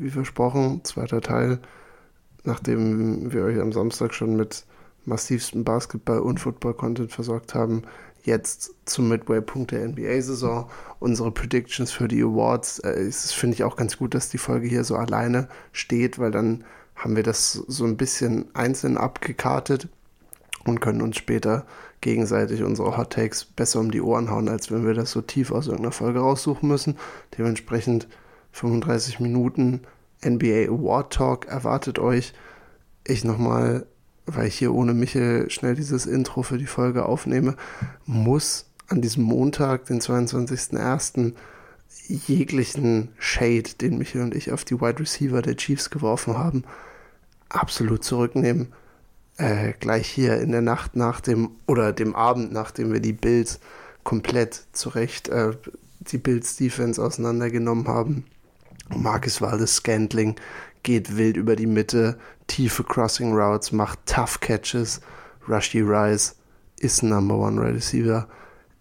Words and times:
wie 0.00 0.10
versprochen, 0.10 0.80
zweiter 0.84 1.20
Teil, 1.20 1.58
nachdem 2.44 3.32
wir 3.32 3.44
euch 3.44 3.60
am 3.60 3.72
Samstag 3.72 4.14
schon 4.14 4.36
mit 4.36 4.64
massivsten 5.04 5.64
Basketball- 5.64 6.20
und 6.20 6.40
Football-Content 6.40 7.12
versorgt 7.12 7.54
haben, 7.54 7.82
jetzt 8.22 8.74
zum 8.84 9.08
Midway-Punkt 9.08 9.70
der 9.70 9.86
NBA-Saison. 9.86 10.68
Unsere 10.98 11.30
Predictions 11.30 11.90
für 11.90 12.08
die 12.08 12.22
Awards. 12.22 12.80
Äh, 12.80 13.10
finde 13.10 13.54
ich 13.54 13.64
auch 13.64 13.76
ganz 13.76 13.96
gut, 13.96 14.14
dass 14.14 14.28
die 14.28 14.38
Folge 14.38 14.68
hier 14.68 14.84
so 14.84 14.96
alleine 14.96 15.48
steht, 15.72 16.18
weil 16.18 16.30
dann 16.30 16.64
haben 16.96 17.16
wir 17.16 17.22
das 17.22 17.52
so 17.52 17.84
ein 17.84 17.96
bisschen 17.96 18.54
einzeln 18.54 18.98
abgekartet 18.98 19.88
und 20.64 20.80
können 20.80 21.00
uns 21.00 21.16
später 21.16 21.64
gegenseitig 22.02 22.62
unsere 22.62 22.96
Hot 22.96 23.12
Takes 23.12 23.44
besser 23.44 23.80
um 23.80 23.90
die 23.90 24.02
Ohren 24.02 24.30
hauen, 24.30 24.48
als 24.48 24.70
wenn 24.70 24.86
wir 24.86 24.94
das 24.94 25.10
so 25.10 25.22
tief 25.22 25.50
aus 25.50 25.66
irgendeiner 25.66 25.92
Folge 25.92 26.20
raussuchen 26.20 26.68
müssen. 26.68 26.96
Dementsprechend 27.36 28.06
35 28.52 29.20
Minuten 29.20 29.80
NBA 30.24 30.68
Award 30.68 31.12
Talk 31.12 31.46
erwartet 31.46 31.98
euch. 31.98 32.32
Ich 33.04 33.24
nochmal, 33.24 33.86
weil 34.26 34.48
ich 34.48 34.58
hier 34.58 34.74
ohne 34.74 34.94
Michel 34.94 35.50
schnell 35.50 35.74
dieses 35.74 36.06
Intro 36.06 36.42
für 36.42 36.58
die 36.58 36.66
Folge 36.66 37.06
aufnehme, 37.06 37.56
muss 38.04 38.66
an 38.88 39.00
diesem 39.00 39.24
Montag, 39.24 39.86
den 39.86 40.00
22.01., 40.00 41.34
jeglichen 42.06 43.08
Shade, 43.18 43.70
den 43.80 43.98
Michel 43.98 44.22
und 44.22 44.34
ich 44.34 44.52
auf 44.52 44.64
die 44.64 44.80
Wide 44.80 45.00
Receiver 45.00 45.42
der 45.42 45.56
Chiefs 45.56 45.90
geworfen 45.90 46.36
haben, 46.36 46.64
absolut 47.48 48.04
zurücknehmen 48.04 48.72
äh, 49.40 49.72
gleich 49.80 50.06
hier 50.06 50.38
in 50.38 50.52
der 50.52 50.60
Nacht 50.60 50.96
nach 50.96 51.20
dem 51.20 51.50
oder 51.66 51.92
dem 51.92 52.14
Abend, 52.14 52.52
nachdem 52.52 52.92
wir 52.92 53.00
die 53.00 53.14
Bills 53.14 53.58
komplett 54.04 54.66
zurecht 54.72 55.28
äh, 55.28 55.52
die 56.00 56.18
Bills 56.18 56.56
Defense 56.56 57.02
auseinandergenommen 57.02 57.88
haben. 57.88 58.24
Marcus 58.94 59.40
Waldes 59.40 59.76
Scantling 59.76 60.36
geht 60.82 61.16
wild 61.16 61.36
über 61.36 61.56
die 61.56 61.66
Mitte, 61.66 62.18
tiefe 62.46 62.84
Crossing 62.84 63.32
Routes, 63.32 63.72
macht 63.72 63.98
Tough 64.06 64.40
Catches. 64.40 65.00
Rushy 65.48 65.80
Rice 65.80 66.36
ist 66.78 67.02
Number 67.02 67.36
One 67.36 67.60
Receiver. 67.60 68.28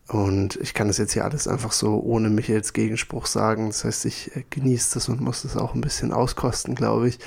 Und 0.08 0.56
ich 0.58 0.74
kann 0.74 0.88
das 0.88 0.98
jetzt 0.98 1.14
hier 1.14 1.26
alles 1.26 1.48
einfach 1.48 1.72
so 1.72 2.00
ohne 2.00 2.30
Michaels 2.30 2.74
Gegenspruch 2.74 3.28
sagen. 3.28 3.68
Das 3.68 3.84
heißt, 3.86 4.06
ich 4.06 4.36
äh, 4.36 4.44
genieße 4.50 4.96
das 4.96 5.08
und 5.10 5.22
muss 5.22 5.44
das 5.44 5.56
auch 5.56 5.76
ein 5.76 5.82
bisschen 5.82 6.12
auskosten, 6.12 6.74
glaube 6.74 7.10
ich. 7.10 7.20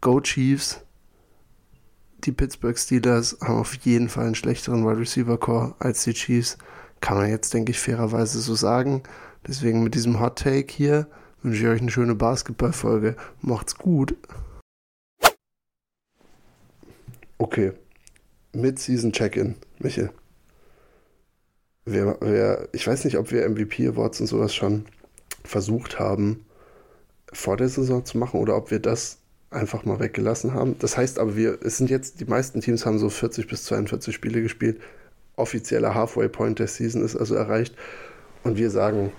Go 0.00 0.20
Chiefs 0.20 0.80
die 2.24 2.32
Pittsburgh 2.32 2.78
Steelers 2.78 3.36
haben 3.40 3.58
auf 3.58 3.74
jeden 3.74 4.08
Fall 4.08 4.26
einen 4.26 4.34
schlechteren 4.34 4.86
Wide 4.86 5.00
Receiver 5.00 5.38
Core 5.38 5.74
als 5.78 6.04
die 6.04 6.14
Chiefs. 6.14 6.56
Kann 7.00 7.16
man 7.16 7.30
jetzt, 7.30 7.52
denke 7.52 7.72
ich, 7.72 7.80
fairerweise 7.80 8.40
so 8.40 8.54
sagen. 8.54 9.02
Deswegen 9.46 9.82
mit 9.82 9.94
diesem 9.94 10.20
Hot 10.20 10.38
Take 10.38 10.72
hier 10.72 11.08
wünsche 11.42 11.62
ich 11.62 11.68
euch 11.68 11.80
eine 11.80 11.90
schöne 11.90 12.14
Basketballfolge. 12.14 13.16
Macht's 13.40 13.76
gut. 13.76 14.16
Okay. 17.38 17.72
Mid-Season 18.52 19.12
Check-In, 19.12 19.56
Michel. 19.78 20.10
Wir, 21.84 22.16
wir, 22.20 22.68
ich 22.72 22.86
weiß 22.86 23.04
nicht, 23.04 23.16
ob 23.18 23.32
wir 23.32 23.48
MVP 23.48 23.88
Awards 23.88 24.20
und 24.20 24.26
sowas 24.26 24.54
schon 24.54 24.86
versucht 25.42 25.98
haben, 25.98 26.44
vor 27.32 27.56
der 27.56 27.68
Saison 27.68 28.04
zu 28.04 28.18
machen 28.18 28.38
oder 28.38 28.56
ob 28.56 28.70
wir 28.70 28.78
das 28.78 29.18
einfach 29.50 29.84
mal 29.84 29.98
weggelassen 29.98 30.54
haben. 30.54 30.76
Das 30.78 30.96
heißt 30.96 31.18
aber, 31.18 31.36
wir, 31.36 31.58
es 31.62 31.78
sind 31.78 31.90
jetzt, 31.90 32.20
die 32.20 32.24
meisten 32.24 32.60
Teams 32.60 32.86
haben 32.86 32.98
so 32.98 33.08
40 33.08 33.48
bis 33.48 33.64
42 33.64 34.14
Spiele 34.14 34.42
gespielt. 34.42 34.80
Offizieller 35.36 35.94
Halfway 35.94 36.28
Point 36.28 36.58
der 36.58 36.68
Season 36.68 37.02
ist 37.02 37.16
also 37.16 37.34
erreicht. 37.34 37.74
Und 38.44 38.56
wir 38.56 38.70
sagen, 38.70 39.12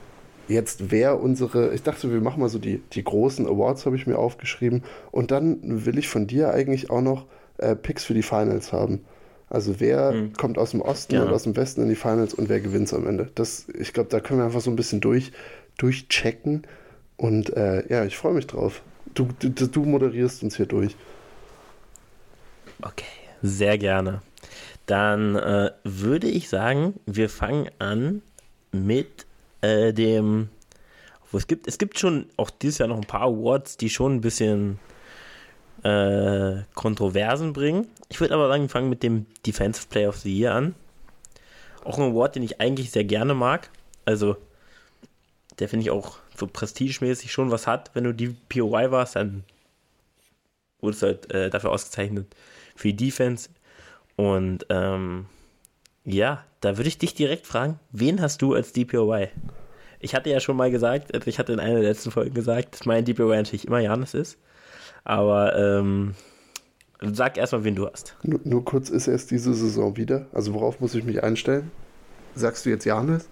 jetzt 0.48 0.92
wäre 0.92 1.16
unsere, 1.16 1.74
ich 1.74 1.84
dachte, 1.84 2.12
wir 2.12 2.22
machen 2.22 2.40
mal 2.40 2.50
so 2.50 2.60
die, 2.60 2.82
die 2.94 3.04
großen 3.04 3.48
Awards, 3.48 3.86
habe 3.86 3.96
ich 3.96 4.08
mir 4.08 4.18
aufgeschrieben. 4.18 4.84
Und 5.12 5.32
dann 5.32 5.86
will 5.86 5.98
ich 5.98 6.08
von 6.08 6.28
dir 6.28 6.52
eigentlich 6.52 6.90
auch 6.90 7.02
noch 7.02 7.26
äh, 7.58 7.76
Picks 7.76 8.04
für 8.04 8.14
die 8.14 8.24
Finals 8.24 8.74
haben. 8.74 9.02
Also 9.50 9.80
wer 9.80 10.12
hm. 10.12 10.34
kommt 10.34 10.58
aus 10.58 10.72
dem 10.72 10.82
Osten 10.82 11.12
Gerne. 11.12 11.28
und 11.28 11.34
aus 11.34 11.44
dem 11.44 11.56
Westen 11.56 11.84
in 11.84 11.90
die 11.90 11.96
Finals 11.96 12.34
und 12.34 12.50
wer 12.50 12.60
gewinnt 12.60 12.92
am 12.94 13.08
Ende. 13.08 13.30
Das, 13.36 13.68
ich 13.78 13.94
glaube, 13.94 14.10
da 14.10 14.20
können 14.20 14.40
wir 14.40 14.46
einfach 14.46 14.62
so 14.62 14.72
ein 14.72 14.76
bisschen 14.76 15.00
durch, 15.00 15.32
durchchecken. 15.78 16.64
Und 17.18 17.56
äh, 17.56 17.88
ja, 17.88 18.04
ich 18.04 18.18
freue 18.18 18.34
mich 18.34 18.48
drauf. 18.48 18.82
Du, 19.14 19.30
du, 19.40 19.50
du 19.50 19.86
moderierst 19.86 20.42
uns 20.44 20.58
hier 20.58 20.66
durch. 20.66 20.96
Okay, 22.82 23.06
sehr 23.44 23.78
gerne. 23.78 24.22
Dann 24.88 25.36
äh, 25.36 25.72
würde 25.84 26.28
ich 26.28 26.50
sagen, 26.50 26.96
wir 27.06 27.30
fangen 27.30 27.70
an 27.80 28.22
mit 28.72 29.28
äh, 29.64 29.94
dem. 29.94 30.50
Es 31.32 31.48
gibt, 31.48 31.68
es 31.68 31.80
gibt 31.80 31.98
schon 31.98 32.28
auch 32.38 32.52
dieses 32.52 32.78
Jahr 32.78 32.90
noch 32.90 32.98
ein 32.98 33.08
paar 33.08 33.24
Awards, 33.24 33.78
die 33.78 33.90
schon 33.90 34.16
ein 34.16 34.22
bisschen 34.22 34.78
äh, 35.82 36.62
Kontroversen 36.76 37.54
bringen. 37.54 37.88
Ich 38.10 38.20
würde 38.20 38.36
aber 38.36 38.50
sagen, 38.50 38.64
wir 38.64 38.70
fangen 38.70 38.90
mit 38.90 39.02
dem 39.02 39.26
Defensive 39.44 39.88
Player 39.90 40.10
of 40.10 40.18
the 40.20 40.32
Year 40.32 40.54
an. 40.54 40.76
Auch 41.84 41.98
ein 41.98 42.12
Award, 42.12 42.36
den 42.36 42.44
ich 42.44 42.62
eigentlich 42.62 42.92
sehr 42.92 43.04
gerne 43.04 43.34
mag. 43.34 43.72
Also, 44.06 44.38
der 45.58 45.70
finde 45.70 45.84
ich 45.84 45.90
auch 45.90 46.18
so 46.38 46.46
prestigemäßig 46.46 47.32
schon 47.32 47.50
was 47.50 47.66
hat. 47.66 47.90
Wenn 47.96 48.04
du 48.04 48.14
die 48.14 48.36
POI 48.50 48.92
warst, 48.92 49.16
dann 49.16 49.44
wurdest 50.82 51.02
du 51.02 51.08
halt 51.08 51.32
äh, 51.32 51.50
dafür 51.50 51.72
ausgezeichnet 51.72 52.28
für 52.76 52.90
die 52.90 53.08
Defense. 53.08 53.50
Und 54.18 54.68
ähm, 54.70 55.26
ja, 56.06 56.44
da 56.62 56.78
würde 56.78 56.88
ich 56.88 56.98
dich 56.98 57.14
direkt 57.14 57.48
fragen, 57.48 57.80
wen 57.92 58.22
hast 58.22 58.42
du 58.42 58.54
als 58.54 58.74
DPOY? 58.74 59.30
Ich 60.00 60.16
hatte 60.16 60.30
ja 60.30 60.40
schon 60.40 60.58
mal 60.58 60.70
gesagt, 60.70 61.14
also 61.14 61.28
ich 61.28 61.40
hatte 61.40 61.54
in 61.54 61.60
einer 61.60 61.76
der 61.76 61.90
letzten 61.90 62.12
Folgen 62.12 62.34
gesagt, 62.34 62.74
dass 62.74 62.86
mein 62.86 63.06
DPOY 63.06 63.38
natürlich 63.38 63.68
immer 63.68 63.80
Janis 63.80 64.14
ist. 64.14 64.38
Aber 65.06 65.58
ähm, 65.58 66.16
sag 67.02 67.38
erstmal, 67.38 67.64
wen 67.64 67.76
du 67.76 67.88
hast. 67.88 68.16
Nur, 68.24 68.40
nur 68.44 68.66
kurz, 68.66 68.90
ist 68.90 69.08
erst 69.08 69.32
diese 69.32 69.54
Saison 69.54 69.96
wieder? 69.98 70.28
Also 70.34 70.54
worauf 70.54 70.80
muss 70.80 70.96
ich 70.96 71.04
mich 71.04 71.24
einstellen? 71.24 71.72
Sagst 72.36 72.66
du 72.66 72.70
jetzt 72.70 72.86
Janis? 72.86 73.30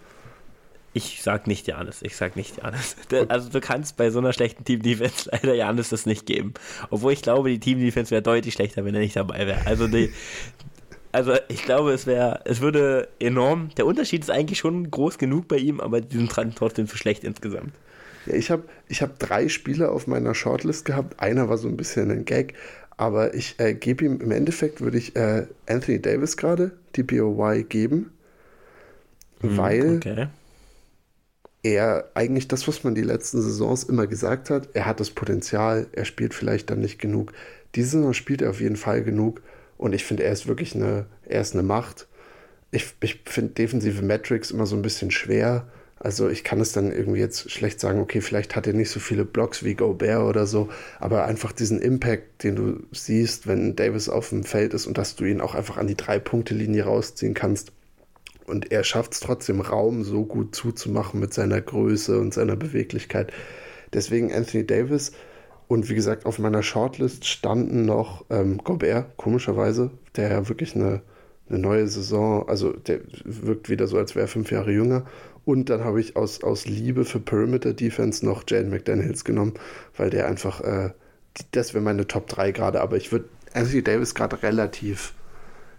Ich 0.93 1.21
sag 1.23 1.47
nicht 1.47 1.67
Janis, 1.67 2.01
ich 2.01 2.17
sag 2.17 2.35
nicht 2.35 2.57
Janis. 2.57 2.97
Also 3.29 3.49
du 3.49 3.61
kannst 3.61 3.95
bei 3.95 4.09
so 4.09 4.19
einer 4.19 4.33
schlechten 4.33 4.65
Team-Defense 4.65 5.29
leider 5.31 5.53
Janis 5.53 5.89
das 5.89 6.05
nicht 6.05 6.25
geben. 6.25 6.53
Obwohl 6.89 7.13
ich 7.13 7.21
glaube, 7.21 7.49
die 7.49 7.59
Team-Defense 7.59 8.11
wäre 8.11 8.21
deutlich 8.21 8.53
schlechter, 8.53 8.83
wenn 8.83 8.93
er 8.93 9.01
nicht 9.01 9.15
dabei 9.15 9.47
wäre. 9.47 9.65
Also 9.65 9.87
die, 9.87 10.11
also 11.11 11.33
ich 11.47 11.63
glaube, 11.63 11.91
es 11.91 12.05
wäre, 12.05 12.41
es 12.45 12.61
würde 12.61 13.07
enorm. 13.19 13.69
Der 13.77 13.85
Unterschied 13.85 14.21
ist 14.21 14.29
eigentlich 14.29 14.59
schon 14.59 14.89
groß 14.89 15.17
genug 15.17 15.47
bei 15.47 15.57
ihm, 15.57 15.79
aber 15.79 16.01
die 16.01 16.17
sind 16.17 16.31
trotzdem 16.55 16.87
zu 16.87 16.97
schlecht 16.97 17.23
insgesamt. 17.23 17.73
Ja, 18.25 18.33
ich 18.35 18.51
habe 18.51 18.63
ich 18.87 19.01
hab 19.01 19.19
drei 19.19 19.49
Spieler 19.49 19.91
auf 19.91 20.07
meiner 20.07 20.35
Shortlist 20.35 20.85
gehabt. 20.85 21.19
Einer 21.19 21.49
war 21.49 21.57
so 21.57 21.67
ein 21.67 21.77
bisschen 21.77 22.11
ein 22.11 22.25
Gag, 22.25 22.53
aber 22.97 23.33
ich 23.33 23.59
äh, 23.59 23.73
gebe 23.73 24.05
ihm 24.05 24.21
im 24.21 24.31
Endeffekt 24.31 24.81
würde 24.81 24.97
ich 24.97 25.15
äh, 25.15 25.47
Anthony 25.67 26.01
Davis 26.01 26.37
gerade 26.37 26.71
die 26.95 27.03
BOY 27.03 27.63
geben, 27.63 28.11
hm, 29.41 29.57
weil 29.57 29.95
okay 29.97 30.27
er 31.63 32.09
eigentlich 32.13 32.47
das, 32.47 32.67
was 32.67 32.83
man 32.83 32.95
die 32.95 33.03
letzten 33.03 33.41
Saisons 33.41 33.83
immer 33.83 34.07
gesagt 34.07 34.49
hat, 34.49 34.69
er 34.73 34.85
hat 34.85 34.99
das 34.99 35.11
Potenzial, 35.11 35.87
er 35.91 36.05
spielt 36.05 36.33
vielleicht 36.33 36.69
dann 36.69 36.79
nicht 36.79 36.99
genug. 36.99 37.33
Diese 37.75 37.91
Saison 37.91 38.13
spielt 38.13 38.41
er 38.41 38.49
auf 38.49 38.61
jeden 38.61 38.75
Fall 38.75 39.03
genug 39.03 39.41
und 39.81 39.93
ich 39.93 40.03
finde, 40.03 40.23
er 40.23 40.31
ist 40.31 40.47
wirklich 40.47 40.75
eine, 40.75 41.07
er 41.25 41.41
ist 41.41 41.53
eine 41.55 41.63
Macht. 41.63 42.07
Ich, 42.69 42.93
ich 43.01 43.23
finde 43.25 43.53
defensive 43.53 44.03
Metrics 44.03 44.51
immer 44.51 44.67
so 44.67 44.75
ein 44.75 44.83
bisschen 44.83 45.09
schwer. 45.09 45.67
Also 45.97 46.29
ich 46.29 46.43
kann 46.43 46.61
es 46.61 46.71
dann 46.71 46.91
irgendwie 46.91 47.19
jetzt 47.19 47.49
schlecht 47.49 47.79
sagen, 47.79 47.99
okay, 47.99 48.21
vielleicht 48.21 48.55
hat 48.55 48.67
er 48.67 48.73
nicht 48.73 48.91
so 48.91 48.99
viele 48.99 49.25
Blocks 49.25 49.63
wie 49.63 49.73
Gobert 49.73 50.21
oder 50.21 50.45
so, 50.45 50.69
aber 50.99 51.25
einfach 51.25 51.51
diesen 51.51 51.81
Impact, 51.81 52.43
den 52.43 52.55
du 52.55 52.83
siehst, 52.91 53.47
wenn 53.47 53.75
Davis 53.75 54.07
auf 54.07 54.29
dem 54.29 54.43
Feld 54.43 54.75
ist 54.75 54.85
und 54.85 54.99
dass 54.99 55.15
du 55.15 55.25
ihn 55.25 55.41
auch 55.41 55.55
einfach 55.55 55.77
an 55.77 55.87
die 55.87 55.97
Drei-Punkte-Linie 55.97 56.83
rausziehen 56.83 57.33
kannst, 57.33 57.71
und 58.45 58.71
er 58.71 58.83
schafft 58.83 59.13
es 59.13 59.19
trotzdem, 59.19 59.61
Raum 59.61 60.03
so 60.03 60.25
gut 60.25 60.55
zuzumachen 60.55 61.19
mit 61.19 61.33
seiner 61.33 61.61
Größe 61.61 62.19
und 62.19 62.33
seiner 62.33 62.55
Beweglichkeit. 62.55 63.31
Deswegen 63.93 64.33
Anthony 64.33 64.65
Davis. 64.65 65.13
Und 65.71 65.89
wie 65.89 65.95
gesagt, 65.95 66.25
auf 66.25 66.37
meiner 66.37 66.63
Shortlist 66.63 67.25
standen 67.25 67.85
noch 67.85 68.25
ähm, 68.29 68.57
Gobert, 68.57 69.15
komischerweise, 69.15 69.89
der 70.17 70.29
ja 70.29 70.49
wirklich 70.49 70.75
eine, 70.75 71.01
eine 71.47 71.59
neue 71.59 71.87
Saison, 71.87 72.45
also 72.49 72.73
der 72.73 72.99
wirkt 73.23 73.69
wieder 73.69 73.87
so, 73.87 73.97
als 73.97 74.13
wäre 74.13 74.25
er 74.25 74.27
fünf 74.27 74.51
Jahre 74.51 74.73
jünger. 74.73 75.05
Und 75.45 75.69
dann 75.69 75.85
habe 75.85 76.01
ich 76.01 76.17
aus, 76.17 76.43
aus 76.43 76.65
Liebe 76.65 77.05
für 77.05 77.21
Perimeter 77.21 77.71
Defense 77.71 78.25
noch 78.25 78.43
Jaden 78.45 78.69
McDaniels 78.69 79.23
genommen, 79.23 79.53
weil 79.95 80.09
der 80.09 80.27
einfach, 80.27 80.59
äh, 80.59 80.89
das 81.51 81.73
wäre 81.73 81.81
meine 81.81 82.05
Top 82.05 82.27
3 82.27 82.51
gerade, 82.51 82.81
aber 82.81 82.97
ich 82.97 83.13
würde 83.13 83.29
Anthony 83.53 83.81
Davis 83.81 84.13
gerade 84.13 84.43
relativ 84.43 85.13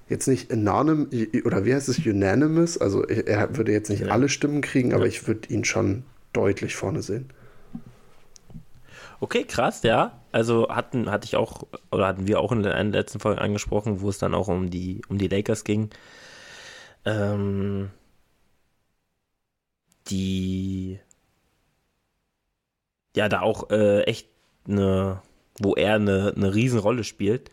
jetzt 0.08 0.26
nicht 0.26 0.50
anonym 0.50 1.06
oder 1.44 1.66
wie 1.66 1.74
heißt 1.74 1.90
es, 1.90 1.98
unanimous, 1.98 2.78
also 2.78 3.04
er 3.04 3.58
würde 3.58 3.72
jetzt 3.72 3.90
nicht 3.90 4.06
ja. 4.06 4.08
alle 4.08 4.30
Stimmen 4.30 4.62
kriegen, 4.62 4.92
ja. 4.92 4.96
aber 4.96 5.06
ich 5.06 5.28
würde 5.28 5.52
ihn 5.52 5.66
schon 5.66 6.04
deutlich 6.32 6.76
vorne 6.76 7.02
sehen. 7.02 7.28
Okay, 9.22 9.44
krass, 9.44 9.84
ja. 9.84 10.20
Also 10.32 10.68
hatten, 10.68 11.08
hatte 11.08 11.26
ich 11.26 11.36
auch, 11.36 11.62
oder 11.92 12.08
hatten 12.08 12.26
wir 12.26 12.40
auch 12.40 12.50
in 12.50 12.66
einer 12.66 12.90
letzten 12.90 13.20
Folge 13.20 13.40
angesprochen, 13.40 14.00
wo 14.00 14.08
es 14.08 14.18
dann 14.18 14.34
auch 14.34 14.48
um 14.48 14.68
die, 14.68 15.00
um 15.08 15.16
die 15.16 15.28
Lakers 15.28 15.62
ging. 15.62 15.90
Ähm, 17.04 17.90
die 20.08 21.00
ja 23.16 23.28
da 23.28 23.40
auch 23.40 23.70
äh, 23.70 24.02
echt 24.02 24.28
eine, 24.66 25.22
wo 25.58 25.74
er 25.74 25.94
eine, 25.96 26.32
eine 26.36 26.54
Riesenrolle 26.54 27.04
spielt. 27.04 27.50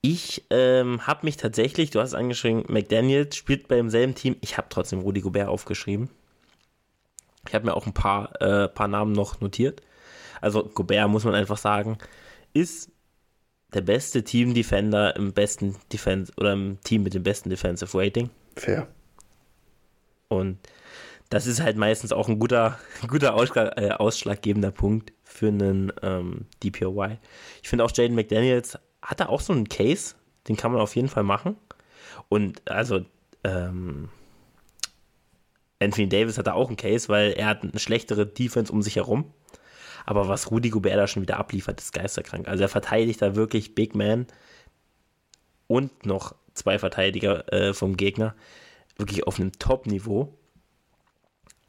Ich 0.00 0.44
ähm, 0.50 1.06
habe 1.06 1.24
mich 1.26 1.36
tatsächlich, 1.36 1.90
du 1.90 2.00
hast 2.00 2.14
angeschrieben, 2.14 2.64
McDaniels 2.68 3.36
spielt 3.36 3.68
beim 3.68 3.90
selben 3.90 4.14
Team. 4.16 4.34
Ich 4.40 4.56
habe 4.58 4.66
trotzdem 4.70 5.00
Rudi 5.00 5.20
Gobert 5.20 5.48
aufgeschrieben. 5.48 6.10
Ich 7.48 7.54
habe 7.54 7.66
mir 7.66 7.74
auch 7.74 7.86
ein 7.86 7.94
paar, 7.94 8.40
äh, 8.40 8.68
paar 8.68 8.88
Namen 8.88 9.12
noch 9.12 9.40
notiert. 9.40 9.82
Also 10.40 10.64
Gobert, 10.64 11.08
muss 11.08 11.24
man 11.24 11.34
einfach 11.34 11.58
sagen, 11.58 11.98
ist 12.52 12.90
der 13.74 13.80
beste 13.80 14.22
Team-Defender 14.22 15.16
im 15.16 15.32
besten 15.32 15.76
Defense 15.92 16.32
oder 16.36 16.52
im 16.52 16.78
Team 16.82 17.02
mit 17.02 17.14
dem 17.14 17.22
besten 17.22 17.50
Defensive 17.50 17.96
Rating. 17.96 18.30
Fair. 18.56 18.88
Und 20.28 20.58
das 21.30 21.46
ist 21.46 21.60
halt 21.62 21.76
meistens 21.76 22.12
auch 22.12 22.28
ein 22.28 22.38
guter, 22.38 22.78
guter 23.08 23.34
Ausschlag, 23.34 23.78
äh, 23.78 23.90
ausschlaggebender 23.90 24.70
Punkt 24.70 25.12
für 25.24 25.48
einen 25.48 25.92
ähm, 26.02 26.46
DPOY. 26.62 27.18
Ich 27.62 27.68
finde 27.68 27.84
auch 27.84 27.92
Jaden 27.94 28.14
McDaniels 28.14 28.78
hat 29.02 29.20
da 29.20 29.26
auch 29.26 29.40
so 29.40 29.52
einen 29.52 29.68
Case, 29.68 30.14
den 30.48 30.56
kann 30.56 30.72
man 30.72 30.80
auf 30.80 30.96
jeden 30.96 31.08
Fall 31.08 31.22
machen. 31.22 31.56
Und 32.28 32.68
also 32.70 33.04
ähm, 33.44 34.08
Anthony 35.80 36.08
Davis 36.08 36.38
hat 36.38 36.46
da 36.46 36.54
auch 36.54 36.68
einen 36.68 36.76
Case, 36.76 37.08
weil 37.08 37.32
er 37.32 37.46
hat 37.46 37.62
eine 37.62 37.78
schlechtere 37.78 38.26
Defense 38.26 38.72
um 38.72 38.82
sich 38.82 38.96
herum. 38.96 39.32
Aber 40.06 40.28
was 40.28 40.50
Rudy 40.50 40.70
Gobert 40.70 40.96
da 40.96 41.06
schon 41.06 41.22
wieder 41.22 41.38
abliefert, 41.38 41.80
ist 41.80 41.92
geisterkrank. 41.92 42.48
Also 42.48 42.62
er 42.62 42.68
verteidigt 42.68 43.20
da 43.20 43.36
wirklich 43.36 43.74
Big 43.74 43.94
Man 43.94 44.26
und 45.66 46.06
noch 46.06 46.34
zwei 46.54 46.78
Verteidiger 46.78 47.52
äh, 47.52 47.74
vom 47.74 47.96
Gegner. 47.96 48.34
Wirklich 48.96 49.26
auf 49.26 49.38
einem 49.38 49.52
Top-Niveau. 49.52 50.34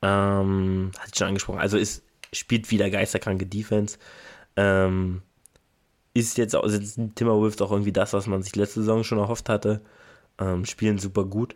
Ähm, 0.02 0.92
hatte 0.98 1.10
ich 1.12 1.18
schon 1.18 1.28
angesprochen. 1.28 1.60
Also 1.60 1.78
ist, 1.78 2.04
spielt 2.32 2.72
wieder 2.72 2.90
geisterkranke 2.90 3.46
Defense. 3.46 3.98
Ähm, 4.56 5.22
ist 6.14 6.38
jetzt 6.38 6.56
auch, 6.56 6.68
sind 6.68 7.16
Timberwolves 7.16 7.62
auch 7.62 7.72
irgendwie 7.72 7.92
das, 7.92 8.14
was 8.14 8.26
man 8.26 8.42
sich 8.42 8.56
letzte 8.56 8.80
Saison 8.80 9.04
schon 9.04 9.20
erhofft 9.20 9.50
hatte. 9.50 9.82
Ähm, 10.40 10.66
spielen 10.66 10.98
super 10.98 11.26
gut. 11.26 11.56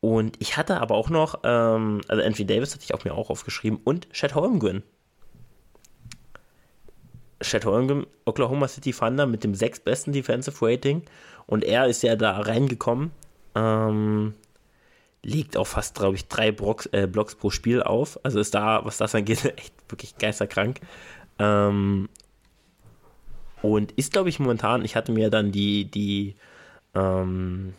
Und 0.00 0.36
ich 0.40 0.56
hatte 0.56 0.80
aber 0.80 0.94
auch 0.94 1.10
noch, 1.10 1.40
ähm, 1.44 2.00
also 2.08 2.22
Anthony 2.22 2.46
Davis 2.46 2.74
hatte 2.74 2.84
ich 2.84 2.94
auch 2.94 3.04
mir 3.04 3.14
auch 3.14 3.30
aufgeschrieben 3.30 3.80
und 3.82 4.08
Chet 4.12 4.34
Holmgren. 4.34 4.82
Chet 7.42 7.64
Holmgren, 7.64 8.06
Oklahoma 8.24 8.68
City 8.68 8.92
Thunder 8.92 9.26
mit 9.26 9.44
dem 9.44 9.54
sechstbesten 9.54 10.12
Defensive 10.12 10.64
Rating 10.64 11.02
und 11.46 11.64
er 11.64 11.86
ist 11.86 12.02
ja 12.02 12.14
da 12.14 12.38
reingekommen, 12.38 13.10
ähm, 13.54 14.34
legt 15.22 15.56
auch 15.56 15.66
fast, 15.66 15.96
glaube 15.96 16.14
ich, 16.14 16.28
drei 16.28 16.52
Blocks, 16.52 16.86
äh, 16.86 17.06
Blocks 17.06 17.34
pro 17.34 17.50
Spiel 17.50 17.82
auf. 17.82 18.18
Also 18.22 18.38
ist 18.38 18.54
da, 18.54 18.84
was 18.84 18.98
das 18.98 19.14
angeht, 19.14 19.44
echt 19.56 19.74
wirklich 19.88 20.16
geisterkrank. 20.18 20.80
Ähm, 21.38 22.08
und 23.62 23.92
ist, 23.92 24.12
glaube 24.12 24.28
ich, 24.28 24.38
momentan, 24.38 24.84
ich 24.84 24.94
hatte 24.94 25.10
mir 25.10 25.30
dann 25.30 25.50
die, 25.50 25.86
die, 25.90 26.36
ähm, 26.94 27.74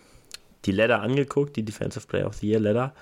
die 0.66 0.72
Ladder 0.72 1.02
angeguckt, 1.02 1.56
die 1.56 1.64
Defensive 1.64 2.08
Player 2.08 2.28
of 2.28 2.36
the 2.36 2.48
Year 2.48 2.60
Ladder, 2.60 2.94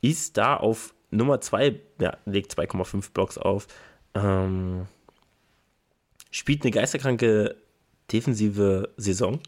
ist 0.00 0.36
da 0.36 0.56
auf 0.56 0.94
Nummer 1.10 1.40
2, 1.40 1.80
ja, 2.00 2.16
legt 2.24 2.54
2,5 2.56 3.12
Blocks 3.12 3.38
auf, 3.38 3.66
ähm, 4.14 4.86
spielt 6.30 6.62
eine 6.62 6.70
geisterkranke 6.70 7.56
defensive 8.12 8.90
Saison 8.96 9.40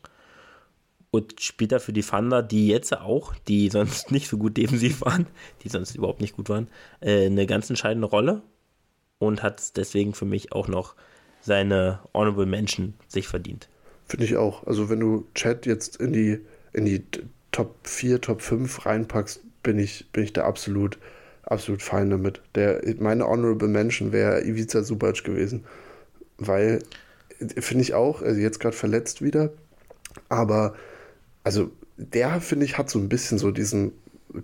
und 1.10 1.40
spielt 1.40 1.72
dafür 1.72 1.94
die 1.94 2.02
Thunder, 2.02 2.42
die 2.42 2.68
jetzt 2.68 2.96
auch, 2.96 3.34
die 3.48 3.68
sonst 3.70 4.10
nicht 4.10 4.28
so 4.28 4.38
gut 4.38 4.56
defensiv 4.56 5.02
waren, 5.02 5.26
die 5.62 5.68
sonst 5.68 5.94
überhaupt 5.94 6.20
nicht 6.20 6.36
gut 6.36 6.48
waren, 6.48 6.68
äh, 7.00 7.26
eine 7.26 7.46
ganz 7.46 7.70
entscheidende 7.70 8.08
Rolle 8.08 8.42
und 9.18 9.42
hat 9.42 9.76
deswegen 9.76 10.14
für 10.14 10.24
mich 10.24 10.52
auch 10.52 10.68
noch 10.68 10.96
seine 11.40 12.00
Honorable 12.14 12.46
Mention 12.46 12.94
sich 13.08 13.28
verdient. 13.28 13.68
Finde 14.06 14.26
ich 14.26 14.36
auch. 14.36 14.66
Also 14.66 14.90
wenn 14.90 15.00
du 15.00 15.26
Chat 15.34 15.66
jetzt 15.66 15.96
in 15.96 16.12
die, 16.12 16.40
in 16.72 16.84
die 16.84 17.04
Top 17.52 17.74
4, 17.84 18.20
Top 18.20 18.42
5 18.42 18.86
reinpackst, 18.86 19.40
bin 19.62 19.78
ich, 19.78 20.10
bin 20.12 20.24
ich 20.24 20.32
da 20.32 20.44
absolut, 20.44 20.98
absolut 21.44 21.82
fein 21.82 22.10
damit. 22.10 22.40
Der, 22.54 22.82
meine 22.98 23.26
Honorable 23.26 23.68
Mention 23.68 24.12
wäre 24.12 24.44
Ivica 24.44 24.82
Subac 24.82 25.22
gewesen. 25.22 25.64
Weil, 26.38 26.80
finde 27.38 27.82
ich 27.82 27.94
auch, 27.94 28.22
also 28.22 28.40
jetzt 28.40 28.58
gerade 28.58 28.76
verletzt 28.76 29.22
wieder, 29.22 29.52
aber 30.28 30.74
also 31.44 31.70
der, 31.96 32.40
finde 32.40 32.64
ich, 32.64 32.78
hat 32.78 32.90
so 32.90 32.98
ein 32.98 33.08
bisschen 33.08 33.38
so 33.38 33.50
diesen 33.50 33.92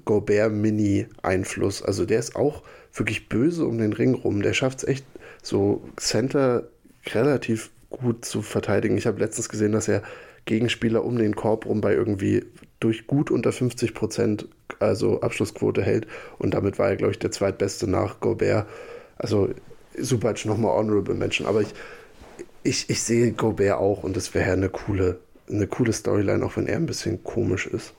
Gobert-Mini-Einfluss. 0.04 1.82
Also 1.82 2.04
der 2.04 2.18
ist 2.18 2.36
auch 2.36 2.62
wirklich 2.92 3.28
böse 3.28 3.64
um 3.64 3.78
den 3.78 3.92
Ring 3.92 4.14
rum. 4.14 4.42
Der 4.42 4.52
schafft 4.52 4.78
es 4.78 4.88
echt, 4.88 5.04
so 5.42 5.82
Center 5.96 6.68
relativ 7.06 7.70
gut 7.90 8.24
zu 8.24 8.42
verteidigen. 8.42 8.98
Ich 8.98 9.06
habe 9.06 9.20
letztens 9.20 9.48
gesehen, 9.48 9.72
dass 9.72 9.88
er 9.88 10.02
Gegenspieler 10.44 11.04
um 11.04 11.16
den 11.16 11.34
Korb 11.34 11.66
rum 11.66 11.80
bei 11.80 11.94
irgendwie 11.94 12.44
durch 12.80 13.06
gut 13.06 13.30
unter 13.30 13.52
50 13.52 13.94
Prozent, 13.94 14.48
also 14.78 15.20
Abschlussquote 15.20 15.82
hält. 15.82 16.06
Und 16.38 16.54
damit 16.54 16.78
war 16.78 16.88
er, 16.90 16.96
glaube 16.96 17.12
ich, 17.12 17.18
der 17.18 17.30
zweitbeste 17.30 17.88
nach 17.88 18.20
Gobert. 18.20 18.68
Also 19.16 19.50
Subac 19.96 20.44
nochmal 20.44 20.76
Honorable 20.76 21.14
Mention. 21.14 21.46
Aber 21.46 21.62
ich, 21.62 21.74
ich, 22.62 22.90
ich 22.90 23.02
sehe 23.02 23.32
Gobert 23.32 23.78
auch 23.78 24.02
und 24.04 24.16
das 24.16 24.34
wäre 24.34 24.52
eine 24.52 24.68
coole, 24.68 25.18
eine 25.48 25.66
coole 25.66 25.92
Storyline, 25.92 26.44
auch 26.44 26.56
wenn 26.56 26.66
er 26.66 26.76
ein 26.76 26.86
bisschen 26.86 27.22
komisch 27.24 27.66
ist. 27.66 27.94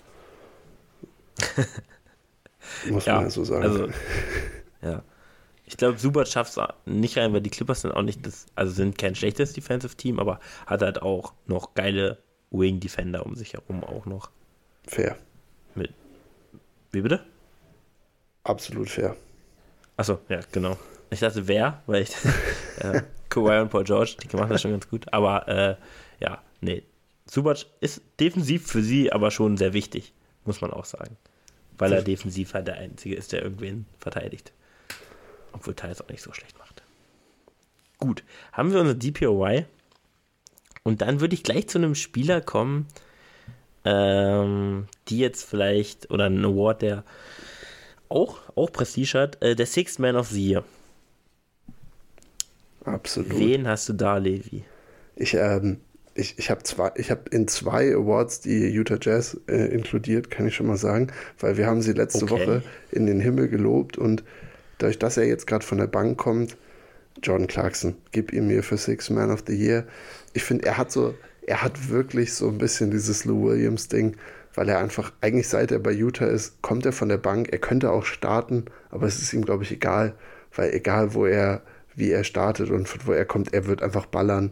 Muss 2.90 3.06
ja, 3.06 3.16
man 3.16 3.24
ja 3.26 3.30
so 3.30 3.44
sagen. 3.44 3.64
Also, 3.64 3.88
ja. 4.82 5.04
Ich 5.66 5.78
glaube, 5.78 6.00
Subac 6.00 6.28
schafft 6.28 6.58
es 6.58 6.64
nicht 6.86 7.18
rein, 7.18 7.32
weil 7.32 7.42
die 7.42 7.52
Clippers 7.52 7.82
sind 7.82 7.92
auch 7.92 8.02
nicht 8.02 8.26
das, 8.26 8.48
also 8.56 8.74
sind 8.74 8.98
kein 8.98 9.14
schlechtes 9.14 9.54
Defensive 9.54 9.96
Team, 9.96 10.20
aber 10.20 10.40
hat 10.66 10.82
halt 10.82 11.02
auch 11.02 11.34
noch 11.46 11.76
geile 11.76 12.18
Wing 12.50 12.80
Defender 12.80 13.26
um 13.26 13.36
sich 13.36 13.54
herum 13.54 13.84
auch 13.84 14.08
noch. 14.08 14.32
Fair. 14.90 15.18
Mit. 15.76 15.94
Wie 16.92 17.02
bitte? 17.02 17.24
Absolut 18.44 18.90
fair. 18.90 19.16
Achso, 19.98 20.20
ja, 20.30 20.40
genau. 20.52 20.78
Ich 21.12 21.20
dachte, 21.20 21.48
wer, 21.48 21.84
weil 21.86 22.04
ich. 22.04 22.10
äh, 22.80 23.04
Kawhi 23.30 23.62
und 23.62 23.70
Paul 23.70 23.84
George, 23.84 24.16
die 24.24 24.36
machen 24.36 24.50
das 24.50 24.64
schon 24.64 24.72
ganz 24.72 24.90
gut. 24.90 25.14
Aber 25.14 25.48
äh, 25.48 25.76
ja, 26.20 26.42
nee. 26.62 26.82
Subac 27.30 27.68
ist 27.80 28.02
defensiv 28.20 28.66
für 28.66 28.82
sie 28.82 29.12
aber 29.12 29.30
schon 29.30 29.58
sehr 29.58 29.74
wichtig, 29.74 30.14
muss 30.46 30.62
man 30.62 30.72
auch 30.72 30.86
sagen. 30.86 31.16
Weil 31.78 31.94
er 31.94 32.02
defensiv 32.02 32.56
halt 32.56 32.68
der 32.68 32.78
Einzige 32.78 33.16
ist, 33.16 33.32
der 33.32 33.44
irgendwen 33.44 33.86
verteidigt. 34.00 34.52
Obwohl 35.52 35.76
Teils 35.76 36.02
auch 36.02 36.10
nicht 36.10 36.24
so 36.24 36.34
schlecht 36.34 36.58
macht. 36.58 36.82
Gut, 38.00 38.24
haben 38.52 38.74
wir 38.74 38.82
unser 38.82 38.96
DPOY. 38.96 39.66
Und 40.82 41.02
dann 41.02 41.20
würde 41.20 41.36
ich 41.36 41.44
gleich 41.44 41.68
zu 41.70 41.78
einem 41.78 41.94
Spieler 41.94 42.42
kommen, 42.42 42.88
ähm, 43.86 44.88
die 45.08 45.20
jetzt 45.20 45.44
vielleicht, 45.44 46.12
oder 46.12 46.26
ein 46.26 46.44
Award, 46.44 46.82
der 46.82 47.04
auch, 48.10 48.40
auch 48.56 48.72
Prestige 48.72 49.20
hat, 49.20 49.42
äh, 49.42 49.56
der 49.56 49.66
Sixth 49.66 50.00
Man 50.00 50.16
of 50.16 50.30
the 50.30 50.50
Year. 50.50 50.64
Absolut. 52.86 53.38
Wen 53.38 53.68
hast 53.68 53.90
du 53.90 53.94
da, 53.94 54.18
Levi? 54.18 54.64
Ich, 55.16 55.34
ähm, 55.34 55.78
ich, 56.16 56.38
ich 56.38 56.50
habe 56.50 56.64
zwei, 56.64 56.92
ich 56.96 57.12
habe 57.12 57.30
in 57.32 57.48
zwei 57.48 57.94
Awards 57.94 58.42
die 58.42 58.68
Utah 58.70 58.98
Jazz 59.00 59.40
äh, 59.48 59.68
inkludiert, 59.68 60.32
kann 60.32 60.48
ich 60.48 60.56
schon 60.56 60.68
mal 60.68 60.78
sagen, 60.78 61.08
weil 61.40 61.58
wir 61.58 61.68
haben 61.68 61.82
sie 61.82 61.94
letzte 61.94 62.26
okay. 62.26 62.34
Woche 62.34 62.64
in 62.92 63.06
den 63.06 63.20
Himmel 63.20 63.48
gelobt 63.48 63.98
und 63.98 64.24
dadurch, 64.78 65.00
dass 65.00 65.18
er 65.18 65.26
jetzt 65.26 65.46
gerade 65.48 65.66
von 65.66 65.78
der 65.78 65.88
Bank 65.88 66.18
kommt, 66.18 66.58
Jordan 67.22 67.48
Clarkson, 67.48 67.96
gib 68.12 68.32
ihm 68.34 68.48
mir 68.48 68.64
für 68.64 68.78
Six 68.78 69.10
Man 69.10 69.30
of 69.30 69.44
the 69.46 69.56
Year. 69.56 69.86
Ich 70.34 70.44
finde, 70.44 70.66
er 70.66 70.78
hat 70.78 70.92
so, 70.92 71.14
er 71.50 71.64
hat 71.64 71.90
wirklich 71.90 72.34
so 72.36 72.48
ein 72.48 72.60
bisschen 72.60 72.92
dieses 72.92 73.26
Lou 73.26 73.48
Williams 73.48 73.88
Ding, 73.88 74.16
weil 74.54 74.70
er 74.70 74.78
einfach, 74.78 75.12
eigentlich 75.20 75.48
seit 75.48 75.72
er 75.72 75.80
bei 75.80 75.92
Utah 75.92 76.28
ist, 76.28 76.62
kommt 76.62 76.86
er 76.86 76.92
von 76.92 77.10
der 77.10 77.18
Bank, 77.18 77.50
er 77.52 77.58
könnte 77.58 77.92
auch 77.92 78.06
starten, 78.06 78.66
aber 78.92 79.08
es 79.08 79.20
ist 79.20 79.34
ihm, 79.34 79.44
glaube 79.44 79.64
ich, 79.64 79.72
egal, 79.72 80.14
weil 80.56 80.72
egal 80.74 81.16
wo 81.16 81.26
er, 81.26 81.64
wie 81.96 82.12
er 82.12 82.24
startet 82.24 82.70
und 82.70 82.88
von 82.88 83.02
wo 83.06 83.14
er 83.14 83.26
kommt, 83.26 83.52
er 83.52 83.66
wird 83.66 83.82
einfach 83.82 84.06
ballern. 84.06 84.52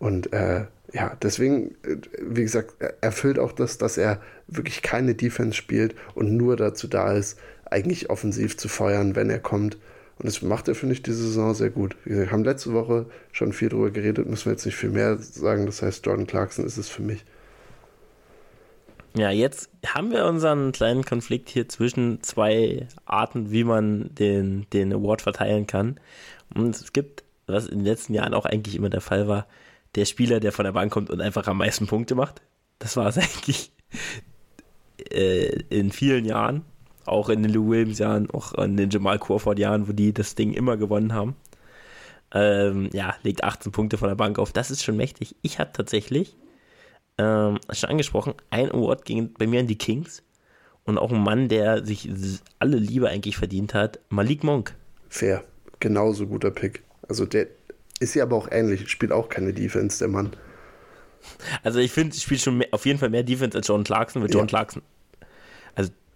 Und 0.00 0.32
äh, 0.32 0.64
ja, 0.92 1.16
deswegen, 1.22 1.76
äh, 1.84 1.98
wie 2.20 2.42
gesagt, 2.42 2.74
er 2.80 2.94
erfüllt 3.00 3.38
auch 3.38 3.52
das, 3.52 3.78
dass 3.78 3.96
er 3.96 4.20
wirklich 4.48 4.82
keine 4.82 5.14
Defense 5.14 5.56
spielt 5.56 5.94
und 6.16 6.36
nur 6.36 6.56
dazu 6.56 6.88
da 6.88 7.12
ist, 7.12 7.38
eigentlich 7.64 8.10
offensiv 8.10 8.56
zu 8.56 8.68
feuern, 8.68 9.14
wenn 9.14 9.30
er 9.30 9.38
kommt. 9.38 9.78
Und 10.18 10.26
das 10.26 10.42
macht 10.42 10.68
er, 10.68 10.74
finde 10.74 10.94
ich, 10.94 11.02
diese 11.02 11.24
Saison 11.24 11.54
sehr 11.54 11.70
gut. 11.70 11.96
Wir 12.04 12.30
haben 12.30 12.44
letzte 12.44 12.72
Woche 12.72 13.06
schon 13.32 13.52
viel 13.52 13.68
darüber 13.68 13.90
geredet, 13.90 14.28
müssen 14.28 14.46
wir 14.46 14.52
jetzt 14.52 14.64
nicht 14.64 14.76
viel 14.76 14.90
mehr 14.90 15.18
sagen. 15.18 15.66
Das 15.66 15.82
heißt, 15.82 16.06
Jordan 16.06 16.26
Clarkson 16.26 16.64
ist 16.64 16.76
es 16.76 16.88
für 16.88 17.02
mich. 17.02 17.24
Ja, 19.16 19.30
jetzt 19.30 19.70
haben 19.86 20.10
wir 20.10 20.26
unseren 20.26 20.72
kleinen 20.72 21.04
Konflikt 21.04 21.48
hier 21.48 21.68
zwischen 21.68 22.22
zwei 22.22 22.88
Arten, 23.04 23.52
wie 23.52 23.62
man 23.62 24.12
den, 24.14 24.66
den 24.72 24.92
Award 24.92 25.22
verteilen 25.22 25.66
kann. 25.68 26.00
Und 26.52 26.74
es 26.74 26.92
gibt, 26.92 27.22
was 27.46 27.66
in 27.66 27.78
den 27.78 27.84
letzten 27.84 28.14
Jahren 28.14 28.34
auch 28.34 28.44
eigentlich 28.44 28.74
immer 28.74 28.90
der 28.90 29.00
Fall 29.00 29.28
war, 29.28 29.46
der 29.94 30.04
Spieler, 30.04 30.40
der 30.40 30.50
von 30.50 30.64
der 30.64 30.72
Bank 30.72 30.92
kommt 30.92 31.10
und 31.10 31.20
einfach 31.20 31.46
am 31.46 31.58
meisten 31.58 31.86
Punkte 31.86 32.16
macht. 32.16 32.42
Das 32.80 32.96
war 32.96 33.06
es 33.06 33.18
eigentlich 33.18 33.70
äh, 35.10 35.60
in 35.70 35.92
vielen 35.92 36.24
Jahren. 36.24 36.64
Auch 37.06 37.28
in 37.28 37.42
den 37.42 37.52
Lou 37.52 37.68
Williams-Jahren, 37.68 38.30
auch 38.30 38.54
in 38.54 38.76
den 38.76 38.90
Jamal 38.90 39.18
Crawford-Jahren, 39.18 39.88
wo 39.88 39.92
die 39.92 40.12
das 40.12 40.34
Ding 40.34 40.52
immer 40.52 40.76
gewonnen 40.76 41.12
haben. 41.12 41.36
Ähm, 42.32 42.88
ja, 42.92 43.14
legt 43.22 43.44
18 43.44 43.72
Punkte 43.72 43.98
von 43.98 44.08
der 44.08 44.16
Bank 44.16 44.38
auf. 44.38 44.52
Das 44.52 44.70
ist 44.70 44.82
schon 44.82 44.96
mächtig. 44.96 45.36
Ich 45.42 45.58
hatte 45.58 45.72
tatsächlich, 45.72 46.36
ähm, 47.18 47.58
schon 47.70 47.90
angesprochen, 47.90 48.34
ein 48.50 48.70
Award 48.70 49.04
ging 49.04 49.32
bei 49.38 49.46
mir 49.46 49.60
an 49.60 49.66
die 49.66 49.78
Kings. 49.78 50.22
Und 50.84 50.98
auch 50.98 51.10
ein 51.10 51.22
Mann, 51.22 51.48
der 51.48 51.84
sich 51.86 52.10
alle 52.58 52.76
Liebe 52.76 53.08
eigentlich 53.08 53.38
verdient 53.38 53.72
hat, 53.72 54.00
Malik 54.10 54.44
Monk. 54.44 54.74
Fair. 55.08 55.42
Genauso 55.80 56.26
guter 56.26 56.50
Pick. 56.50 56.82
Also 57.08 57.24
der 57.24 57.46
ist 58.00 58.14
ja 58.14 58.24
aber 58.24 58.36
auch 58.36 58.48
ähnlich, 58.50 58.88
spielt 58.88 59.12
auch 59.12 59.28
keine 59.28 59.52
Defense, 59.52 59.98
der 59.98 60.08
Mann. 60.08 60.30
Also 61.62 61.78
ich 61.78 61.90
finde, 61.90 62.16
spielt 62.16 62.40
schon 62.40 62.58
mehr, 62.58 62.68
auf 62.70 62.84
jeden 62.84 62.98
Fall 62.98 63.10
mehr 63.10 63.22
Defense 63.22 63.56
als 63.56 63.68
John 63.68 63.84
Clarkson, 63.84 64.22
weil 64.22 64.30
John 64.30 64.42
ja. 64.42 64.46
Clarkson 64.46 64.82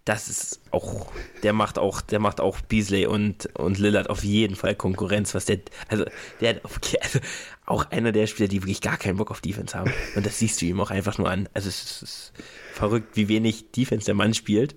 das 0.08 0.28
ist 0.28 0.60
auch, 0.70 1.12
der 1.42 1.52
macht 1.52 1.78
auch, 1.78 2.00
der 2.00 2.18
macht 2.18 2.40
auch 2.40 2.62
Beasley 2.62 3.06
und, 3.06 3.44
und 3.56 3.78
Lillard 3.78 4.08
auf 4.08 4.24
jeden 4.24 4.56
Fall 4.56 4.74
Konkurrenz, 4.74 5.34
was 5.34 5.44
der, 5.44 5.58
also 5.88 6.06
der 6.40 6.60
okay, 6.64 6.96
also 7.02 7.18
auch 7.66 7.90
einer 7.90 8.10
der 8.10 8.26
Spieler, 8.26 8.48
die 8.48 8.62
wirklich 8.62 8.80
gar 8.80 8.96
keinen 8.96 9.18
Bock 9.18 9.30
auf 9.30 9.42
Defense 9.42 9.78
haben. 9.78 9.92
Und 10.16 10.24
das 10.24 10.38
siehst 10.38 10.62
du 10.62 10.66
ihm 10.66 10.80
auch 10.80 10.90
einfach 10.90 11.18
nur 11.18 11.30
an. 11.30 11.46
Also 11.52 11.68
es 11.68 12.02
ist 12.02 12.32
verrückt, 12.72 13.16
wie 13.16 13.28
wenig 13.28 13.70
Defense 13.72 14.06
der 14.06 14.14
Mann 14.14 14.32
spielt. 14.32 14.76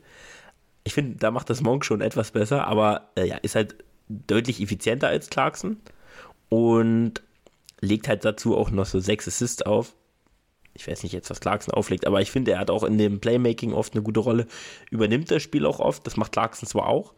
Ich 0.84 0.94
finde, 0.94 1.18
da 1.18 1.32
macht 1.32 1.50
das 1.50 1.62
Monk 1.62 1.86
schon 1.86 2.02
etwas 2.02 2.32
besser, 2.32 2.68
aber 2.68 3.12
äh, 3.16 3.26
ja, 3.26 3.38
ist 3.38 3.56
halt 3.56 3.76
deutlich 4.10 4.62
effizienter 4.62 5.08
als 5.08 5.30
Clarkson 5.30 5.78
und 6.50 7.22
legt 7.80 8.10
halt 8.10 8.26
dazu 8.26 8.58
auch 8.58 8.70
noch 8.70 8.86
so 8.86 9.00
sechs 9.00 9.30
Assists 9.30 9.62
auf 9.62 9.96
ich 10.74 10.88
weiß 10.88 11.04
nicht 11.04 11.14
jetzt, 11.14 11.30
was 11.30 11.42
Clarkson 11.42 11.74
auflegt, 11.74 12.08
aber 12.08 12.22
ich 12.22 12.32
finde, 12.32 12.52
er 12.52 12.60
hat 12.60 12.70
auch 12.70 12.84
in 12.84 12.98
dem 12.98 13.20
Playmaking 13.20 13.74
oft 13.74 13.94
eine 13.94 14.04
gute 14.04 14.20
Rolle, 14.20 14.48
übernimmt 14.90 15.32
das 15.32 15.44
Spiel 15.44 15.66
auch 15.66 15.80
oft, 15.80 16.06
das 16.08 16.18
macht 16.18 16.32
Clarkson 16.32 16.68
zwar 16.68 16.88
auch. 16.88 17.14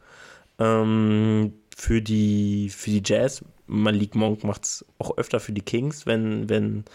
Ähm, 0.59 1.53
für, 1.75 2.01
die, 2.01 2.69
für 2.69 2.89
die 2.89 3.03
Jazz, 3.05 3.43
Malik 3.67 4.15
Monk 4.15 4.43
macht 4.43 4.65
es 4.65 4.85
auch 4.99 5.17
öfter 5.17 5.39
für 5.39 5.53
die 5.53 5.61
Kings, 5.61 6.05
wenn, 6.05 6.49
wenn 6.49 6.85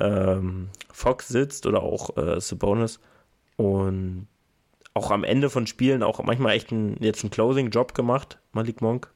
ähm, 0.00 0.68
Fox 0.92 1.28
sitzt 1.28 1.66
oder 1.66 1.82
auch 1.82 2.16
äh, 2.16 2.40
Sabonis. 2.40 3.00
Und 3.56 4.26
auch 4.94 5.10
am 5.10 5.24
Ende 5.24 5.50
von 5.50 5.66
Spielen 5.66 6.02
auch 6.02 6.22
manchmal 6.22 6.54
echt 6.54 6.72
ein, 6.72 6.96
jetzt 7.00 7.22
einen 7.22 7.30
Closing-Job 7.30 7.94
gemacht, 7.94 8.38
Malik 8.52 8.80
Monk. 8.80 9.10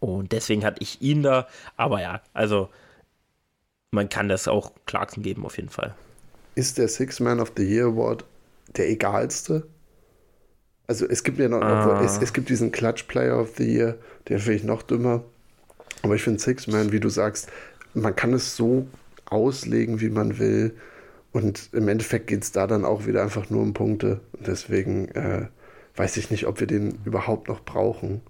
Und 0.00 0.32
deswegen 0.32 0.64
hatte 0.64 0.82
ich 0.82 1.02
ihn 1.02 1.22
da, 1.22 1.46
aber 1.76 2.00
ja, 2.00 2.22
also 2.32 2.70
man 3.90 4.08
kann 4.08 4.28
das 4.28 4.48
auch 4.48 4.72
Clarkson 4.86 5.22
geben, 5.22 5.44
auf 5.44 5.56
jeden 5.56 5.68
Fall. 5.68 5.94
Ist 6.54 6.78
der 6.78 6.88
Six 6.88 7.20
Man 7.20 7.40
of 7.40 7.52
the 7.56 7.64
Year 7.64 7.86
Award 7.86 8.24
der 8.76 8.88
egalste? 8.88 9.66
Also 10.86 11.06
es 11.08 11.22
gibt 11.22 11.38
ja 11.38 11.48
noch, 11.48 11.62
ah. 11.62 12.02
es, 12.04 12.18
es, 12.18 12.32
gibt 12.32 12.48
diesen 12.48 12.72
Clutch 12.72 13.04
Player 13.04 13.40
of 13.40 13.56
the 13.56 13.64
Year, 13.64 13.96
der 14.28 14.40
finde 14.40 14.56
ich 14.56 14.64
noch 14.64 14.82
dümmer. 14.82 15.22
Aber 16.02 16.14
ich 16.14 16.22
finde 16.22 16.40
Six 16.40 16.66
Man, 16.66 16.92
wie 16.92 17.00
du 17.00 17.08
sagst, 17.08 17.48
man 17.94 18.14
kann 18.16 18.32
es 18.32 18.56
so 18.56 18.86
auslegen, 19.26 20.00
wie 20.00 20.10
man 20.10 20.38
will. 20.38 20.74
Und 21.32 21.70
im 21.72 21.86
Endeffekt 21.86 22.26
geht 22.26 22.42
es 22.42 22.50
da 22.50 22.66
dann 22.66 22.84
auch 22.84 23.06
wieder 23.06 23.22
einfach 23.22 23.50
nur 23.50 23.62
um 23.62 23.72
Punkte. 23.72 24.20
Und 24.32 24.48
deswegen 24.48 25.08
äh, 25.08 25.46
weiß 25.94 26.16
ich 26.16 26.30
nicht, 26.30 26.46
ob 26.46 26.58
wir 26.58 26.66
den 26.66 26.98
überhaupt 27.04 27.48
noch 27.48 27.60
brauchen. 27.60 28.20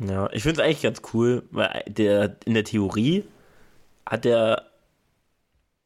Ja, 0.00 0.30
ich 0.32 0.42
finde 0.42 0.60
es 0.60 0.66
eigentlich 0.66 0.82
ganz 0.82 1.02
cool, 1.12 1.42
weil 1.50 1.84
der 1.86 2.36
in 2.46 2.54
der 2.54 2.64
Theorie 2.64 3.24
hat 4.08 4.26
er 4.26 4.70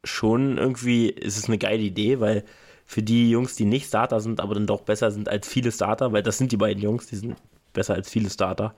schon 0.05 0.59
irgendwie, 0.59 1.09
ist 1.09 1.38
es 1.38 1.49
eine 1.49 1.59
geile 1.59 1.83
Idee, 1.83 2.21
weil 2.21 2.45
für 2.85 3.02
die 3.02 3.31
Jungs, 3.31 3.55
die 3.57 3.64
nicht 3.64 3.87
Starter 3.87 4.21
sind, 4.21 4.41
aber 4.41 4.55
dann 4.55 4.67
doch 4.67 4.83
besser 4.83 5.11
sind 5.11 5.29
als 5.29 5.49
viele 5.49 5.73
Starter, 5.73 6.12
weil 6.12 6.23
das 6.23 6.38
sind 6.38 6.52
die 6.52 6.57
beiden 6.57 6.83
Jungs, 6.83 7.07
die 7.07 7.17
sind 7.17 7.37
besser 7.73 7.95
als 7.95 8.11
viele 8.11 8.31
Starter 8.31 8.75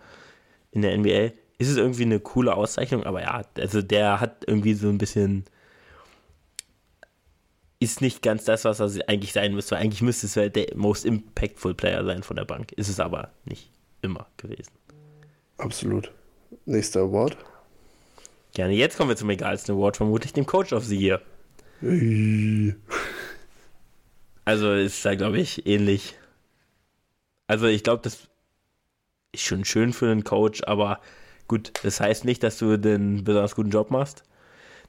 in 0.71 0.83
der 0.83 0.97
NBA, 0.97 1.33
ist 1.59 1.71
es 1.71 1.77
irgendwie 1.77 2.03
eine 2.03 2.21
coole 2.21 2.55
Auszeichnung, 2.55 3.05
aber 3.05 3.23
ja, 3.23 3.43
also 3.59 3.81
der 3.81 4.21
hat 4.21 4.45
irgendwie 4.47 4.75
so 4.75 4.89
ein 4.89 4.99
bisschen 4.99 5.45
ist 7.81 8.01
nicht 8.01 8.23
ganz 8.23 8.45
das, 8.45 8.65
was 8.65 8.81
er 8.81 9.09
eigentlich 9.09 9.33
sein 9.33 9.55
müsste. 9.55 9.77
Eigentlich 9.77 10.01
müsste 10.01 10.27
es 10.27 10.53
der 10.53 10.67
most 10.75 11.05
impactful 11.05 11.75
Player 11.75 12.05
sein 12.05 12.23
von 12.23 12.37
der 12.37 12.47
Bank. 12.47 12.73
Ist 12.73 12.89
es 12.89 12.99
aber 12.99 13.31
nicht 13.45 13.71
immer 14.01 14.27
gewesen. 14.39 14.73
Absolut. 15.59 16.11
Nächster 16.65 17.01
Award. 17.01 17.37
Gerne. 18.55 18.75
Jetzt 18.75 18.97
kommen 18.97 19.09
wir 19.09 19.17
zum 19.17 19.31
egalsten 19.31 19.75
Award, 19.75 19.97
vermutlich 19.97 20.33
dem 20.33 20.47
Coach 20.47 20.73
of 20.73 20.85
the 20.85 20.97
Year. 20.97 21.21
Also 24.45 24.73
ist 24.73 25.05
da, 25.05 25.15
glaube 25.17 25.39
ich, 25.39 25.67
ähnlich. 25.67 26.15
Also 27.49 27.67
ich 27.67 27.83
glaube, 27.83 28.03
das 28.03 28.29
ist 29.33 29.43
schon 29.43 29.65
schön 29.65 29.93
für 29.93 30.11
einen 30.11 30.23
Coach, 30.23 30.63
aber 30.65 31.01
gut, 31.49 31.73
das 31.83 32.01
heißt 32.01 32.25
nicht, 32.25 32.43
dass 32.43 32.59
du 32.59 32.79
den 32.79 33.25
besonders 33.25 33.57
guten 33.57 33.71
Job 33.71 33.91
machst. 33.91 34.23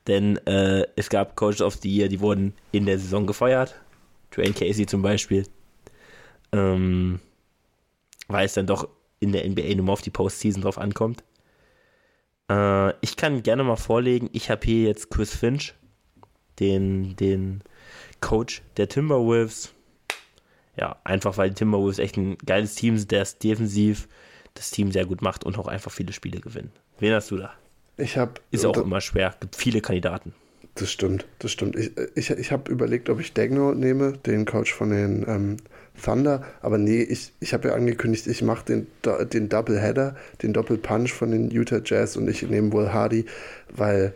Denn 0.07 0.37
äh, 0.45 0.85
es 0.95 1.09
gab 1.09 1.35
Coaches 1.35 1.61
of 1.61 1.75
the 1.81 1.89
Year, 1.89 2.07
die 2.07 2.19
wurden 2.19 2.53
in 2.71 2.85
der 2.85 2.99
Saison 2.99 3.25
gefeuert. 3.25 3.75
Dwayne 4.31 4.53
Casey 4.53 4.85
zum 4.85 5.01
Beispiel. 5.01 5.47
Ähm, 6.51 7.19
weil 8.27 8.45
es 8.45 8.53
dann 8.53 8.67
doch 8.67 8.87
in 9.19 9.31
der 9.31 9.49
NBA 9.49 9.73
nur 9.75 9.85
mal 9.85 9.93
auf 9.93 10.03
die 10.03 10.11
Postseason 10.11 10.61
drauf 10.61 10.77
ankommt. 10.77 11.23
Äh, 12.49 12.93
ich 13.01 13.17
kann 13.17 13.43
gerne 13.43 13.63
mal 13.63 13.75
vorlegen, 13.75 14.29
ich 14.33 14.49
habe 14.49 14.65
hier 14.65 14.87
jetzt 14.87 15.09
Chris 15.09 15.35
Finch, 15.35 15.73
den, 16.59 17.15
den 17.15 17.61
Coach 18.21 18.61
der 18.77 18.87
Timberwolves. 18.87 19.73
Ja, 20.77 20.97
einfach 21.03 21.37
weil 21.37 21.49
die 21.49 21.55
Timberwolves 21.55 21.99
echt 21.99 22.17
ein 22.17 22.37
geiles 22.45 22.75
Team 22.75 22.97
sind, 22.97 23.11
der 23.11 23.21
es 23.21 23.37
defensiv 23.37 24.07
das 24.53 24.71
Team 24.71 24.91
sehr 24.91 25.05
gut 25.05 25.21
macht 25.21 25.43
und 25.43 25.57
auch 25.57 25.67
einfach 25.67 25.91
viele 25.91 26.13
Spiele 26.13 26.39
gewinnen. 26.39 26.71
Wen 26.99 27.13
hast 27.13 27.31
du 27.31 27.37
da? 27.37 27.53
Ich 27.97 28.17
habe. 28.17 28.33
Ist 28.51 28.65
auch 28.65 28.77
immer 28.77 29.01
schwer, 29.01 29.35
gibt 29.39 29.55
viele 29.55 29.81
Kandidaten. 29.81 30.33
Das 30.75 30.91
stimmt, 30.91 31.25
das 31.39 31.51
stimmt. 31.51 31.77
Ich, 31.77 31.91
ich, 32.15 32.29
ich 32.29 32.51
habe 32.51 32.69
überlegt, 32.69 33.09
ob 33.09 33.19
ich 33.19 33.33
Degno 33.33 33.73
nehme, 33.73 34.13
den 34.13 34.45
Coach 34.45 34.73
von 34.73 34.89
den 34.89 35.25
ähm, 35.27 35.57
Thunder, 36.03 36.43
aber 36.61 36.77
nee, 36.77 37.01
ich, 37.01 37.33
ich 37.39 37.53
habe 37.53 37.69
ja 37.69 37.75
angekündigt, 37.75 38.27
ich 38.27 38.41
mache 38.41 38.65
den, 38.65 38.87
den 39.31 39.49
Doubleheader, 39.49 40.15
den 40.41 40.53
Doppelpunch 40.53 41.13
von 41.13 41.31
den 41.31 41.51
Utah 41.51 41.81
Jazz 41.83 42.17
und 42.17 42.27
ich 42.27 42.43
nehme 42.43 42.73
Will 42.73 42.91
Hardy, 42.91 43.25
weil 43.73 44.13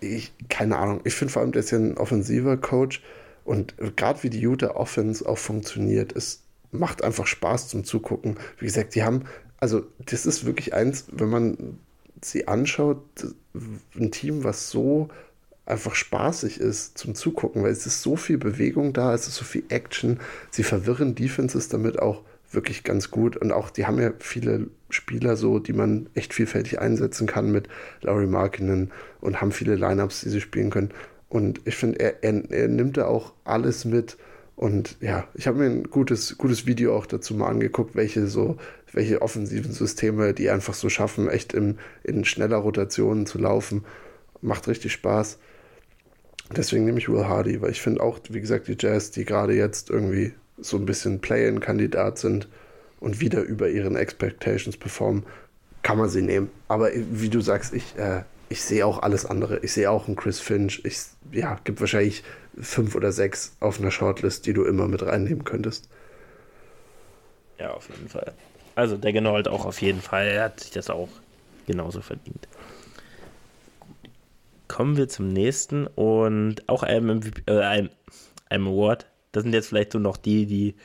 ich, 0.00 0.32
keine 0.48 0.78
Ahnung, 0.78 1.00
ich 1.04 1.14
finde 1.14 1.32
vor 1.32 1.42
allem, 1.42 1.52
der 1.52 1.60
ist 1.60 1.70
ja 1.70 1.78
ein 1.78 1.96
offensiver 1.96 2.56
Coach 2.56 3.02
und 3.44 3.74
gerade 3.96 4.22
wie 4.22 4.30
die 4.30 4.40
Utah 4.40 4.70
Offense 4.70 5.28
auch 5.28 5.38
funktioniert, 5.38 6.14
es 6.16 6.42
macht 6.72 7.02
einfach 7.02 7.26
Spaß 7.26 7.68
zum 7.68 7.84
Zugucken. 7.84 8.36
Wie 8.58 8.66
gesagt, 8.66 8.94
die 8.94 9.02
haben, 9.02 9.24
also 9.58 9.82
das 10.06 10.26
ist 10.26 10.46
wirklich 10.46 10.74
eins, 10.74 11.06
wenn 11.10 11.28
man 11.28 11.78
sie 12.22 12.48
anschaut, 12.48 13.02
ein 13.98 14.10
Team, 14.10 14.44
was 14.44 14.70
so 14.70 15.08
einfach 15.66 15.94
spaßig 15.94 16.60
ist 16.60 16.98
zum 16.98 17.14
Zugucken, 17.14 17.62
weil 17.62 17.70
es 17.70 17.86
ist 17.86 18.02
so 18.02 18.16
viel 18.16 18.38
Bewegung 18.38 18.92
da, 18.92 19.14
es 19.14 19.28
ist 19.28 19.36
so 19.36 19.44
viel 19.44 19.64
Action. 19.68 20.18
Sie 20.50 20.62
verwirren 20.62 21.14
Defenses 21.14 21.68
damit 21.68 21.98
auch 21.98 22.22
wirklich 22.52 22.82
ganz 22.82 23.10
gut 23.10 23.36
und 23.36 23.52
auch 23.52 23.70
die 23.70 23.86
haben 23.86 24.00
ja 24.00 24.12
viele 24.18 24.66
Spieler 24.88 25.36
so, 25.36 25.60
die 25.60 25.72
man 25.72 26.08
echt 26.14 26.34
vielfältig 26.34 26.80
einsetzen 26.80 27.26
kann 27.26 27.52
mit 27.52 27.68
Laurie 28.00 28.26
Markinen 28.26 28.90
und 29.20 29.40
haben 29.40 29.52
viele 29.52 29.76
Lineups, 29.76 30.22
die 30.22 30.30
sie 30.30 30.40
spielen 30.40 30.70
können. 30.70 30.90
Und 31.28 31.60
ich 31.64 31.76
finde, 31.76 32.00
er, 32.00 32.24
er, 32.24 32.50
er 32.50 32.68
nimmt 32.68 32.96
da 32.96 33.06
auch 33.06 33.32
alles 33.44 33.84
mit. 33.84 34.16
Und 34.56 34.96
ja, 35.00 35.26
ich 35.34 35.46
habe 35.46 35.58
mir 35.58 35.66
ein 35.66 35.84
gutes, 35.84 36.36
gutes 36.36 36.66
Video 36.66 36.94
auch 36.94 37.06
dazu 37.06 37.34
mal 37.34 37.48
angeguckt, 37.48 37.94
welche 37.94 38.26
so, 38.26 38.56
welche 38.92 39.22
offensiven 39.22 39.72
Systeme 39.72 40.34
die 40.34 40.50
einfach 40.50 40.74
so 40.74 40.88
schaffen, 40.88 41.30
echt 41.30 41.54
im, 41.54 41.78
in 42.02 42.24
schneller 42.24 42.58
Rotation 42.58 43.26
zu 43.26 43.38
laufen. 43.38 43.84
Macht 44.42 44.66
richtig 44.66 44.92
Spaß. 44.92 45.38
Deswegen 46.56 46.84
nehme 46.84 46.98
ich 46.98 47.08
Will 47.08 47.26
Hardy, 47.26 47.62
weil 47.62 47.70
ich 47.70 47.80
finde 47.80 48.02
auch, 48.02 48.18
wie 48.28 48.40
gesagt, 48.40 48.66
die 48.66 48.76
Jazz, 48.78 49.10
die 49.12 49.24
gerade 49.24 49.54
jetzt 49.54 49.88
irgendwie 49.88 50.34
so 50.58 50.76
ein 50.76 50.84
bisschen 50.84 51.20
Play-in-Kandidat 51.20 52.18
sind 52.18 52.48
und 52.98 53.20
wieder 53.20 53.42
über 53.42 53.68
ihren 53.68 53.96
Expectations 53.96 54.76
performen, 54.76 55.24
kann 55.82 55.96
man 55.96 56.08
sie 56.08 56.22
nehmen. 56.22 56.50
Aber 56.68 56.90
wie 56.94 57.28
du 57.28 57.40
sagst, 57.40 57.72
ich, 57.72 57.96
äh, 57.96 58.22
ich 58.48 58.62
sehe 58.62 58.84
auch 58.84 59.00
alles 59.00 59.24
andere. 59.24 59.60
Ich 59.60 59.72
sehe 59.72 59.90
auch 59.90 60.08
einen 60.08 60.16
Chris 60.16 60.40
Finch. 60.40 60.84
Ich, 60.84 60.98
ja, 61.30 61.58
gibt 61.62 61.80
wahrscheinlich 61.80 62.24
fünf 62.60 62.96
oder 62.96 63.12
sechs 63.12 63.56
auf 63.60 63.78
einer 63.78 63.92
Shortlist, 63.92 64.44
die 64.46 64.52
du 64.52 64.64
immer 64.64 64.88
mit 64.88 65.02
reinnehmen 65.02 65.44
könntest. 65.44 65.88
Ja, 67.58 67.70
auf 67.74 67.88
jeden 67.88 68.08
Fall. 68.08 68.32
Also 68.74 68.96
der 68.96 69.12
Genold 69.12 69.46
auch 69.46 69.66
auf 69.66 69.80
jeden 69.80 70.00
Fall. 70.00 70.26
Er 70.26 70.44
hat 70.44 70.60
sich 70.60 70.72
das 70.72 70.90
auch 70.90 71.08
genauso 71.66 72.00
verdient 72.00 72.48
kommen 74.70 74.96
wir 74.96 75.08
zum 75.08 75.28
nächsten 75.28 75.88
und 75.88 76.68
auch 76.68 76.84
einem, 76.84 77.20
äh, 77.46 77.58
einem, 77.58 77.90
einem 78.48 78.68
Award. 78.68 79.06
Das 79.32 79.42
sind 79.42 79.52
jetzt 79.52 79.68
vielleicht 79.68 79.92
so 79.92 79.98
noch 79.98 80.16
die, 80.16 80.46
die 80.46 80.76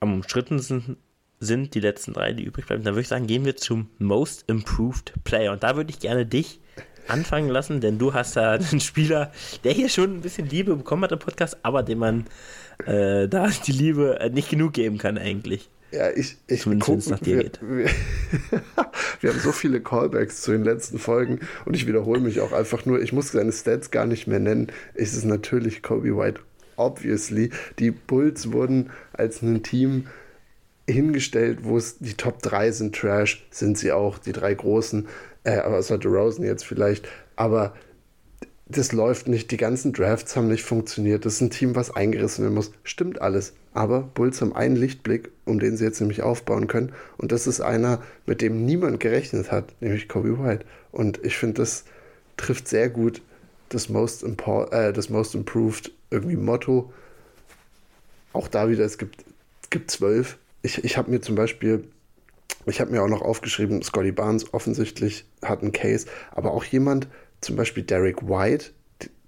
am 0.00 0.12
umstrittensten 0.12 0.96
sind, 1.38 1.74
die 1.76 1.80
letzten 1.80 2.14
drei, 2.14 2.32
die 2.32 2.42
übrig 2.42 2.66
bleiben. 2.66 2.82
Dann 2.82 2.94
würde 2.94 3.02
ich 3.02 3.08
sagen, 3.08 3.28
gehen 3.28 3.44
wir 3.44 3.54
zum 3.54 3.88
Most 3.98 4.44
Improved 4.48 5.12
Player. 5.22 5.52
Und 5.52 5.62
da 5.62 5.76
würde 5.76 5.90
ich 5.90 6.00
gerne 6.00 6.26
dich 6.26 6.60
anfangen 7.06 7.48
lassen, 7.48 7.80
denn 7.80 7.96
du 7.96 8.12
hast 8.12 8.34
da 8.36 8.54
einen 8.54 8.80
Spieler, 8.80 9.30
der 9.62 9.72
hier 9.72 9.88
schon 9.88 10.16
ein 10.16 10.20
bisschen 10.20 10.48
Liebe 10.48 10.74
bekommen 10.74 11.04
hat 11.04 11.12
im 11.12 11.20
Podcast, 11.20 11.58
aber 11.62 11.84
dem 11.84 11.98
man 11.98 12.26
äh, 12.86 13.28
da 13.28 13.50
die 13.66 13.72
Liebe 13.72 14.18
äh, 14.18 14.30
nicht 14.30 14.50
genug 14.50 14.72
geben 14.72 14.98
kann 14.98 15.16
eigentlich. 15.16 15.70
Ja, 15.90 16.10
ich, 16.10 16.36
ich 16.46 16.62
Zumindest 16.62 17.08
guck, 17.08 17.26
wir, 17.26 17.50
wir, 17.62 17.86
wir, 19.20 19.30
haben 19.30 19.40
so 19.40 19.52
viele 19.52 19.80
Callbacks 19.80 20.42
zu 20.42 20.52
den 20.52 20.62
letzten 20.62 20.98
Folgen 20.98 21.40
und 21.64 21.74
ich 21.74 21.86
wiederhole 21.86 22.20
mich 22.20 22.40
auch 22.40 22.52
einfach 22.52 22.84
nur, 22.84 23.00
ich 23.00 23.14
muss 23.14 23.32
seine 23.32 23.52
Stats 23.52 23.90
gar 23.90 24.04
nicht 24.04 24.26
mehr 24.26 24.38
nennen. 24.38 24.70
Es 24.92 25.14
ist 25.14 25.24
natürlich 25.24 25.82
Kobe 25.82 26.14
White, 26.16 26.40
obviously. 26.76 27.50
Die 27.78 27.90
Bulls 27.90 28.52
wurden 28.52 28.90
als 29.14 29.40
ein 29.40 29.62
Team 29.62 30.08
hingestellt, 30.88 31.60
wo 31.62 31.76
es 31.76 31.98
die 31.98 32.14
Top 32.14 32.42
3 32.42 32.72
sind 32.72 32.94
Trash, 32.94 33.46
sind 33.50 33.78
sie 33.78 33.92
auch, 33.92 34.18
die 34.18 34.32
drei 34.32 34.54
großen, 34.54 35.06
äh, 35.44 35.58
aber 35.58 35.78
hatte 35.78 36.08
Rosen 36.08 36.44
jetzt 36.44 36.64
vielleicht, 36.64 37.08
aber 37.36 37.74
das 38.66 38.92
läuft 38.92 39.28
nicht, 39.28 39.50
die 39.50 39.56
ganzen 39.56 39.92
Drafts 39.92 40.36
haben 40.36 40.48
nicht 40.48 40.64
funktioniert, 40.64 41.24
das 41.24 41.34
ist 41.34 41.40
ein 41.40 41.50
Team, 41.50 41.74
was 41.74 41.94
eingerissen 41.94 42.44
werden 42.44 42.54
muss, 42.54 42.72
stimmt 42.84 43.20
alles, 43.20 43.54
aber 43.78 44.02
Bulls 44.14 44.40
haben 44.40 44.54
einen 44.54 44.76
Lichtblick, 44.76 45.30
um 45.44 45.60
den 45.60 45.76
sie 45.76 45.84
jetzt 45.84 46.00
nämlich 46.00 46.22
aufbauen 46.22 46.66
können. 46.66 46.92
Und 47.16 47.30
das 47.30 47.46
ist 47.46 47.60
einer, 47.60 48.02
mit 48.26 48.42
dem 48.42 48.66
niemand 48.66 48.98
gerechnet 48.98 49.52
hat, 49.52 49.72
nämlich 49.80 50.08
Kobe 50.08 50.38
White. 50.38 50.64
Und 50.90 51.24
ich 51.24 51.36
finde, 51.36 51.62
das 51.62 51.84
trifft 52.36 52.66
sehr 52.66 52.88
gut 52.88 53.22
das 53.68 53.88
Most, 53.88 54.24
äh, 54.24 54.92
das 54.92 55.10
Most 55.10 55.34
Improved 55.34 55.92
irgendwie 56.10 56.36
Motto, 56.36 56.92
auch 58.32 58.48
da 58.48 58.68
wieder, 58.68 58.84
es 58.84 58.98
gibt, 58.98 59.24
es 59.62 59.70
gibt 59.70 59.90
zwölf, 59.90 60.38
ich, 60.62 60.82
ich 60.84 60.96
habe 60.96 61.10
mir 61.10 61.20
zum 61.20 61.34
Beispiel 61.34 61.84
ich 62.66 62.80
habe 62.80 62.90
mir 62.90 63.02
auch 63.02 63.08
noch 63.08 63.22
aufgeschrieben, 63.22 63.82
Scotty 63.82 64.12
Barnes 64.12 64.52
offensichtlich 64.52 65.24
hat 65.42 65.62
einen 65.62 65.72
Case, 65.72 66.06
aber 66.32 66.52
auch 66.52 66.64
jemand, 66.64 67.08
zum 67.40 67.56
Beispiel 67.56 67.82
Derek 67.82 68.28
White, 68.28 68.70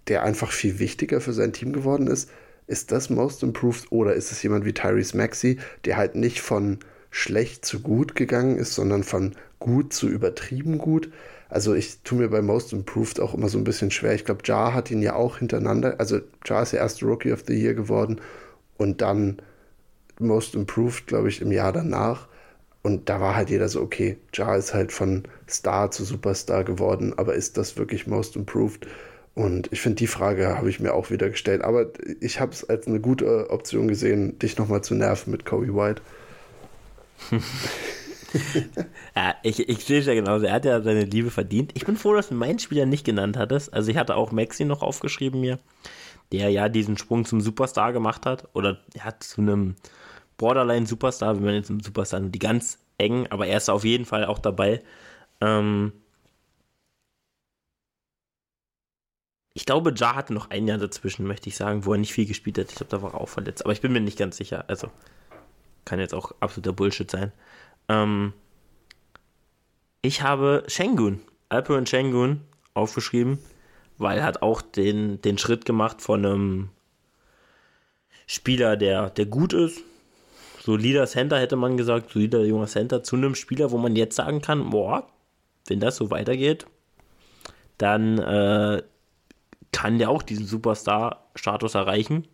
der 0.08 0.24
einfach 0.24 0.52
viel 0.52 0.78
wichtiger 0.78 1.20
für 1.20 1.32
sein 1.32 1.52
Team 1.52 1.72
geworden 1.72 2.06
ist, 2.06 2.28
ist 2.70 2.92
das 2.92 3.10
Most 3.10 3.42
Improved 3.42 3.90
oder 3.90 4.14
ist 4.14 4.30
es 4.30 4.42
jemand 4.42 4.64
wie 4.64 4.72
Tyrese 4.72 5.16
Maxey, 5.16 5.58
der 5.84 5.96
halt 5.96 6.14
nicht 6.14 6.40
von 6.40 6.78
schlecht 7.10 7.64
zu 7.64 7.80
gut 7.80 8.14
gegangen 8.14 8.56
ist, 8.56 8.74
sondern 8.74 9.02
von 9.02 9.34
gut 9.58 9.92
zu 9.92 10.08
übertrieben 10.08 10.78
gut? 10.78 11.10
Also 11.48 11.74
ich 11.74 12.02
tue 12.02 12.18
mir 12.18 12.28
bei 12.28 12.42
Most 12.42 12.72
Improved 12.72 13.18
auch 13.18 13.34
immer 13.34 13.48
so 13.48 13.58
ein 13.58 13.64
bisschen 13.64 13.90
schwer. 13.90 14.14
Ich 14.14 14.24
glaube, 14.24 14.42
Jar 14.44 14.72
hat 14.72 14.90
ihn 14.90 15.02
ja 15.02 15.16
auch 15.16 15.38
hintereinander, 15.38 15.96
also 15.98 16.20
Jar 16.46 16.62
ist 16.62 16.72
der 16.72 16.78
erste 16.78 17.06
Rookie 17.06 17.32
of 17.32 17.42
the 17.46 17.60
Year 17.60 17.74
geworden 17.74 18.20
und 18.78 19.00
dann 19.00 19.42
Most 20.20 20.54
Improved, 20.54 21.08
glaube 21.08 21.28
ich, 21.28 21.40
im 21.40 21.50
Jahr 21.50 21.72
danach. 21.72 22.28
Und 22.82 23.08
da 23.08 23.20
war 23.20 23.34
halt 23.34 23.50
jeder 23.50 23.68
so, 23.68 23.82
okay, 23.82 24.16
Jar 24.32 24.56
ist 24.56 24.72
halt 24.72 24.92
von 24.92 25.24
Star 25.48 25.90
zu 25.90 26.04
Superstar 26.04 26.62
geworden, 26.62 27.14
aber 27.16 27.34
ist 27.34 27.56
das 27.56 27.76
wirklich 27.76 28.06
Most 28.06 28.36
Improved? 28.36 28.86
Und 29.34 29.72
ich 29.72 29.80
finde, 29.80 29.96
die 29.96 30.06
Frage 30.06 30.56
habe 30.56 30.68
ich 30.68 30.80
mir 30.80 30.92
auch 30.92 31.10
wieder 31.10 31.30
gestellt. 31.30 31.62
Aber 31.62 31.86
ich 32.20 32.40
habe 32.40 32.52
es 32.52 32.68
als 32.68 32.86
eine 32.86 33.00
gute 33.00 33.50
Option 33.50 33.88
gesehen, 33.88 34.38
dich 34.38 34.58
nochmal 34.58 34.82
zu 34.82 34.94
nerven 34.94 35.30
mit 35.30 35.44
Kobe 35.44 35.74
White. 35.74 36.02
ja, 39.16 39.34
ich, 39.42 39.68
ich 39.68 39.84
sehe 39.84 40.00
es 40.00 40.06
ja 40.06 40.14
genauso. 40.14 40.46
Er 40.46 40.54
hat 40.54 40.64
ja 40.64 40.80
seine 40.82 41.04
Liebe 41.04 41.30
verdient. 41.30 41.72
Ich 41.74 41.86
bin 41.86 41.96
froh, 41.96 42.14
dass 42.14 42.28
du 42.28 42.34
meinen 42.34 42.58
Spieler 42.58 42.86
nicht 42.86 43.04
genannt 43.04 43.36
hattest. 43.36 43.72
Also 43.72 43.90
ich 43.90 43.96
hatte 43.96 44.16
auch 44.16 44.32
Maxi 44.32 44.64
noch 44.64 44.82
aufgeschrieben 44.82 45.40
mir, 45.40 45.58
der 46.32 46.50
ja 46.50 46.68
diesen 46.68 46.98
Sprung 46.98 47.24
zum 47.24 47.40
Superstar 47.40 47.92
gemacht 47.92 48.26
hat. 48.26 48.48
Oder 48.52 48.80
er 48.94 49.04
hat 49.04 49.22
zu 49.22 49.40
einem 49.40 49.76
Borderline-Superstar, 50.38 51.36
wenn 51.36 51.44
man 51.44 51.54
jetzt 51.54 51.70
einen 51.70 51.80
Superstar 51.80 52.20
die 52.20 52.38
ganz 52.38 52.78
eng, 52.98 53.26
aber 53.30 53.46
er 53.46 53.58
ist 53.58 53.70
auf 53.70 53.84
jeden 53.84 54.04
Fall 54.04 54.24
auch 54.24 54.38
dabei. 54.38 54.80
Ähm 55.40 55.92
ich 59.52 59.66
glaube, 59.66 59.92
Ja 59.96 60.14
hatte 60.14 60.32
noch 60.32 60.50
ein 60.50 60.66
Jahr 60.66 60.78
dazwischen, 60.78 61.26
möchte 61.26 61.48
ich 61.48 61.56
sagen, 61.56 61.84
wo 61.84 61.92
er 61.92 61.98
nicht 61.98 62.12
viel 62.12 62.26
gespielt 62.26 62.58
hat. 62.58 62.70
Ich 62.70 62.76
glaube, 62.76 62.90
da 62.90 63.02
war 63.02 63.14
er 63.14 63.20
auch 63.20 63.28
verletzt, 63.28 63.64
aber 63.64 63.72
ich 63.72 63.80
bin 63.80 63.92
mir 63.92 64.00
nicht 64.00 64.18
ganz 64.18 64.36
sicher. 64.36 64.64
Also 64.68 64.88
kann 65.84 65.98
jetzt 65.98 66.14
auch 66.14 66.32
absoluter 66.40 66.72
Bullshit 66.72 67.10
sein. 67.10 67.32
Ähm 67.88 68.32
ich 70.02 70.22
habe 70.22 70.64
Shengun, 70.68 71.20
Alperen 71.48 71.86
Shengun, 71.86 72.42
aufgeschrieben, 72.74 73.38
weil 73.98 74.18
er 74.18 74.24
hat 74.24 74.42
auch 74.42 74.62
den, 74.62 75.20
den 75.20 75.36
Schritt 75.36 75.64
gemacht 75.64 76.00
von 76.00 76.24
einem 76.24 76.68
Spieler, 78.26 78.76
der, 78.76 79.10
der 79.10 79.26
gut 79.26 79.52
ist, 79.52 79.82
solider 80.62 81.06
Center, 81.06 81.38
hätte 81.38 81.56
man 81.56 81.76
gesagt, 81.76 82.10
solider 82.12 82.44
junger 82.44 82.68
Center, 82.68 83.02
zu 83.02 83.16
einem 83.16 83.34
Spieler, 83.34 83.72
wo 83.72 83.78
man 83.78 83.96
jetzt 83.96 84.16
sagen 84.16 84.40
kann, 84.40 84.70
boah, 84.70 85.08
wenn 85.66 85.80
das 85.80 85.96
so 85.96 86.10
weitergeht, 86.10 86.66
dann 87.76 88.18
äh, 88.18 88.82
kann 89.72 89.98
der 89.98 90.10
auch 90.10 90.22
diesen 90.22 90.46
Superstar-Status 90.46 91.74
erreichen. 91.74 92.26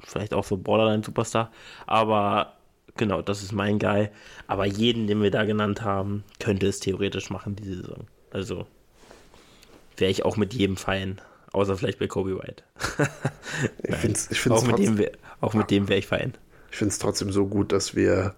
Vielleicht 0.00 0.34
auch 0.34 0.44
so 0.44 0.56
Borderline-Superstar. 0.56 1.52
Aber 1.86 2.54
genau, 2.96 3.22
das 3.22 3.42
ist 3.42 3.52
mein 3.52 3.78
Guy. 3.78 4.08
Aber 4.46 4.66
jeden, 4.66 5.06
den 5.06 5.22
wir 5.22 5.30
da 5.30 5.44
genannt 5.44 5.82
haben, 5.82 6.24
könnte 6.40 6.66
es 6.66 6.80
theoretisch 6.80 7.30
machen 7.30 7.56
diese 7.56 7.76
Saison. 7.76 8.06
Also 8.30 8.66
wäre 9.96 10.10
ich 10.10 10.24
auch 10.24 10.36
mit 10.36 10.54
jedem 10.54 10.76
fein. 10.76 11.20
Außer 11.52 11.76
vielleicht 11.76 11.98
bei 11.98 12.06
Kobe 12.06 12.38
White. 12.38 12.64
ich 13.84 13.94
find's, 13.96 14.30
ich 14.30 14.40
find's 14.40 14.62
auch, 14.62 14.66
mit 14.66 14.78
dem, 14.78 15.06
auch 15.40 15.54
mit 15.54 15.70
dem 15.70 15.88
wäre 15.88 15.98
ich 15.98 16.06
fein 16.06 16.32
ich 16.72 16.78
finde 16.78 16.92
es 16.92 16.98
trotzdem 16.98 17.30
so 17.30 17.46
gut, 17.46 17.70
dass 17.70 17.94
wir, 17.94 18.34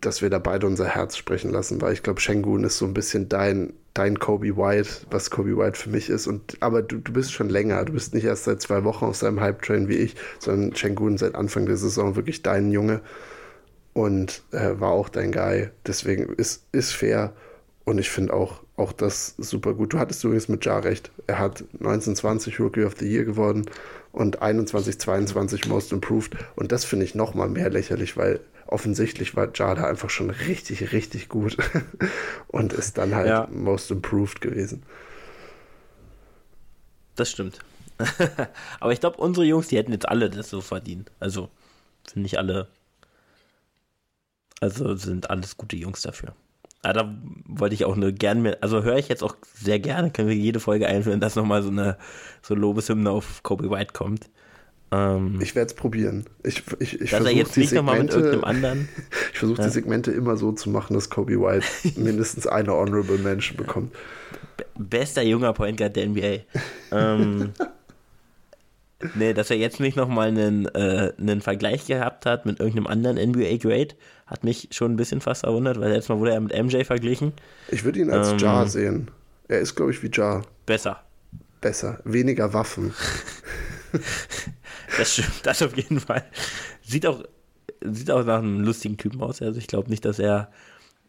dass 0.00 0.22
wir 0.22 0.30
da 0.30 0.38
beide 0.38 0.66
unser 0.66 0.86
Herz 0.86 1.16
sprechen 1.16 1.50
lassen, 1.50 1.80
weil 1.80 1.92
ich 1.92 2.02
glaube, 2.02 2.20
Shengun 2.20 2.64
ist 2.64 2.78
so 2.78 2.84
ein 2.84 2.94
bisschen 2.94 3.28
dein, 3.28 3.72
dein 3.94 4.18
Kobe 4.18 4.56
White, 4.56 4.88
was 5.10 5.30
Kobe 5.30 5.56
White 5.56 5.78
für 5.78 5.90
mich 5.90 6.10
ist. 6.10 6.26
Und 6.26 6.56
aber 6.60 6.82
du, 6.82 6.98
du 6.98 7.12
bist 7.12 7.32
schon 7.32 7.48
länger, 7.48 7.84
du 7.84 7.92
bist 7.92 8.14
nicht 8.14 8.24
erst 8.24 8.44
seit 8.44 8.60
zwei 8.60 8.84
Wochen 8.84 9.04
auf 9.04 9.16
seinem 9.16 9.40
Hype-Train 9.40 9.88
wie 9.88 9.96
ich, 9.96 10.16
sondern 10.38 10.74
Shengun 10.74 11.16
seit 11.16 11.34
Anfang 11.34 11.66
der 11.66 11.76
Saison 11.76 12.16
wirklich 12.16 12.42
dein 12.42 12.70
Junge 12.70 13.00
und 13.92 14.42
äh, 14.50 14.78
war 14.78 14.90
auch 14.90 15.08
dein 15.08 15.32
Guy. 15.32 15.70
Deswegen 15.86 16.32
ist, 16.34 16.66
ist 16.72 16.92
fair. 16.92 17.32
Und 17.84 17.98
ich 17.98 18.10
finde 18.10 18.32
auch, 18.32 18.62
auch 18.76 18.92
das 18.92 19.34
super 19.38 19.74
gut. 19.74 19.92
Du 19.92 19.98
hattest 19.98 20.24
übrigens 20.24 20.48
mit 20.48 20.64
Jar 20.64 20.84
recht. 20.84 21.12
Er 21.26 21.38
hat 21.38 21.64
1920 21.74 22.58
Rookie 22.58 22.84
of 22.84 22.96
the 22.98 23.06
Year 23.06 23.24
geworden 23.24 23.66
und 24.12 24.42
21, 24.42 24.98
22 24.98 25.68
Most 25.68 25.92
Improved. 25.92 26.34
Und 26.56 26.72
das 26.72 26.84
finde 26.84 27.04
ich 27.04 27.14
nochmal 27.14 27.48
mehr 27.48 27.70
lächerlich, 27.70 28.16
weil 28.16 28.40
offensichtlich 28.66 29.36
war 29.36 29.48
Jada 29.54 29.86
einfach 29.86 30.10
schon 30.10 30.30
richtig, 30.30 30.92
richtig 30.92 31.28
gut 31.28 31.56
und 32.48 32.72
ist 32.72 32.98
dann 32.98 33.14
halt 33.14 33.28
ja. 33.28 33.48
Most 33.50 33.90
Improved 33.90 34.40
gewesen. 34.40 34.82
Das 37.16 37.30
stimmt. 37.30 37.60
Aber 38.80 38.92
ich 38.92 39.00
glaube, 39.00 39.18
unsere 39.18 39.46
Jungs, 39.46 39.68
die 39.68 39.76
hätten 39.76 39.92
jetzt 39.92 40.08
alle 40.08 40.30
das 40.30 40.50
so 40.50 40.60
verdient. 40.60 41.10
Also 41.20 41.48
sind 42.06 42.22
nicht 42.22 42.38
alle. 42.38 42.68
Also 44.60 44.94
sind 44.96 45.30
alles 45.30 45.56
gute 45.56 45.76
Jungs 45.76 46.02
dafür. 46.02 46.34
Ja, 46.84 46.92
da 46.92 47.14
wollte 47.46 47.74
ich 47.74 47.84
auch 47.84 47.96
eine 47.96 48.12
gerne 48.12 48.40
mehr, 48.40 48.58
also 48.60 48.82
höre 48.82 48.98
ich 48.98 49.08
jetzt 49.08 49.22
auch 49.22 49.36
sehr 49.54 49.78
gerne, 49.78 50.10
können 50.10 50.28
wir 50.28 50.36
jede 50.36 50.60
Folge 50.60 50.86
einführen, 50.86 51.18
dass 51.18 51.34
nochmal 51.34 51.62
so 51.62 51.70
eine 51.70 51.96
so 52.42 52.54
Lobeshymne 52.54 53.10
auf 53.10 53.42
Kobe 53.42 53.70
White 53.70 53.94
kommt. 53.94 54.28
Ähm, 54.94 55.38
ich 55.40 55.54
werde 55.54 55.68
es 55.68 55.74
probieren. 55.74 56.24
Ich, 56.42 56.62
ich, 56.78 57.00
ich 57.00 57.10
dass 57.10 57.24
er 57.24 57.32
jetzt 57.32 57.56
nicht 57.56 57.72
nochmal 57.72 58.00
mit 58.00 58.12
irgendeinem 58.12 58.44
anderen. 58.44 58.88
ich 59.32 59.38
versuche 59.38 59.60
ja. 59.60 59.66
die 59.66 59.72
Segmente 59.72 60.12
immer 60.12 60.36
so 60.36 60.52
zu 60.52 60.70
machen, 60.70 60.94
dass 60.94 61.10
Kobe 61.10 61.40
White 61.40 61.66
mindestens 62.00 62.46
eine 62.46 62.72
Honorable 62.72 63.18
Mention 63.18 63.56
bekommt. 63.56 63.94
Bester 64.78 65.22
junger 65.22 65.52
Point 65.52 65.78
Guard 65.78 65.96
der 65.96 66.08
NBA. 66.08 66.38
ähm, 66.92 67.52
nee, 69.14 69.32
dass 69.32 69.50
er 69.50 69.56
jetzt 69.56 69.80
nicht 69.80 69.96
nochmal 69.96 70.28
einen, 70.28 70.66
äh, 70.66 71.12
einen 71.18 71.40
Vergleich 71.40 71.86
gehabt 71.86 72.26
hat 72.26 72.46
mit 72.46 72.60
irgendeinem 72.60 72.86
anderen 72.86 73.30
NBA-Grade, 73.30 73.94
hat 74.26 74.44
mich 74.44 74.68
schon 74.70 74.92
ein 74.92 74.96
bisschen 74.96 75.20
fast 75.20 75.40
verwundert, 75.40 75.80
weil 75.80 75.90
letztes 75.90 76.08
Mal 76.08 76.18
wurde 76.18 76.32
er 76.32 76.40
mit 76.40 76.56
MJ 76.56 76.84
verglichen. 76.84 77.32
Ich 77.68 77.84
würde 77.84 78.00
ihn 78.00 78.10
als 78.10 78.32
ähm, 78.32 78.38
Jar 78.38 78.68
sehen. 78.68 79.10
Er 79.48 79.60
ist, 79.60 79.74
glaube 79.74 79.90
ich, 79.90 80.02
wie 80.02 80.10
Jar. 80.12 80.42
Besser. 80.66 81.02
Besser. 81.60 81.98
Weniger 82.04 82.52
Waffen. 82.52 82.94
Das 84.98 85.12
stimmt, 85.12 85.40
das 85.44 85.62
auf 85.62 85.76
jeden 85.76 86.00
Fall. 86.00 86.24
Sieht 86.82 87.06
auch, 87.06 87.22
sieht 87.80 88.10
auch 88.10 88.24
nach 88.24 88.38
einem 88.38 88.60
lustigen 88.60 88.96
Typen 88.96 89.22
aus. 89.22 89.42
Also 89.42 89.58
ich 89.58 89.66
glaube 89.66 89.90
nicht, 89.90 90.04
dass 90.04 90.18
er 90.18 90.50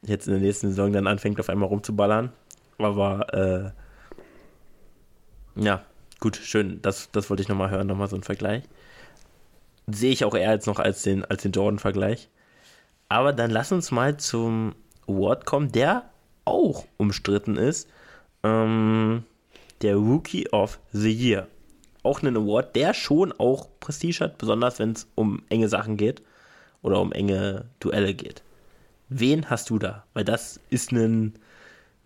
jetzt 0.04 0.28
in 0.28 0.34
der 0.34 0.42
nächsten 0.42 0.70
Saison 0.70 0.92
dann 0.92 1.08
anfängt, 1.08 1.40
auf 1.40 1.50
einmal 1.50 1.70
rumzuballern. 1.70 2.32
Aber 2.78 3.74
äh, 5.56 5.62
ja, 5.64 5.84
gut, 6.20 6.38
schön. 6.38 6.82
Das, 6.82 7.10
das 7.12 7.30
wollte 7.30 7.44
ich 7.44 7.50
nochmal 7.50 7.70
hören, 7.70 7.88
nochmal 7.88 8.08
so 8.08 8.16
ein 8.16 8.24
Vergleich. 8.24 8.64
Sehe 9.88 10.12
ich 10.12 10.26
auch 10.26 10.36
eher 10.36 10.52
jetzt 10.52 10.68
noch 10.68 10.80
als 10.80 11.04
den, 11.04 11.24
als 11.26 11.44
den 11.44 11.52
Jordan-Vergleich. 11.52 12.30
Aber 13.08 13.34
dann 13.34 13.52
lass 13.52 13.72
uns 13.72 13.92
mal 13.92 14.18
zum 14.18 14.76
Award 15.08 15.46
kommen, 15.46 15.72
der 15.72 16.10
auch 16.44 16.86
umstritten 16.98 17.58
ist. 17.58 17.88
Ähm, 18.44 19.24
der 19.82 19.96
Rookie 19.96 20.50
of 20.52 20.80
the 20.92 21.12
Year. 21.12 21.48
Auch 22.06 22.22
ein 22.22 22.38
Award, 22.38 22.76
der 22.76 22.94
schon 22.94 23.32
auch 23.32 23.68
Prestige 23.80 24.20
hat, 24.20 24.38
besonders 24.38 24.78
wenn 24.78 24.92
es 24.92 25.08
um 25.16 25.42
enge 25.50 25.70
Sachen 25.70 25.98
geht 25.98 26.22
oder 26.84 27.02
um 27.02 27.12
enge 27.12 27.66
Duelle 27.80 28.14
geht. 28.14 28.44
Wen 29.10 29.50
hast 29.50 29.72
du 29.72 29.80
da? 29.80 30.06
Weil 30.14 30.24
das 30.24 30.60
ist 30.70 30.92
ein, 30.92 31.34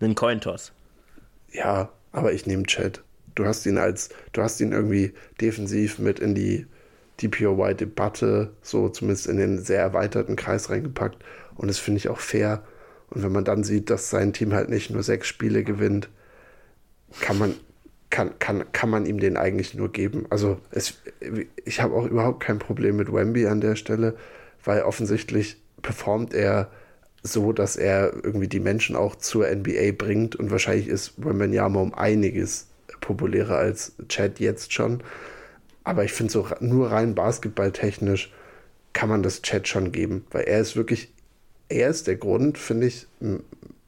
ein 0.00 0.14
Cointoss. 0.14 0.72
Ja, 1.52 1.90
aber 2.12 2.32
ich 2.32 2.46
nehme 2.46 2.64
Chad. 2.64 3.02
Du 3.34 3.44
hast 3.44 3.66
ihn 3.66 3.76
als, 3.76 4.08
du 4.32 4.42
hast 4.42 4.60
ihn 4.60 4.72
irgendwie 4.72 5.12
defensiv 5.40 5.98
mit 5.98 6.18
in 6.18 6.34
die 6.34 6.66
DPOY-Debatte, 7.22 8.52
so 8.62 8.88
zumindest 8.88 9.26
in 9.26 9.36
den 9.36 9.58
sehr 9.62 9.80
erweiterten 9.80 10.36
Kreis 10.36 10.70
reingepackt. 10.70 11.22
Und 11.56 11.68
das 11.68 11.78
finde 11.78 11.98
ich 11.98 12.08
auch 12.08 12.20
fair. 12.20 12.62
Und 13.10 13.22
wenn 13.22 13.32
man 13.32 13.44
dann 13.44 13.64
sieht, 13.64 13.90
dass 13.90 14.08
sein 14.08 14.32
Team 14.32 14.54
halt 14.54 14.70
nicht 14.70 14.90
nur 14.90 15.02
sechs 15.02 15.26
Spiele 15.28 15.62
gewinnt, 15.62 16.08
kann 17.20 17.38
man, 17.38 17.54
kann, 18.10 18.38
kann, 18.38 18.64
kann 18.72 18.90
man 18.90 19.06
ihm 19.06 19.20
den 19.20 19.36
eigentlich 19.36 19.74
nur 19.74 19.90
geben. 19.90 20.26
Also 20.30 20.58
es, 20.70 20.94
ich 21.64 21.80
habe 21.80 21.94
auch 21.94 22.06
überhaupt 22.06 22.40
kein 22.40 22.58
Problem 22.58 22.96
mit 22.96 23.12
Wemby 23.12 23.46
an 23.46 23.60
der 23.60 23.76
Stelle, 23.76 24.16
weil 24.64 24.82
offensichtlich 24.82 25.56
performt 25.80 26.34
er 26.34 26.70
so, 27.22 27.52
dass 27.52 27.76
er 27.76 28.12
irgendwie 28.22 28.48
die 28.48 28.60
Menschen 28.60 28.96
auch 28.96 29.14
zur 29.14 29.48
NBA 29.48 29.92
bringt 29.96 30.36
und 30.36 30.50
wahrscheinlich 30.50 30.88
ist 30.88 31.14
Wembanyama 31.18 31.80
um 31.80 31.94
einiges 31.94 32.66
populärer 33.00 33.56
als 33.56 33.92
Chad 34.08 34.40
jetzt 34.40 34.72
schon. 34.72 35.02
Aber 35.84 36.04
ich 36.04 36.12
finde 36.12 36.32
so 36.32 36.46
nur 36.60 36.90
rein 36.90 37.14
basketballtechnisch 37.14 38.32
kann 38.92 39.08
man 39.08 39.22
das 39.22 39.42
Chat 39.42 39.68
schon 39.68 39.92
geben, 39.92 40.26
weil 40.30 40.44
er 40.44 40.60
ist 40.60 40.76
wirklich, 40.76 41.12
er 41.68 41.88
ist 41.88 42.06
der 42.06 42.16
Grund, 42.16 42.58
finde 42.58 42.88
ich, 42.88 43.06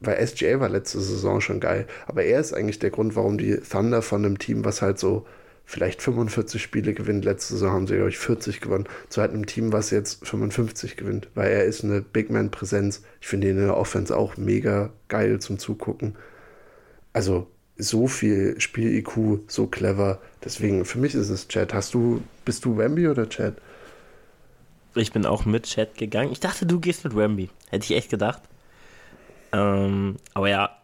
weil 0.05 0.25
SGA 0.25 0.59
war 0.59 0.69
letzte 0.69 0.99
Saison 0.99 1.41
schon 1.41 1.59
geil, 1.59 1.87
aber 2.07 2.23
er 2.23 2.39
ist 2.39 2.53
eigentlich 2.53 2.79
der 2.79 2.91
Grund, 2.91 3.15
warum 3.15 3.37
die 3.37 3.57
Thunder 3.57 4.01
von 4.01 4.25
einem 4.25 4.37
Team, 4.37 4.65
was 4.65 4.81
halt 4.81 4.99
so 4.99 5.25
vielleicht 5.65 6.01
45 6.01 6.61
Spiele 6.61 6.93
gewinnt, 6.93 7.25
letzte 7.25 7.53
Saison 7.53 7.71
haben 7.71 7.87
sie, 7.87 7.95
glaube 7.95 8.09
ich, 8.09 8.17
40 8.17 8.61
gewonnen, 8.61 8.85
zu 9.09 9.21
halt 9.21 9.31
einem 9.31 9.45
Team, 9.45 9.71
was 9.71 9.91
jetzt 9.91 10.25
55 10.27 10.97
gewinnt, 10.97 11.29
weil 11.35 11.51
er 11.51 11.63
ist 11.65 11.83
eine 11.83 12.01
Big 12.01 12.29
Man-Präsenz. 12.29 13.03
Ich 13.21 13.27
finde 13.27 13.47
ihn 13.47 13.57
in 13.57 13.65
der 13.65 13.77
Offense 13.77 14.15
auch 14.15 14.37
mega 14.37 14.91
geil 15.07 15.39
zum 15.39 15.59
Zugucken. 15.59 16.15
Also 17.13 17.47
so 17.77 18.07
viel 18.07 18.59
Spiel-IQ, 18.59 19.41
so 19.47 19.67
clever. 19.67 20.19
Deswegen, 20.43 20.85
für 20.85 20.99
mich 20.99 21.15
ist 21.15 21.29
es 21.29 21.47
Chat. 21.47 21.73
Hast 21.73 21.93
du, 21.93 22.21
bist 22.45 22.65
du 22.65 22.77
Wemby 22.77 23.07
oder 23.07 23.29
Chat? 23.29 23.55
Ich 24.95 25.11
bin 25.11 25.25
auch 25.25 25.45
mit 25.45 25.63
Chat 25.63 25.97
gegangen. 25.97 26.31
Ich 26.31 26.39
dachte, 26.39 26.65
du 26.65 26.79
gehst 26.79 27.03
mit 27.03 27.15
Wemby. 27.15 27.49
Hätte 27.69 27.85
ich 27.85 27.97
echt 27.97 28.11
gedacht. 28.11 28.43
Ähm, 29.53 30.17
aber 30.33 30.49
ja, 30.49 30.77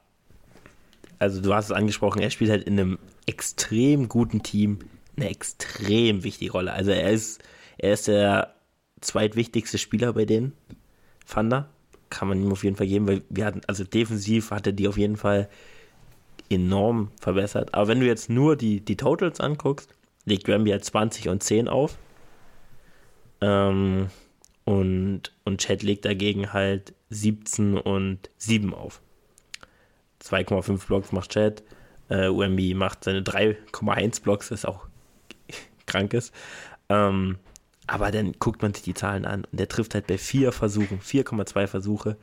also 1.18 1.42
du 1.42 1.54
hast 1.54 1.66
es 1.66 1.72
angesprochen, 1.72 2.22
er 2.22 2.30
spielt 2.30 2.52
halt 2.52 2.64
in 2.64 2.80
einem 2.80 3.00
extrem 3.26 4.08
guten 4.08 4.42
Team 4.42 4.80
eine 5.18 5.30
extrem 5.30 6.24
wichtige 6.24 6.52
Rolle. 6.52 6.72
Also 6.72 6.92
er 6.92 7.12
ist, 7.12 7.44
er 7.78 7.94
ist 7.94 8.08
der 8.08 8.56
zweitwichtigste 9.02 9.78
Spieler 9.78 10.14
bei 10.14 10.26
denen. 10.26 10.54
Thunder. 11.32 11.70
Kann 12.10 12.28
man 12.28 12.42
ihm 12.42 12.52
auf 12.52 12.64
jeden 12.64 12.76
Fall 12.76 12.88
geben, 12.88 13.08
weil 13.08 13.22
wir 13.30 13.46
hatten, 13.46 13.62
also 13.68 13.84
defensiv 13.84 14.50
hatte 14.50 14.74
die 14.74 14.88
auf 14.88 14.98
jeden 14.98 15.18
Fall 15.18 15.48
enorm 16.50 17.12
verbessert. 17.22 17.74
Aber 17.74 17.88
wenn 17.88 18.00
du 18.00 18.08
jetzt 18.08 18.30
nur 18.30 18.56
die, 18.56 18.82
die 18.82 18.98
Totals 18.98 19.40
anguckst, 19.40 19.94
legt 20.26 20.50
Rambi 20.50 20.72
halt 20.72 20.84
20 20.84 21.30
und 21.30 21.44
10 21.44 21.68
auf. 21.68 21.98
Ähm, 23.42 24.08
und, 24.70 25.34
und 25.46 25.62
Chad 25.62 25.82
legt 25.82 26.06
dagegen 26.06 26.54
halt 26.54 26.94
17 27.10 27.76
und 27.76 28.30
7 28.38 28.76
auf. 28.76 29.02
2,5 30.22 30.86
Blocks 30.86 31.12
macht 31.12 31.32
Chad. 31.32 31.64
Äh, 32.08 32.30
Wemby 32.30 32.76
macht 32.76 33.04
seine 33.04 33.22
3,1 33.22 34.22
Blocks, 34.22 34.52
ist 34.52 34.68
auch 34.68 34.88
krankes. 35.88 36.32
Ähm, 36.88 37.40
aber 37.88 38.12
dann 38.12 38.34
guckt 38.34 38.62
man 38.62 38.76
sich 38.76 38.84
die 38.84 38.94
Zahlen 38.94 39.26
an 39.26 39.46
und 39.46 39.60
der 39.60 39.70
trifft 39.70 39.96
halt 39.96 40.06
bei 40.06 40.20
4 40.20 40.52
Versuchen, 40.52 41.00
4,2 41.00 41.66
Versuche, 41.66 42.18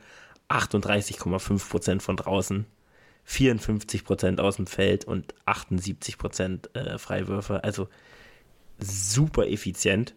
38,5% 0.47 1.99
von 1.99 2.15
draußen. 2.15 2.65
54 3.25 4.05
Prozent 4.05 4.39
aus 4.39 4.55
dem 4.55 4.67
Feld 4.67 5.03
und 5.03 5.35
78 5.45 6.17
Prozent 6.17 6.73
äh, 6.77 6.97
Freiwürfe. 6.97 7.65
Also 7.65 7.89
super 8.79 9.47
effizient. 9.47 10.15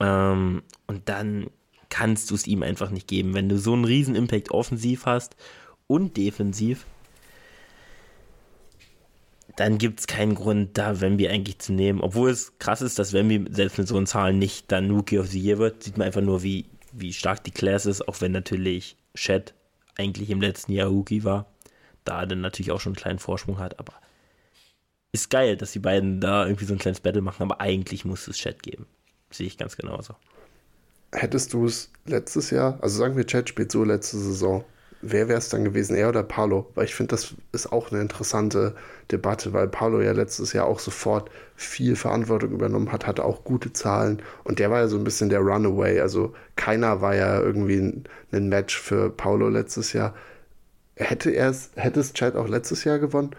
Ähm, 0.00 0.62
und 0.86 1.08
dann 1.08 1.50
kannst 1.88 2.30
du 2.30 2.34
es 2.34 2.46
ihm 2.46 2.62
einfach 2.62 2.90
nicht 2.90 3.08
geben. 3.08 3.34
Wenn 3.34 3.48
du 3.48 3.58
so 3.58 3.72
einen 3.72 3.84
riesen 3.84 4.14
Impact 4.14 4.50
offensiv 4.50 5.06
hast 5.06 5.36
und 5.86 6.16
defensiv, 6.16 6.86
dann 9.56 9.78
gibt 9.78 10.00
es 10.00 10.06
keinen 10.06 10.34
Grund, 10.34 10.78
da 10.78 11.00
Wemby 11.00 11.28
eigentlich 11.28 11.58
zu 11.58 11.72
nehmen. 11.72 12.00
Obwohl 12.00 12.30
es 12.30 12.58
krass 12.58 12.82
ist, 12.82 12.98
dass 12.98 13.12
Wemby 13.12 13.46
selbst 13.52 13.78
mit 13.78 13.88
so 13.88 13.96
einen 13.96 14.06
Zahlen 14.06 14.38
nicht 14.38 14.70
dann 14.70 14.90
Rookie 14.90 15.18
of 15.18 15.28
the 15.28 15.40
Year 15.40 15.58
wird, 15.58 15.82
sieht 15.82 15.98
man 15.98 16.06
einfach 16.06 16.20
nur, 16.20 16.42
wie, 16.42 16.66
wie 16.92 17.12
stark 17.12 17.42
die 17.44 17.50
Class 17.50 17.86
ist, 17.86 18.06
auch 18.06 18.20
wenn 18.20 18.32
natürlich 18.32 18.96
Shed 19.14 19.54
eigentlich 19.96 20.30
im 20.30 20.40
letzten 20.40 20.72
Jahr 20.72 20.88
Rookie 20.88 21.24
war 21.24 21.46
da 22.08 22.24
dann 22.26 22.40
natürlich 22.40 22.72
auch 22.72 22.80
schon 22.80 22.92
einen 22.92 23.02
kleinen 23.02 23.18
Vorsprung 23.18 23.58
hat, 23.58 23.78
aber 23.78 23.92
ist 25.12 25.30
geil, 25.30 25.56
dass 25.56 25.72
die 25.72 25.78
beiden 25.78 26.20
da 26.20 26.46
irgendwie 26.46 26.64
so 26.64 26.74
ein 26.74 26.78
kleines 26.78 27.00
Battle 27.00 27.22
machen, 27.22 27.42
aber 27.42 27.60
eigentlich 27.60 28.04
muss 28.04 28.28
es 28.28 28.38
Chat 28.38 28.62
geben. 28.62 28.86
Sehe 29.30 29.46
ich 29.46 29.58
ganz 29.58 29.76
genauso. 29.76 30.14
Hättest 31.12 31.52
du 31.52 31.66
es 31.66 31.90
letztes 32.06 32.50
Jahr, 32.50 32.78
also 32.82 32.98
sagen 32.98 33.16
wir, 33.16 33.26
Chat 33.26 33.48
spielt 33.48 33.72
so 33.72 33.84
letzte 33.84 34.18
Saison, 34.18 34.64
wer 35.00 35.28
wäre 35.28 35.38
es 35.38 35.48
dann 35.48 35.64
gewesen, 35.64 35.96
er 35.96 36.10
oder 36.10 36.22
Paulo? 36.22 36.70
Weil 36.74 36.84
ich 36.84 36.94
finde, 36.94 37.12
das 37.12 37.34
ist 37.52 37.72
auch 37.72 37.90
eine 37.90 38.00
interessante 38.00 38.74
Debatte, 39.10 39.52
weil 39.52 39.68
Paulo 39.68 40.00
ja 40.00 40.12
letztes 40.12 40.52
Jahr 40.52 40.66
auch 40.66 40.80
sofort 40.80 41.30
viel 41.56 41.96
Verantwortung 41.96 42.52
übernommen 42.52 42.92
hat, 42.92 43.06
hatte 43.06 43.24
auch 43.24 43.44
gute 43.44 43.72
Zahlen 43.72 44.22
und 44.44 44.58
der 44.58 44.70
war 44.70 44.80
ja 44.80 44.88
so 44.88 44.98
ein 44.98 45.04
bisschen 45.04 45.30
der 45.30 45.40
Runaway. 45.40 46.00
Also 46.00 46.34
keiner 46.56 47.00
war 47.00 47.14
ja 47.14 47.40
irgendwie 47.40 47.78
ein, 47.78 48.04
ein 48.32 48.48
Match 48.48 48.78
für 48.78 49.08
Paulo 49.08 49.48
letztes 49.48 49.92
Jahr 49.92 50.14
hätte 50.98 51.30
er 51.30 51.50
es, 51.50 51.70
hätte 51.76 52.00
es 52.00 52.12
Chad 52.12 52.36
auch 52.36 52.48
letztes 52.48 52.84
Jahr 52.84 52.98
gewonnen? 52.98 53.30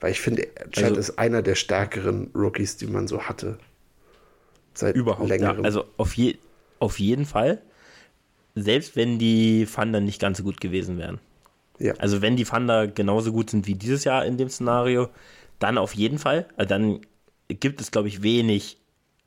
Weil 0.00 0.12
ich 0.12 0.20
finde, 0.20 0.48
Chad 0.70 0.84
also, 0.84 1.00
ist 1.00 1.18
einer 1.18 1.42
der 1.42 1.54
stärkeren 1.54 2.30
Rookies, 2.34 2.76
die 2.76 2.86
man 2.86 3.06
so 3.06 3.22
hatte. 3.22 3.58
Seit 4.74 4.96
überhaupt. 4.96 5.28
Längerem. 5.28 5.58
Ja, 5.58 5.64
also 5.64 5.84
auf, 5.96 6.14
je, 6.14 6.36
auf 6.78 6.98
jeden 6.98 7.26
Fall. 7.26 7.62
Selbst 8.54 8.96
wenn 8.96 9.18
die 9.18 9.66
Thunder 9.66 10.00
nicht 10.00 10.20
ganz 10.20 10.38
so 10.38 10.44
gut 10.44 10.60
gewesen 10.60 10.98
wären. 10.98 11.18
Ja. 11.78 11.94
Also 11.98 12.22
wenn 12.22 12.36
die 12.36 12.44
Thunder 12.44 12.86
genauso 12.86 13.32
gut 13.32 13.50
sind 13.50 13.66
wie 13.66 13.74
dieses 13.74 14.04
Jahr 14.04 14.24
in 14.24 14.36
dem 14.36 14.48
Szenario, 14.48 15.08
dann 15.58 15.78
auf 15.78 15.94
jeden 15.94 16.18
Fall. 16.18 16.46
Also 16.56 16.68
dann 16.68 17.00
gibt 17.48 17.80
es, 17.80 17.90
glaube 17.90 18.08
ich, 18.08 18.22
wenig. 18.22 18.78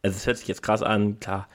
Also 0.04 0.18
es 0.18 0.28
hört 0.28 0.38
sich 0.38 0.48
jetzt 0.48 0.62
krass 0.62 0.84
an, 0.84 1.20
klar 1.20 1.48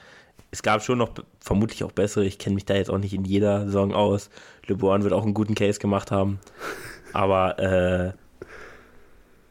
es 0.51 0.61
gab 0.61 0.83
schon 0.83 0.97
noch 0.97 1.13
vermutlich 1.39 1.83
auch 1.83 1.93
bessere. 1.93 2.25
Ich 2.25 2.37
kenne 2.37 2.55
mich 2.55 2.65
da 2.65 2.75
jetzt 2.75 2.89
auch 2.89 2.97
nicht 2.97 3.13
in 3.13 3.23
jeder 3.23 3.65
Saison 3.65 3.93
aus. 3.93 4.29
LeBron 4.67 5.03
wird 5.03 5.13
auch 5.13 5.23
einen 5.23 5.33
guten 5.33 5.55
Case 5.55 5.79
gemacht 5.79 6.11
haben. 6.11 6.39
Aber 7.13 7.57
äh, 7.57 8.13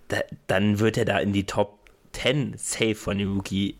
da, 0.09 0.18
dann 0.46 0.79
wird 0.79 0.98
er 0.98 1.07
da 1.07 1.18
in 1.18 1.33
die 1.33 1.46
Top 1.46 1.79
10 2.12 2.55
safe 2.59 2.94
von 2.94 3.16
den 3.16 3.33
Rookie 3.33 3.76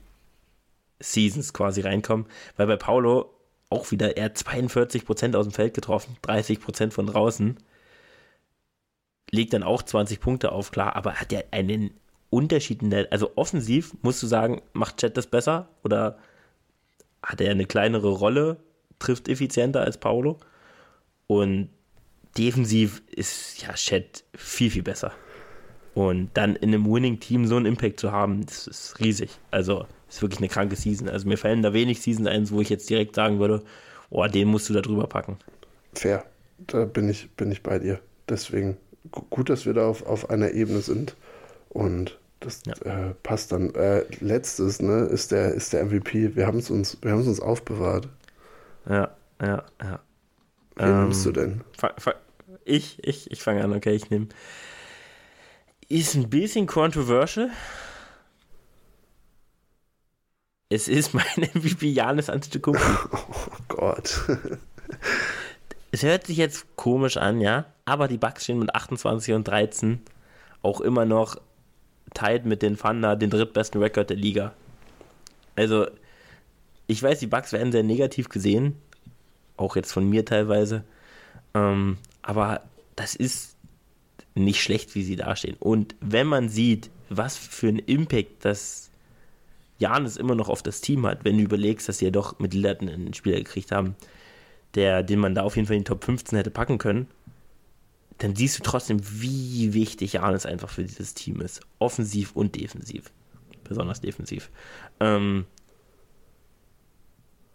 Seasons 1.01 1.53
quasi 1.53 1.81
reinkommen. 1.81 2.27
Weil 2.57 2.67
bei 2.67 2.77
Paulo 2.77 3.35
auch 3.71 3.91
wieder, 3.91 4.17
er 4.17 4.27
hat 4.27 4.37
42% 4.37 5.37
aus 5.37 5.47
dem 5.47 5.53
Feld 5.53 5.75
getroffen, 5.75 6.17
30% 6.25 6.91
von 6.91 7.07
draußen. 7.07 7.57
Legt 9.31 9.53
dann 9.53 9.63
auch 9.63 9.83
20 9.83 10.21
Punkte 10.21 10.53
auf, 10.53 10.73
klar, 10.73 10.97
aber 10.97 11.15
hat 11.15 11.33
er 11.33 11.45
einen 11.53 11.93
Unterschied 12.31 12.83
in 12.83 12.91
der, 12.91 13.13
also 13.13 13.33
offensiv 13.37 13.95
musst 14.03 14.23
du 14.23 14.27
sagen, 14.27 14.63
macht 14.73 14.99
Chat 14.99 15.17
das 15.17 15.29
besser 15.29 15.69
oder 15.83 16.19
hat 17.23 17.41
er 17.41 17.51
eine 17.51 17.67
kleinere 17.67 18.11
Rolle, 18.11 18.59
trifft 18.99 19.29
effizienter 19.29 19.83
als 19.83 19.99
Paulo. 19.99 20.39
Und 21.27 21.71
defensiv 22.37 23.03
ist 23.09 23.63
ja 23.63 23.73
Chat 23.75 24.25
viel, 24.35 24.71
viel 24.71 24.83
besser. 24.83 25.13
Und 25.95 26.31
dann 26.35 26.57
in 26.57 26.75
einem 26.75 26.91
Winning-Team 26.91 27.47
so 27.47 27.57
einen 27.57 27.67
Impact 27.67 28.01
zu 28.01 28.13
haben, 28.13 28.47
das 28.47 28.67
ist 28.67 29.01
riesig. 29.01 29.31
Also, 29.51 29.87
ist 30.11 30.23
wirklich 30.23 30.41
eine 30.41 30.49
kranke 30.49 30.77
Season. 30.77 31.09
Also, 31.09 31.27
mir 31.27 31.39
fallen 31.39 31.63
da 31.63 31.73
wenig 31.73 32.03
Seasons 32.03 32.29
ein, 32.29 32.51
wo 32.51 32.61
ich 32.61 32.69
jetzt 32.69 32.91
direkt 32.91 33.15
sagen 33.15 33.39
würde, 33.39 33.63
oh, 34.11 34.27
den 34.27 34.49
musst 34.49 34.69
du 34.69 34.75
da 34.75 34.81
drüber 34.81 35.07
packen. 35.07 35.39
Fair. 35.95 36.25
Da 36.67 36.85
bin 36.85 37.09
ich, 37.09 37.31
bin 37.31 37.51
ich 37.51 37.63
bei 37.63 37.79
dir. 37.79 38.01
Deswegen 38.29 38.77
gut, 39.11 39.49
dass 39.49 39.65
wir 39.65 39.73
da 39.73 39.87
auf, 39.87 40.05
auf 40.05 40.29
einer 40.29 40.51
Ebene 40.53 40.81
sind. 40.81 41.17
Und 41.71 42.19
das 42.41 42.63
ja. 42.67 42.75
äh, 42.85 43.15
passt 43.23 43.53
dann. 43.53 43.75
Äh, 43.75 44.05
letztes, 44.21 44.81
ne, 44.81 45.05
ist 45.05 45.33
der, 45.33 45.55
ist 45.55 45.73
der 45.73 45.85
MVP. 45.85 46.37
Wir 46.37 46.47
haben 46.47 46.59
es 46.59 46.71
uns, 46.71 46.99
wir 47.03 47.13
haben 47.13 47.21
es 47.21 47.29
uns 47.29 47.41
aufbewahrt. 47.41 48.09
Ja, 48.89 49.15
ja, 49.41 49.65
ja. 49.81 50.01
Wen 50.77 50.89
ähm, 50.89 51.03
nimmst 51.05 51.27
du 51.27 51.33
denn? 51.33 51.61
Ich, 52.65 52.99
ich, 53.03 53.31
ich 53.31 53.43
fange 53.43 53.63
an, 53.65 53.73
okay, 53.73 53.93
ich 53.93 54.11
nehme. 54.11 54.29
Ist 55.89 56.15
ein 56.15 56.31
bisschen 56.31 56.67
controversial. 56.67 57.51
Es 60.71 60.89
ist 60.89 61.13
mein 61.13 61.27
MVP 61.55 61.89
Janis 61.93 62.31
Antetokounmpo. 62.31 62.85
Oh 63.13 63.57
Gott. 63.69 64.21
es 65.91 66.03
hört 66.03 66.27
sich 66.27 66.39
jetzt 66.39 66.65
komisch 66.77 67.17
an, 67.17 67.41
ja, 67.41 67.67
aber 67.85 68.09
die 68.09 68.17
Bucks 68.17 68.45
stehen 68.45 68.61
mit 68.61 68.75
28 68.75 69.35
und 69.35 69.47
13 69.47 70.01
auch 70.63 70.81
immer 70.81 71.05
noch 71.05 71.37
teilt 72.15 72.47
mit 72.47 72.63
den 72.63 72.79
Thunder 72.79 73.17
den 73.17 73.31
drittbesten 73.31 73.83
Rekord 73.83 74.11
der 74.11 74.17
Liga. 74.17 74.53
Also, 75.57 75.87
ich 76.87 77.03
weiß, 77.03 77.19
die 77.19 77.27
Bugs 77.27 77.53
werden 77.53 77.73
sehr 77.73 77.83
negativ 77.83 78.29
gesehen, 78.29 78.77
auch 79.57 79.77
jetzt 79.77 79.93
von 79.93 80.09
mir 80.09 80.25
teilweise. 80.25 80.85
Ähm, 81.55 81.99
aber 82.23 82.63
das 82.97 83.15
ist, 83.15 83.57
nicht 84.35 84.63
schlecht, 84.63 84.95
wie 84.95 85.03
sie 85.03 85.17
dastehen. 85.17 85.57
Und 85.59 85.95
wenn 86.01 86.27
man 86.27 86.49
sieht, 86.49 86.91
was 87.09 87.37
für 87.37 87.69
einen 87.69 87.81
Impact 87.81 88.45
das 88.45 88.90
Janis 89.81 90.17
immer 90.17 90.35
noch 90.35 90.49
auf 90.49 90.63
das 90.63 90.81
Team 90.81 91.07
hat, 91.07 91.25
wenn 91.25 91.39
du 91.39 91.43
überlegst, 91.43 91.89
dass 91.89 91.99
sie 91.99 92.05
ja 92.05 92.11
doch 92.11 92.39
mit 92.39 92.55
Lillard 92.55 92.83
einen 92.83 93.15
Spieler 93.15 93.39
gekriegt 93.39 93.73
haben, 93.73 93.97
der, 94.75 95.03
den 95.03 95.19
man 95.19 95.35
da 95.35 95.43
auf 95.43 95.57
jeden 95.57 95.67
Fall 95.67 95.77
in 95.77 95.83
die 95.83 95.89
Top 95.89 96.05
15 96.05 96.37
hätte 96.37 96.51
packen 96.51 96.79
können, 96.79 97.09
dann 98.19 98.37
siehst 98.37 98.59
du 98.59 98.63
trotzdem, 98.63 99.01
wie 99.03 99.73
wichtig 99.73 100.13
Janis 100.13 100.45
einfach 100.45 100.69
für 100.69 100.85
dieses 100.85 101.15
Team 101.15 101.41
ist. 101.41 101.63
Offensiv 101.79 102.37
und 102.37 102.55
defensiv. 102.55 103.11
Besonders 103.65 104.03
defensiv. 104.03 104.51
Ähm 105.01 105.47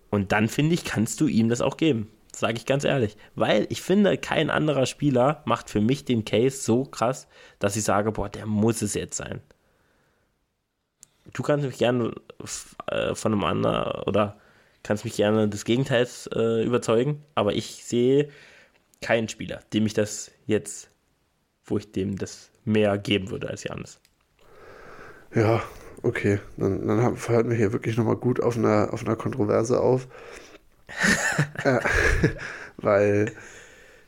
und 0.10 0.32
dann 0.32 0.48
finde 0.48 0.74
ich, 0.74 0.84
kannst 0.84 1.22
du 1.22 1.28
ihm 1.28 1.50
das 1.50 1.62
auch 1.62 1.78
geben. 1.78 2.10
Sage 2.34 2.58
ich 2.58 2.66
ganz 2.66 2.84
ehrlich. 2.84 3.16
Weil 3.36 3.68
ich 3.70 3.82
finde, 3.82 4.18
kein 4.18 4.50
anderer 4.50 4.88
Spieler 4.88 5.44
macht 5.46 5.70
für 5.70 5.82
mich 5.82 6.04
den 6.04 6.26
Case 6.26 6.58
so 6.58 6.84
krass, 6.84 7.28
dass 7.60 7.76
ich 7.76 7.84
sage, 7.84 8.12
boah, 8.12 8.30
der 8.30 8.48
muss 8.48 8.82
es 8.82 8.96
jetzt 8.96 9.18
sein. 9.18 9.42
Du 11.34 11.44
kannst 11.44 11.66
mich 11.66 11.78
gerne 11.78 12.14
äh, 12.88 13.16
von 13.16 13.34
einem 13.34 13.44
anderen 13.44 14.04
oder 14.04 14.38
kannst 14.84 15.04
mich 15.04 15.16
gerne 15.16 15.50
des 15.50 15.66
Gegenteils 15.66 16.30
äh, 16.34 16.64
überzeugen, 16.64 17.24
aber 17.34 17.54
ich 17.54 17.84
sehe 17.84 18.30
keinen 19.02 19.28
Spieler, 19.30 19.62
dem 19.74 19.86
ich 19.86 19.94
das 19.94 20.32
jetzt, 20.46 20.90
wo 21.66 21.78
ich 21.78 21.92
dem 21.92 22.18
das 22.18 22.52
mehr 22.64 22.98
geben 22.98 23.30
würde 23.32 23.50
als 23.50 23.64
Janis. 23.64 24.00
Ja, 25.34 25.62
okay. 26.04 26.40
Dann, 26.58 26.88
dann 26.88 27.18
hören 27.28 27.50
wir 27.50 27.58
hier 27.58 27.74
wirklich 27.74 27.98
nochmal 27.98 28.16
gut 28.16 28.40
auf 28.40 28.58
einer, 28.58 28.94
auf 28.94 29.06
einer 29.06 29.16
Kontroverse 29.16 29.80
auf. 29.80 30.08
äh, 31.64 31.80
weil, 32.78 33.32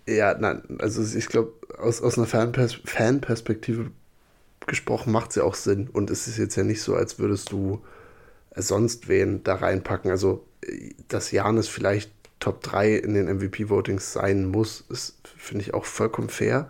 ja, 0.07 0.35
nein, 0.37 0.63
also 0.79 1.17
ich 1.17 1.27
glaube, 1.27 1.53
aus, 1.77 2.01
aus 2.01 2.17
einer 2.17 2.27
Fanpers 2.27 2.75
Fanperspektive 2.85 3.91
gesprochen 4.67 5.11
macht 5.11 5.31
es 5.31 5.37
ja 5.37 5.43
auch 5.43 5.55
Sinn. 5.55 5.89
Und 5.91 6.09
es 6.09 6.27
ist 6.27 6.37
jetzt 6.37 6.55
ja 6.55 6.63
nicht 6.63 6.81
so, 6.81 6.95
als 6.95 7.19
würdest 7.19 7.51
du 7.51 7.81
sonst 8.55 9.07
wen 9.07 9.43
da 9.43 9.55
reinpacken. 9.55 10.11
Also, 10.11 10.45
dass 11.07 11.31
Janis 11.31 11.67
vielleicht 11.67 12.11
Top 12.39 12.61
3 12.61 12.93
in 12.95 13.13
den 13.13 13.25
MVP-Votings 13.25 14.13
sein 14.13 14.45
muss, 14.45 14.85
ist, 14.89 15.17
finde 15.35 15.63
ich, 15.63 15.73
auch 15.73 15.85
vollkommen 15.85 16.29
fair. 16.29 16.69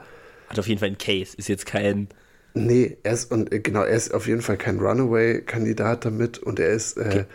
Hat 0.50 0.60
auf 0.60 0.68
jeden 0.68 0.80
Fall 0.80 0.88
einen 0.88 0.98
Case, 0.98 1.36
ist 1.36 1.50
jetzt 1.50 1.66
kein. 1.66 2.08
Nee, 2.54 2.98
er 3.04 3.14
ist, 3.14 3.32
und 3.32 3.52
äh, 3.52 3.60
genau, 3.60 3.82
er 3.82 3.96
ist 3.96 4.14
auf 4.14 4.28
jeden 4.28 4.42
Fall 4.42 4.58
kein 4.58 4.80
Runaway-Kandidat 4.80 6.06
damit 6.06 6.40
und 6.40 6.60
er 6.60 6.70
ist, 6.70 6.98
äh, 6.98 7.02
okay. 7.02 7.26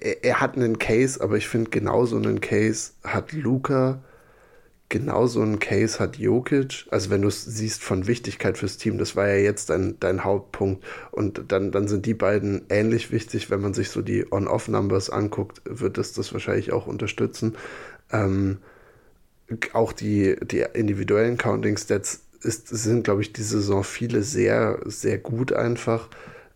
er, 0.00 0.24
er, 0.24 0.40
hat 0.40 0.56
einen 0.56 0.78
Case, 0.78 1.20
aber 1.20 1.36
ich 1.36 1.46
finde, 1.46 1.70
genauso 1.70 2.16
einen 2.16 2.40
Case 2.40 2.92
hat 3.04 3.32
Luca, 3.32 4.02
genauso 4.88 5.42
einen 5.42 5.58
Case 5.58 5.98
hat 5.98 6.16
Jokic. 6.16 6.86
Also 6.90 7.10
wenn 7.10 7.22
du 7.22 7.28
es 7.28 7.44
siehst 7.44 7.82
von 7.82 8.06
Wichtigkeit 8.06 8.56
fürs 8.58 8.76
Team, 8.76 8.98
das 8.98 9.16
war 9.16 9.28
ja 9.28 9.36
jetzt 9.36 9.70
dein, 9.70 9.98
dein 10.00 10.24
Hauptpunkt. 10.24 10.84
Und 11.10 11.50
dann, 11.50 11.72
dann 11.72 11.88
sind 11.88 12.06
die 12.06 12.14
beiden 12.14 12.62
ähnlich 12.68 13.10
wichtig. 13.10 13.50
Wenn 13.50 13.60
man 13.60 13.74
sich 13.74 13.90
so 13.90 14.02
die 14.02 14.30
On-Off-Numbers 14.30 15.10
anguckt, 15.10 15.62
wird 15.64 15.98
es 15.98 16.12
das 16.12 16.32
wahrscheinlich 16.32 16.72
auch 16.72 16.86
unterstützen. 16.86 17.56
Ähm, 18.12 18.58
auch 19.72 19.92
die, 19.92 20.36
die 20.42 20.64
individuellen 20.72 21.36
Counting-Stats 21.36 22.22
sind, 22.40 23.04
glaube 23.04 23.22
ich, 23.22 23.32
diese 23.32 23.58
Saison 23.58 23.82
viele 23.82 24.22
sehr, 24.22 24.80
sehr 24.84 25.18
gut 25.18 25.52
einfach. 25.52 26.08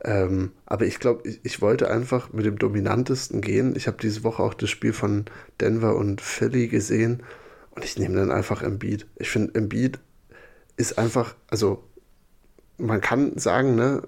Ähm, 0.03 0.53
aber 0.67 0.87
ich 0.87 0.99
glaube, 0.99 1.29
ich, 1.29 1.41
ich, 1.43 1.61
wollte 1.61 1.91
einfach 1.91 2.33
mit 2.33 2.47
dem 2.47 2.59
dominantesten 2.59 3.41
gehen. 3.41 3.75
Ich 3.77 3.87
habe 3.87 3.99
diese 4.01 4.25
Woche 4.25 4.43
auch 4.43 4.55
das 4.55 4.71
Spiel 4.71 4.93
von 4.93 5.27
Denver 5.61 5.95
und 5.97 6.21
Philly 6.21 6.69
gesehen 6.69 7.23
und 7.71 7.85
ich 7.85 7.99
nehme 7.99 8.17
dann 8.17 8.31
einfach 8.31 8.63
Embiid. 8.63 9.07
Ich 9.17 9.31
finde, 9.31 9.55
Embiid 9.55 9.99
ist 10.77 10.99
einfach, 10.99 11.35
also 11.49 11.85
man 12.79 13.01
kann 13.01 13.37
sagen, 13.39 13.75
ne, 13.75 14.03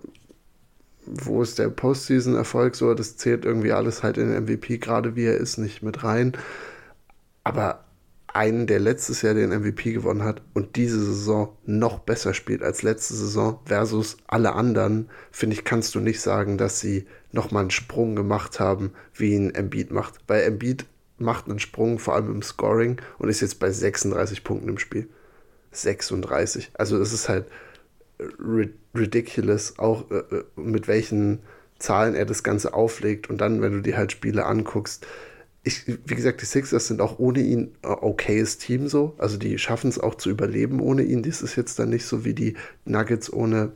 wo 1.07 1.43
ist 1.43 1.59
der 1.59 1.69
Postseason-Erfolg 1.69 2.75
so, 2.75 2.95
das 2.95 3.17
zählt 3.17 3.45
irgendwie 3.45 3.73
alles 3.73 4.03
halt 4.03 4.19
in 4.19 4.31
den 4.31 4.45
MVP, 4.45 4.79
gerade 4.79 5.17
wie 5.17 5.25
er 5.25 5.37
ist, 5.37 5.59
nicht 5.59 5.83
mit 5.83 6.05
rein. 6.05 6.33
Aber 7.45 7.85
einen, 8.29 8.67
der 8.67 8.81
letztes 8.81 9.23
Jahr 9.23 9.35
den 9.35 9.51
MVP 9.51 9.93
gewonnen 9.93 10.23
hat 10.23 10.43
und 10.55 10.77
diese 10.77 11.05
Saison 11.05 11.57
noch 11.67 11.99
besser 11.99 12.35
spielt 12.35 12.63
als 12.63 12.83
letzte 12.83 13.15
Saison 13.15 13.59
versus 13.67 14.17
alle 14.27 14.55
anderen, 14.55 15.11
finde 15.31 15.55
ich, 15.55 15.65
kannst 15.65 15.95
du 15.95 16.01
nicht 16.01 16.21
sagen, 16.21 16.57
dass 16.57 16.81
sie 16.81 17.07
nochmal 17.33 17.63
einen 17.63 17.71
Sprung 17.71 18.17
gemacht 18.17 18.61
haben, 18.61 18.93
wie 19.15 19.35
ihn 19.35 19.55
Embiid 19.55 19.91
macht. 19.91 20.19
Weil 20.29 20.45
Embiid 20.45 20.87
macht 21.23 21.49
einen 21.49 21.59
Sprung, 21.59 21.99
vor 21.99 22.15
allem 22.15 22.31
im 22.31 22.43
Scoring, 22.43 23.01
und 23.19 23.29
ist 23.29 23.41
jetzt 23.41 23.59
bei 23.59 23.71
36 23.71 24.45
Punkten 24.45 24.69
im 24.69 24.79
Spiel. 24.79 25.09
36. 25.73 26.71
Also 26.75 26.99
das 26.99 27.13
ist 27.13 27.29
halt 27.29 27.47
ridiculous, 28.95 29.79
auch 29.79 30.11
äh, 30.11 30.19
äh, 30.19 30.45
mit 30.57 30.89
welchen 30.89 31.41
Zahlen 31.79 32.15
er 32.15 32.27
das 32.27 32.43
Ganze 32.43 32.75
auflegt. 32.75 33.31
Und 33.31 33.41
dann, 33.41 33.63
wenn 33.63 33.73
du 33.73 33.81
dir 33.81 33.97
halt 33.97 34.13
Spiele 34.13 34.47
anguckst, 34.47 35.07
ich, 35.65 35.87
wie 35.87 36.15
gesagt, 36.15 36.43
die 36.43 36.47
Sixers 36.47 36.89
sind 36.89 37.01
auch 37.01 37.19
ohne 37.19 37.41
ihn 37.41 37.75
ein 37.83 37.91
okayes 38.01 38.59
Team 38.59 38.89
so. 38.89 39.15
Also 39.19 39.37
die 39.37 39.59
schaffen 39.59 39.89
es 39.89 39.99
auch 39.99 40.17
zu 40.17 40.29
überleben 40.29 40.81
ohne 40.81 41.03
ihn. 41.03 41.23
Das 41.23 41.41
ist 41.41 41.57
jetzt 41.57 41.79
dann 41.79 41.91
nicht 41.91 42.05
so 42.05 42.25
wie 42.25 42.35
die 42.35 42.57
Nuggets 42.85 43.33
ohne, 43.33 43.73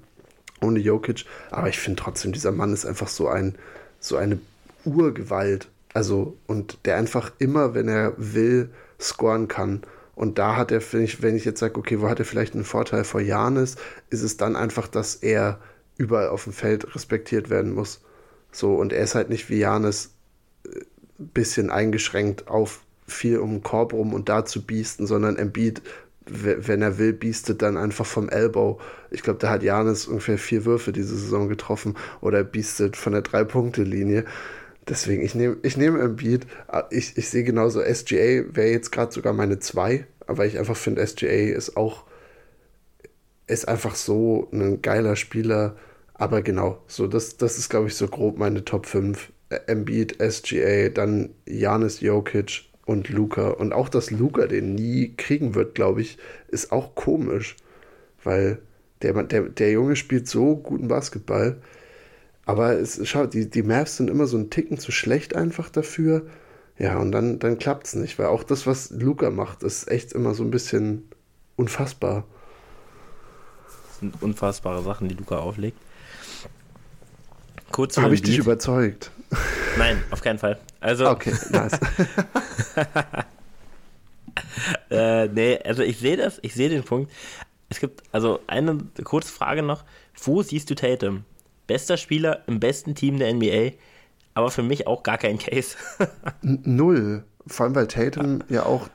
ohne 0.61 0.81
Jokic. 0.81 1.25
Aber 1.51 1.69
ich 1.69 1.79
finde 1.79 2.03
trotzdem, 2.03 2.33
dieser 2.33 2.51
Mann 2.51 2.73
ist 2.73 2.87
einfach 2.87 3.09
so 3.09 3.29
ein, 3.29 3.55
so 4.01 4.17
eine 4.17 4.39
Urgewalt. 4.85 5.69
Also, 5.97 6.37
und 6.47 6.81
der 6.85 6.99
einfach 6.99 7.33
immer, 7.39 7.73
wenn 7.73 7.89
er 7.89 8.13
will, 8.19 8.69
scoren 9.01 9.49
kann. 9.49 9.81
Und 10.15 10.37
da 10.37 10.55
hat 10.55 10.71
er, 10.71 10.83
finde 10.83 11.07
ich, 11.07 11.23
wenn 11.23 11.35
ich 11.35 11.47
jetzt 11.47 11.59
sage, 11.59 11.79
okay, 11.79 12.03
wo 12.03 12.11
hat 12.11 12.19
er 12.19 12.27
vielleicht 12.27 12.53
einen 12.53 12.65
Vorteil 12.65 13.03
vor 13.03 13.23
Janis, 13.23 13.77
ist 14.11 14.21
es 14.21 14.37
dann 14.37 14.57
einfach, 14.57 14.89
dass 14.89 15.15
er 15.15 15.59
überall 15.97 16.29
auf 16.29 16.45
dem 16.45 16.53
Feld 16.53 16.95
respektiert 16.95 17.49
werden 17.49 17.73
muss. 17.73 18.03
So, 18.53 18.75
und 18.75 18.93
er 18.93 19.05
ist 19.05 19.15
halt 19.15 19.31
nicht 19.31 19.49
wie 19.49 19.57
Janis 19.57 20.11
ein 20.67 20.73
äh, 20.73 20.85
bisschen 21.33 21.71
eingeschränkt 21.71 22.47
auf 22.47 22.83
viel 23.07 23.39
um 23.39 23.53
den 23.53 23.63
Korb 23.63 23.95
rum 23.95 24.13
und 24.13 24.29
da 24.29 24.45
zu 24.45 24.67
biesten, 24.67 25.07
sondern 25.07 25.37
Embiid, 25.37 25.81
wenn 26.27 26.83
er 26.83 26.99
will, 26.99 27.15
biestet 27.15 27.63
dann 27.63 27.79
einfach 27.79 28.05
vom 28.05 28.29
Elbow. 28.29 28.79
Ich 29.11 29.23
glaube, 29.23 29.39
da 29.39 29.49
hat 29.49 29.63
Janis 29.63 30.07
ungefähr 30.07 30.37
vier 30.37 30.67
Würfe 30.67 30.93
diese 30.93 31.17
Saison 31.17 31.49
getroffen 31.49 31.97
oder 32.21 32.45
biestet 32.45 32.99
von 32.99 33.15
der 33.15 33.23
Drei-Punkte-Linie. 33.23 34.27
Deswegen, 34.89 35.23
ich 35.23 35.35
nehme 35.35 35.57
ich 35.63 35.77
nehm 35.77 35.99
Embiid. 35.99 36.47
Ich, 36.91 37.17
ich 37.17 37.29
sehe 37.29 37.45
genauso, 37.45 37.81
SGA 37.83 38.45
wäre 38.55 38.69
jetzt 38.69 38.93
gerade 38.93 39.13
sogar 39.13 39.33
meine 39.33 39.59
2, 39.59 40.07
aber 40.27 40.47
ich 40.47 40.59
einfach 40.59 40.77
finde, 40.77 41.05
SGA 41.05 41.27
ist 41.27 41.77
auch 41.77 42.05
ist 43.47 43.69
einfach 43.69 43.95
so 43.95 44.49
ein 44.53 44.83
geiler 44.83 45.17
Spieler. 45.17 45.77
Aber 46.15 46.43
genau, 46.43 46.83
so 46.87 47.07
das, 47.07 47.37
das 47.37 47.59
ist, 47.59 47.69
glaube 47.69 47.89
ich, 47.89 47.95
so 47.95 48.09
grob 48.09 48.39
meine 48.39 48.65
Top 48.65 48.87
5. 48.87 49.33
Embiid, 49.69 50.19
SGA, 50.21 50.89
dann 50.89 51.31
Janis 51.47 52.01
Jokic 52.01 52.65
und 52.85 53.09
Luca. 53.11 53.51
Und 53.51 53.73
auch, 53.73 53.89
dass 53.89 54.11
Luca 54.11 54.47
den 54.47 54.75
nie 54.75 55.15
kriegen 55.17 55.55
wird, 55.55 55.75
glaube 55.77 56.01
ich, 56.01 56.19
ist 56.49 56.73
auch 56.73 56.95
komisch. 56.97 57.57
Weil 58.25 58.59
der, 59.03 59.23
der, 59.23 59.43
der 59.43 59.71
Junge 59.71 59.95
spielt 59.95 60.27
so 60.27 60.57
guten 60.57 60.89
Basketball. 60.89 61.59
Aber 62.47 62.79
es, 62.79 63.01
schau, 63.07 63.27
die, 63.27 63.51
die 63.51 63.65
Maps 63.65 63.97
sind 63.97 64.09
immer 64.09 64.27
so 64.27 64.39
ein 64.39 64.51
Ticken 64.51 64.79
zu 64.79 64.93
schlecht 64.93 65.35
einfach 65.35 65.69
dafür. 65.69 66.27
Ja, 66.79 66.97
und 66.99 67.11
dann, 67.11 67.39
dann 67.41 67.59
klappt 67.59 67.89
es 67.89 67.95
nicht, 67.95 68.19
weil 68.19 68.27
auch 68.27 68.45
das, 68.45 68.67
was 68.67 68.91
Luca 68.91 69.31
macht, 69.31 69.63
ist 69.65 69.89
echt 69.89 70.13
immer 70.13 70.33
so 70.33 70.45
ein 70.45 70.51
bisschen 70.51 71.09
unfassbar. 71.57 72.25
Das 73.67 73.99
sind 73.99 74.23
unfassbare 74.23 74.83
Sachen, 74.83 75.09
die 75.09 75.17
Luca 75.17 75.39
auflegt. 75.39 75.79
Kurz 77.73 77.97
Habe 77.99 78.15
ich 78.15 78.23
dich 78.23 78.39
überzeugt? 78.39 79.11
Nein, 79.77 80.03
auf 80.11 80.23
keinen 80.23 80.39
Fall. 80.39 80.59
Also. 80.81 81.07
Okay, 81.11 81.35
nice. 81.51 81.73
äh, 84.91 85.27
nee, 85.29 85.59
also 85.65 85.83
ich 85.83 85.99
sehe 85.99 86.17
das, 86.17 86.39
ich 86.43 86.55
sehe 86.55 86.69
den 86.69 86.85
Punkt. 86.85 87.11
Es 87.69 87.81
gibt 87.81 88.03
also 88.13 88.41
eine 88.47 88.79
kurze 89.03 89.33
Frage 89.33 89.63
noch. 89.63 89.85
Wo 90.23 90.43
siehst 90.43 90.71
du 90.71 90.77
Tatum? 90.77 91.25
Bester 91.67 91.97
Spieler 91.97 92.43
im 92.47 92.61
besten 92.61 92.95
Team 92.95 93.19
der 93.19 93.33
NBA, 93.35 93.73
aber 94.35 94.51
für 94.51 94.63
mich 94.63 94.87
auch 94.87 95.03
gar 95.03 95.19
kein 95.19 95.39
Case. 95.39 95.77
Null. 96.43 97.25
Vor 97.47 97.65
allem, 97.65 97.75
weil 97.75 97.87
Tatum 97.87 98.41
ja. 98.49 98.57
ja 98.57 98.67
auch 98.67 98.89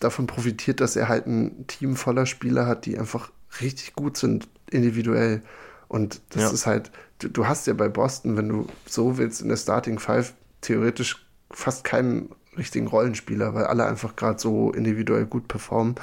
davon 0.00 0.26
profitiert, 0.26 0.80
dass 0.80 0.96
er 0.96 1.08
halt 1.08 1.26
ein 1.26 1.66
Team 1.66 1.96
voller 1.96 2.26
Spieler 2.26 2.66
hat, 2.66 2.86
die 2.86 2.98
einfach 2.98 3.30
richtig 3.60 3.94
gut 3.94 4.16
sind 4.16 4.48
individuell. 4.70 5.42
Und 5.88 6.20
das 6.30 6.42
ja. 6.42 6.50
ist 6.50 6.66
halt, 6.66 6.90
du, 7.18 7.28
du, 7.28 7.46
hast 7.46 7.66
ja 7.66 7.74
bei 7.74 7.88
Boston, 7.88 8.36
wenn 8.36 8.48
du 8.48 8.66
so 8.86 9.18
willst, 9.18 9.42
in 9.42 9.48
der 9.48 9.56
Starting 9.56 9.98
Five 9.98 10.34
theoretisch 10.60 11.26
fast 11.50 11.84
keinen 11.84 12.30
richtigen 12.56 12.86
Rollenspieler, 12.86 13.54
weil 13.54 13.64
alle 13.64 13.86
einfach 13.86 14.16
gerade 14.16 14.38
so 14.38 14.72
individuell 14.72 15.26
gut 15.26 15.48
performen. 15.48 15.96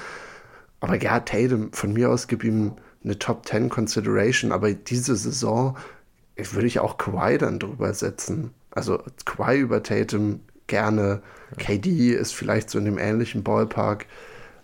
Aber 0.80 1.02
ja, 1.02 1.20
Tatum, 1.20 1.72
von 1.74 1.94
mir 1.94 2.10
aus 2.10 2.28
gib 2.28 2.44
ihm 2.44 2.74
eine 3.04 3.20
Top 3.20 3.48
10 3.48 3.70
Consideration, 3.70 4.52
aber 4.52 4.74
diese 4.74 5.16
Saison 5.16 5.78
würde 6.36 6.68
ich 6.68 6.80
auch 6.80 6.98
Kawhi 6.98 7.38
dann 7.38 7.60
drüber 7.60 7.94
setzen. 7.94 8.52
Also 8.72 9.02
Kawhi 9.26 9.60
über 9.60 9.82
Tatum 9.82 10.42
gerne. 10.68 11.22
KD 11.58 12.12
ist 12.12 12.34
vielleicht 12.34 12.70
so 12.70 12.78
in 12.78 12.86
dem 12.86 12.98
ähnlichen 12.98 13.44
Ballpark. 13.44 14.06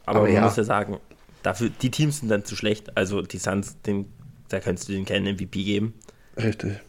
Aber, 0.05 0.19
aber 0.19 0.27
man 0.27 0.35
ja. 0.35 0.41
muss 0.41 0.57
ja 0.57 0.63
sagen, 0.63 0.99
dafür, 1.41 1.69
die 1.69 1.89
Teams 1.89 2.19
sind 2.19 2.29
dann 2.29 2.45
zu 2.45 2.55
schlecht. 2.55 2.95
Also 2.97 3.21
die 3.21 3.37
Suns, 3.37 3.81
den, 3.81 4.05
da 4.49 4.59
kannst 4.59 4.87
du 4.87 4.93
denen 4.93 5.05
keinen 5.05 5.35
MVP 5.35 5.63
geben. 5.63 5.93
Richtig. 6.37 6.79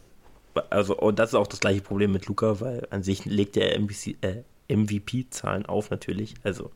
Also, 0.71 0.97
und 0.97 1.19
das 1.19 1.31
ist 1.31 1.35
auch 1.35 1.47
das 1.47 1.61
gleiche 1.61 1.81
Problem 1.81 2.13
mit 2.13 2.27
Luca, 2.27 2.61
weil 2.61 2.87
an 2.91 3.03
sich 3.03 3.25
legt 3.25 3.57
er 3.57 3.75
äh, 3.75 4.43
MVP-Zahlen 4.69 5.67
auf, 5.67 5.91
natürlich. 5.91 6.35
Also 6.45 6.71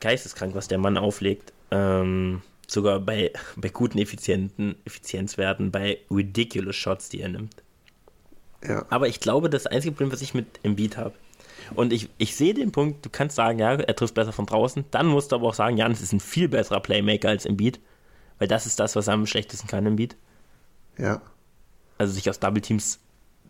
geisteskrank, 0.00 0.54
was 0.54 0.68
der 0.68 0.78
Mann 0.78 0.96
auflegt. 0.96 1.52
Ähm, 1.70 2.42
sogar 2.68 3.00
bei, 3.00 3.32
bei 3.56 3.70
guten 3.70 3.98
effizienten 3.98 4.76
Effizienzwerten, 4.84 5.70
bei 5.72 5.98
ridiculous 6.10 6.76
Shots, 6.76 7.08
die 7.08 7.20
er 7.20 7.30
nimmt. 7.30 7.62
Ja. 8.66 8.86
Aber 8.90 9.08
ich 9.08 9.20
glaube, 9.20 9.50
das 9.50 9.66
einzige 9.66 9.92
Problem, 9.92 10.12
was 10.12 10.22
ich 10.22 10.34
mit 10.34 10.60
Embiid 10.62 10.96
habe, 10.96 11.14
und 11.74 11.92
ich, 11.92 12.08
ich 12.18 12.36
sehe 12.36 12.54
den 12.54 12.72
Punkt, 12.72 13.04
du 13.04 13.10
kannst 13.10 13.36
sagen, 13.36 13.58
ja, 13.58 13.74
er 13.74 13.96
trifft 13.96 14.14
besser 14.14 14.32
von 14.32 14.46
draußen, 14.46 14.84
dann 14.90 15.06
musst 15.06 15.32
du 15.32 15.36
aber 15.36 15.48
auch 15.48 15.54
sagen, 15.54 15.76
Janis 15.76 16.00
ist 16.00 16.12
ein 16.12 16.20
viel 16.20 16.48
besserer 16.48 16.80
Playmaker 16.80 17.28
als 17.28 17.46
Embiid, 17.46 17.80
weil 18.38 18.48
das 18.48 18.66
ist 18.66 18.80
das, 18.80 18.96
was 18.96 19.08
er 19.08 19.14
am 19.14 19.26
schlechtesten 19.26 19.68
kann, 19.68 19.86
Embiid. 19.86 20.16
Ja. 20.96 21.20
Also 21.98 22.12
sich 22.12 22.28
aus 22.30 22.40
Double 22.40 22.62
Teams, 22.62 23.00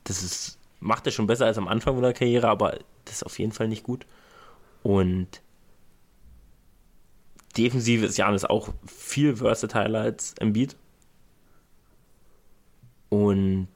das 0.05 0.23
ist, 0.23 0.59
macht 0.81 1.07
er 1.07 1.13
schon 1.13 1.27
besser 1.27 1.47
als 1.47 1.59
am 1.59 1.69
Anfang 1.69 1.97
seiner 1.97 2.13
Karriere, 2.13 2.49
aber 2.49 2.79
das 3.05 3.17
ist 3.17 3.23
auf 3.25 3.39
jeden 3.39 3.53
Fall 3.53 3.69
nicht 3.69 3.85
gut. 3.85 4.07
Und 4.83 5.43
defensiv 7.59 8.03
ist 8.03 8.17
Janis 8.17 8.45
auch 8.45 8.71
viel 8.87 9.37
versatiler 9.37 10.01
als 10.01 10.35
Embiid. 10.39 10.77
Und 13.09 13.69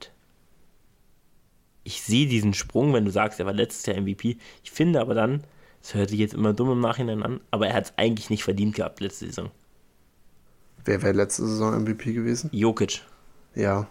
ich 1.83 2.01
sehe 2.01 2.27
diesen 2.27 2.53
Sprung, 2.53 2.93
wenn 2.93 3.05
du 3.05 3.11
sagst, 3.11 3.39
er 3.39 3.45
war 3.45 3.53
letztes 3.53 3.85
Jahr 3.85 3.99
MVP. 3.99 4.37
Ich 4.63 4.71
finde 4.71 5.01
aber 5.01 5.13
dann, 5.13 5.43
es 5.81 5.93
hört 5.93 6.09
sich 6.09 6.19
jetzt 6.19 6.33
immer 6.33 6.53
dumm 6.53 6.71
im 6.71 6.79
Nachhinein 6.79 7.23
an, 7.23 7.41
aber 7.51 7.67
er 7.67 7.73
hat 7.73 7.85
es 7.85 7.93
eigentlich 7.97 8.29
nicht 8.29 8.43
verdient 8.43 8.75
gehabt 8.75 9.01
letzte 9.01 9.25
Saison. 9.25 9.51
Wer 10.85 11.01
wäre 11.01 11.13
letzte 11.13 11.45
Saison 11.45 11.81
MVP 11.81 12.13
gewesen? 12.13 12.49
Jokic. 12.53 13.01
Ja. 13.55 13.87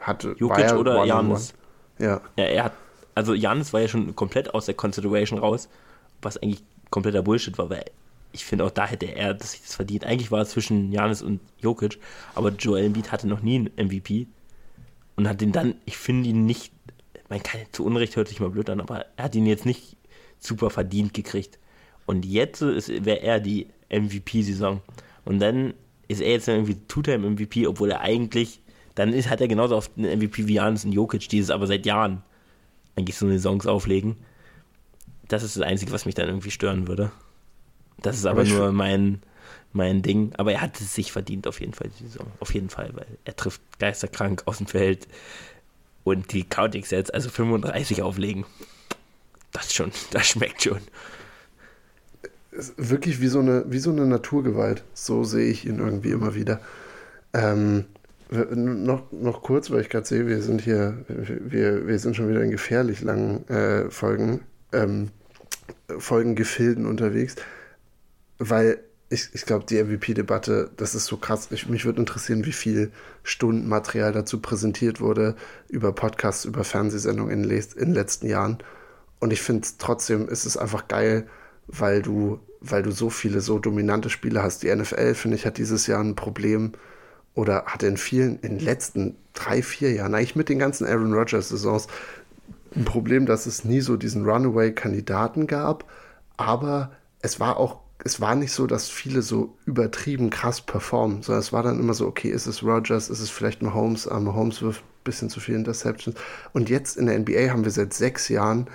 Hatte, 0.00 0.34
Jokic 0.38 0.72
oder 0.72 1.04
Janis. 1.04 1.54
Ja. 1.98 2.20
ja. 2.36 2.44
Er 2.44 2.64
hat, 2.64 2.72
also 3.14 3.34
Janis 3.34 3.72
war 3.72 3.80
ja 3.80 3.88
schon 3.88 4.14
komplett 4.16 4.54
aus 4.54 4.66
der 4.66 4.74
Consideration 4.74 5.38
raus, 5.38 5.68
was 6.22 6.36
eigentlich 6.38 6.62
kompletter 6.90 7.22
Bullshit 7.22 7.56
war, 7.58 7.70
weil 7.70 7.84
ich 8.32 8.44
finde 8.44 8.64
auch 8.64 8.70
da 8.70 8.86
hätte 8.86 9.06
er 9.06 9.34
das, 9.34 9.60
das 9.60 9.74
verdient. 9.74 10.04
Eigentlich 10.04 10.30
war 10.30 10.42
es 10.42 10.50
zwischen 10.50 10.92
Janis 10.92 11.22
und 11.22 11.40
Jokic, 11.58 11.98
aber 12.34 12.50
Joel 12.50 12.84
Embiid 12.84 13.12
hatte 13.12 13.26
noch 13.26 13.42
nie 13.42 13.56
einen 13.56 13.88
MVP 13.88 14.28
und 15.16 15.28
hat 15.28 15.42
ihn 15.42 15.52
dann, 15.52 15.74
ich 15.84 15.96
finde 15.96 16.28
ihn 16.30 16.46
nicht 16.46 16.72
man 17.30 17.42
kann 17.42 17.60
zu 17.72 17.84
Unrecht 17.84 18.16
hört 18.16 18.28
sich 18.28 18.40
mal 18.40 18.50
blöd 18.50 18.68
an, 18.68 18.80
aber 18.80 19.06
er 19.16 19.24
hat 19.24 19.34
ihn 19.34 19.46
jetzt 19.46 19.64
nicht 19.64 19.96
super 20.38 20.68
verdient 20.68 21.14
gekriegt. 21.14 21.58
Und 22.04 22.26
jetzt 22.26 22.60
wäre 22.60 23.22
er 23.22 23.40
die 23.40 23.68
MVP-Saison. 23.88 24.82
Und 25.24 25.38
dann 25.38 25.72
ist 26.08 26.20
er 26.20 26.32
jetzt 26.32 26.48
irgendwie 26.48 26.76
Two-Time-MVP, 26.88 27.68
obwohl 27.68 27.92
er 27.92 28.00
eigentlich, 28.00 28.60
dann 28.96 29.12
ist, 29.12 29.30
hat 29.30 29.40
er 29.40 29.46
genauso 29.46 29.76
oft 29.76 29.92
einen 29.96 30.18
MVP 30.18 30.48
wie 30.48 30.54
Janis 30.54 30.84
und 30.84 30.92
Jokic, 30.92 31.28
die 31.28 31.38
es 31.38 31.50
aber 31.50 31.68
seit 31.68 31.86
Jahren 31.86 32.22
eigentlich 32.96 33.16
so 33.16 33.26
eine 33.26 33.38
Saisons 33.38 33.66
auflegen. 33.66 34.16
Das 35.28 35.44
ist 35.44 35.56
das 35.56 35.62
Einzige, 35.62 35.92
was 35.92 36.06
mich 36.06 36.16
dann 36.16 36.26
irgendwie 36.26 36.50
stören 36.50 36.88
würde. 36.88 37.12
Das 38.02 38.16
ist 38.16 38.26
aber, 38.26 38.42
aber 38.42 38.50
nur 38.50 38.72
mein, 38.72 39.22
mein 39.72 40.02
Ding. 40.02 40.32
Aber 40.36 40.52
er 40.52 40.60
hat 40.60 40.80
es 40.80 40.94
sich 40.94 41.12
verdient, 41.12 41.46
auf 41.46 41.60
jeden 41.60 41.74
Fall, 41.74 41.90
die 41.98 42.04
Saison. 42.06 42.26
Auf 42.40 42.54
jeden 42.54 42.70
Fall, 42.70 42.90
weil 42.94 43.06
er 43.24 43.36
trifft 43.36 43.60
geisterkrank 43.78 44.42
aus 44.46 44.58
dem 44.58 44.66
Feld 44.66 45.06
und 46.04 46.32
die 46.32 46.44
Counting 46.44 46.84
Sets, 46.84 47.10
also 47.10 47.28
35 47.28 48.02
auflegen. 48.02 48.44
Das 49.52 49.74
schon, 49.74 49.92
das 50.10 50.28
schmeckt 50.28 50.62
schon. 50.62 50.80
Wirklich 52.76 53.20
wie 53.20 53.28
so 53.28 53.40
eine, 53.40 53.64
wie 53.68 53.78
so 53.78 53.90
eine 53.90 54.06
Naturgewalt. 54.06 54.82
So 54.92 55.24
sehe 55.24 55.50
ich 55.50 55.66
ihn 55.66 55.78
irgendwie 55.78 56.10
immer 56.10 56.34
wieder. 56.34 56.60
Ähm, 57.32 57.84
noch, 58.30 59.10
noch 59.10 59.42
kurz, 59.42 59.70
weil 59.70 59.80
ich 59.80 59.88
gerade 59.88 60.06
sehe, 60.06 60.26
wir 60.26 60.42
sind 60.42 60.60
hier, 60.60 61.04
wir, 61.08 61.86
wir 61.86 61.98
sind 61.98 62.16
schon 62.16 62.28
wieder 62.28 62.42
in 62.42 62.50
gefährlich 62.50 63.02
langen 63.02 63.48
äh, 63.48 63.90
Folgen, 63.90 64.40
ähm, 64.72 65.10
Folgengefilden 65.98 66.86
unterwegs, 66.86 67.36
weil 68.40 68.80
ich, 69.10 69.28
ich 69.32 69.44
glaube, 69.44 69.66
die 69.66 69.82
MVP-Debatte, 69.82 70.70
das 70.76 70.94
ist 70.94 71.06
so 71.06 71.16
krass. 71.16 71.48
Ich, 71.50 71.68
mich 71.68 71.84
würde 71.84 72.00
interessieren, 72.00 72.46
wie 72.46 72.52
viel 72.52 72.90
Stundenmaterial 73.22 74.12
dazu 74.12 74.40
präsentiert 74.40 75.00
wurde 75.00 75.34
über 75.68 75.92
Podcasts, 75.92 76.44
über 76.44 76.64
Fernsehsendungen 76.64 77.44
in, 77.44 77.50
in 77.50 77.60
den 77.76 77.92
letzten 77.92 78.28
Jahren. 78.28 78.58
Und 79.18 79.32
ich 79.32 79.42
finde 79.42 79.66
trotzdem, 79.78 80.28
ist 80.28 80.46
es 80.46 80.56
einfach 80.56 80.88
geil, 80.88 81.26
weil 81.66 82.02
du, 82.02 82.40
weil 82.60 82.82
du 82.82 82.92
so 82.92 83.10
viele 83.10 83.40
so 83.40 83.58
dominante 83.58 84.10
Spiele 84.10 84.42
hast. 84.42 84.62
Die 84.62 84.74
NFL, 84.74 85.14
finde 85.14 85.36
ich, 85.36 85.44
hat 85.44 85.58
dieses 85.58 85.86
Jahr 85.86 86.00
ein 86.00 86.14
Problem 86.14 86.72
oder 87.34 87.64
hatte 87.66 87.88
in 87.88 87.96
vielen, 87.96 88.38
in 88.40 88.58
den 88.58 88.64
letzten 88.64 89.16
drei, 89.34 89.62
vier 89.62 89.92
Jahren, 89.92 90.14
eigentlich 90.14 90.36
mit 90.36 90.48
den 90.48 90.58
ganzen 90.58 90.86
Aaron 90.86 91.12
Rodgers-Saisons, 91.12 91.88
ein 92.76 92.84
Problem, 92.84 93.26
dass 93.26 93.46
es 93.46 93.64
nie 93.64 93.80
so 93.80 93.96
diesen 93.96 94.24
Runaway-Kandidaten 94.24 95.48
gab. 95.48 95.84
Aber 96.36 96.92
es 97.20 97.40
war 97.40 97.56
auch 97.56 97.80
es 98.04 98.20
war 98.20 98.34
nicht 98.34 98.52
so, 98.52 98.66
dass 98.66 98.88
viele 98.88 99.22
so 99.22 99.56
übertrieben 99.66 100.30
krass 100.30 100.60
performen, 100.60 101.22
sondern 101.22 101.40
es 101.40 101.52
war 101.52 101.62
dann 101.62 101.78
immer 101.78 101.94
so, 101.94 102.06
okay, 102.06 102.30
ist 102.30 102.46
es 102.46 102.62
Rogers, 102.62 103.10
ist 103.10 103.20
es 103.20 103.30
vielleicht 103.30 103.62
Mahomes, 103.62 104.08
aber 104.08 104.20
Mahomes 104.20 104.62
wirft 104.62 104.82
ein 104.82 105.04
bisschen 105.04 105.30
zu 105.30 105.40
viele 105.40 105.58
Interceptions. 105.58 106.16
Und 106.52 106.70
jetzt 106.70 106.96
in 106.96 107.06
der 107.06 107.18
NBA 107.18 107.50
haben 107.50 107.64
wir 107.64 107.70
seit 107.70 107.92
sechs 107.92 108.28
Jahren 108.28 108.68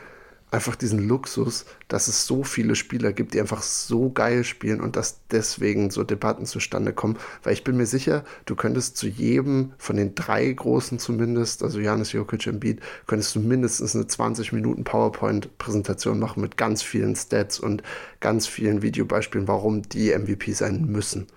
einfach 0.51 0.75
diesen 0.75 0.99
Luxus, 1.07 1.65
dass 1.87 2.07
es 2.07 2.25
so 2.25 2.43
viele 2.43 2.75
Spieler 2.75 3.13
gibt, 3.13 3.33
die 3.33 3.41
einfach 3.41 3.61
so 3.61 4.09
geil 4.09 4.43
spielen 4.43 4.79
und 4.79 4.95
dass 4.95 5.19
deswegen 5.31 5.89
so 5.89 6.03
Debatten 6.03 6.45
zustande 6.45 6.93
kommen. 6.93 7.17
Weil 7.43 7.53
ich 7.53 7.63
bin 7.63 7.77
mir 7.77 7.85
sicher, 7.85 8.23
du 8.45 8.55
könntest 8.55 8.95
zu 8.97 9.07
jedem 9.07 9.73
von 9.77 9.97
den 9.97 10.15
drei 10.15 10.49
großen 10.51 10.99
zumindest, 10.99 11.63
also 11.63 11.79
Janis 11.79 12.13
Jokic 12.13 12.47
im 12.47 12.59
Beat, 12.59 12.79
könntest 13.07 13.35
du 13.35 13.39
mindestens 13.39 13.95
eine 13.95 14.07
20 14.07 14.53
Minuten 14.53 14.83
PowerPoint-Präsentation 14.83 16.19
machen 16.19 16.41
mit 16.41 16.57
ganz 16.57 16.83
vielen 16.83 17.15
Stats 17.15 17.59
und 17.59 17.83
ganz 18.19 18.47
vielen 18.47 18.81
Videobeispielen, 18.81 19.47
warum 19.47 19.81
die 19.81 20.17
MVP 20.17 20.53
sein 20.53 20.85
müssen. 20.85 21.27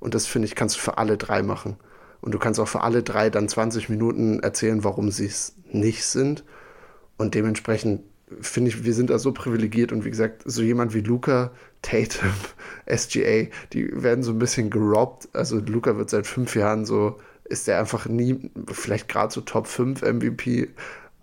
Und 0.00 0.14
das 0.14 0.26
finde 0.26 0.46
ich, 0.46 0.54
kannst 0.54 0.76
du 0.76 0.80
für 0.80 0.98
alle 0.98 1.16
drei 1.16 1.42
machen. 1.42 1.76
Und 2.20 2.32
du 2.32 2.38
kannst 2.38 2.60
auch 2.60 2.68
für 2.68 2.82
alle 2.82 3.02
drei 3.02 3.30
dann 3.30 3.48
20 3.48 3.88
Minuten 3.88 4.40
erzählen, 4.40 4.84
warum 4.84 5.10
sie 5.10 5.26
es 5.26 5.54
nicht 5.70 6.04
sind. 6.04 6.44
Und 7.18 7.34
dementsprechend 7.34 8.02
finde 8.40 8.70
ich, 8.70 8.84
wir 8.84 8.94
sind 8.94 9.10
da 9.10 9.18
so 9.18 9.32
privilegiert 9.32 9.92
und 9.92 10.04
wie 10.04 10.10
gesagt, 10.10 10.42
so 10.44 10.62
jemand 10.62 10.94
wie 10.94 11.00
Luca, 11.00 11.50
Tatum, 11.82 12.30
SGA, 12.86 13.48
die 13.72 13.90
werden 14.02 14.22
so 14.22 14.32
ein 14.32 14.38
bisschen 14.38 14.70
gerobbt. 14.70 15.28
Also 15.32 15.58
Luca 15.58 15.96
wird 15.96 16.10
seit 16.10 16.26
fünf 16.26 16.54
Jahren 16.54 16.84
so, 16.84 17.18
ist 17.44 17.68
er 17.68 17.78
einfach 17.78 18.06
nie, 18.06 18.50
vielleicht 18.68 19.08
gerade 19.08 19.32
so 19.32 19.40
Top 19.40 19.66
5 19.66 20.02
MVP, 20.02 20.68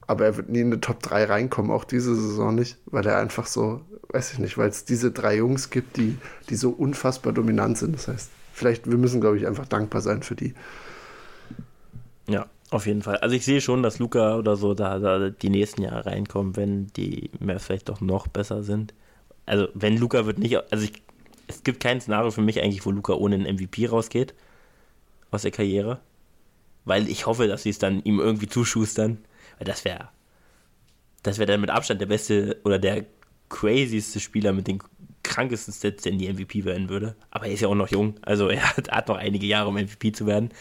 aber 0.07 0.25
er 0.25 0.37
wird 0.37 0.49
nie 0.49 0.61
in 0.61 0.67
eine 0.67 0.81
Top 0.81 1.01
3 1.01 1.25
reinkommen, 1.25 1.71
auch 1.71 1.83
diese 1.83 2.15
Saison 2.15 2.55
nicht, 2.55 2.77
weil 2.85 3.05
er 3.05 3.17
einfach 3.17 3.47
so, 3.47 3.81
weiß 4.09 4.33
ich 4.33 4.39
nicht, 4.39 4.57
weil 4.57 4.69
es 4.69 4.85
diese 4.85 5.11
drei 5.11 5.37
Jungs 5.37 5.69
gibt, 5.69 5.97
die, 5.97 6.17
die 6.49 6.55
so 6.55 6.71
unfassbar 6.71 7.33
dominant 7.33 7.77
sind. 7.77 7.95
Das 7.95 8.07
heißt, 8.07 8.29
vielleicht, 8.53 8.89
wir 8.89 8.97
müssen, 8.97 9.21
glaube 9.21 9.37
ich, 9.37 9.47
einfach 9.47 9.67
dankbar 9.67 10.01
sein 10.01 10.23
für 10.23 10.35
die. 10.35 10.53
Ja, 12.27 12.47
auf 12.71 12.85
jeden 12.85 13.01
Fall. 13.01 13.17
Also 13.17 13.35
ich 13.35 13.45
sehe 13.45 13.61
schon, 13.61 13.81
dass 13.81 13.99
Luca 13.99 14.35
oder 14.35 14.55
so 14.55 14.73
da, 14.73 14.99
da 14.99 15.29
die 15.29 15.49
nächsten 15.49 15.81
Jahre 15.81 16.05
reinkommen, 16.05 16.55
wenn 16.55 16.87
die 16.87 17.31
Mavs 17.39 17.65
vielleicht 17.65 17.89
doch 17.89 18.01
noch 18.01 18.27
besser 18.27 18.63
sind. 18.63 18.93
Also 19.45 19.67
wenn 19.73 19.97
Luca 19.97 20.25
wird 20.25 20.37
nicht, 20.37 20.55
also 20.71 20.83
ich, 20.83 21.01
es 21.47 21.63
gibt 21.63 21.81
kein 21.81 21.99
Szenario 21.99 22.29
für 22.29 22.41
mich 22.41 22.61
eigentlich, 22.61 22.85
wo 22.85 22.91
Luca 22.91 23.13
ohne 23.13 23.35
einen 23.35 23.55
MVP 23.55 23.87
rausgeht 23.87 24.35
aus 25.31 25.41
der 25.41 25.51
Karriere, 25.51 25.99
weil 26.85 27.09
ich 27.09 27.25
hoffe, 27.25 27.47
dass 27.47 27.63
sie 27.63 27.69
es 27.69 27.79
dann 27.79 28.03
ihm 28.03 28.19
irgendwie 28.19 28.47
zuschustern, 28.47 29.17
weil 29.57 29.65
das 29.65 29.83
wäre, 29.83 30.09
das 31.23 31.39
wäre 31.39 31.51
dann 31.51 31.61
mit 31.61 31.71
Abstand 31.71 32.01
der 32.01 32.05
beste 32.05 32.59
oder 32.63 32.77
der 32.77 33.05
crazyste 33.49 34.19
Spieler 34.19 34.53
mit 34.53 34.67
den 34.67 34.79
krankesten 35.23 35.73
Stats, 35.73 36.03
der 36.03 36.11
in 36.11 36.19
die 36.19 36.31
MVP 36.31 36.65
werden 36.65 36.89
würde. 36.89 37.15
Aber 37.31 37.47
er 37.47 37.53
ist 37.53 37.61
ja 37.61 37.67
auch 37.67 37.75
noch 37.75 37.89
jung, 37.89 38.15
also 38.21 38.49
er 38.49 38.77
hat, 38.77 38.91
hat 38.91 39.07
noch 39.07 39.17
einige 39.17 39.47
Jahre, 39.47 39.69
um 39.69 39.75
MVP 39.75 40.11
zu 40.11 40.27
werden 40.27 40.51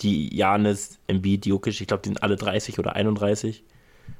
die 0.00 0.34
Janis, 0.34 0.98
Embiid, 1.06 1.46
Jokic, 1.46 1.80
ich 1.80 1.86
glaube, 1.86 2.02
die 2.02 2.10
sind 2.10 2.22
alle 2.22 2.36
30 2.36 2.78
oder 2.78 2.94
31 2.94 3.62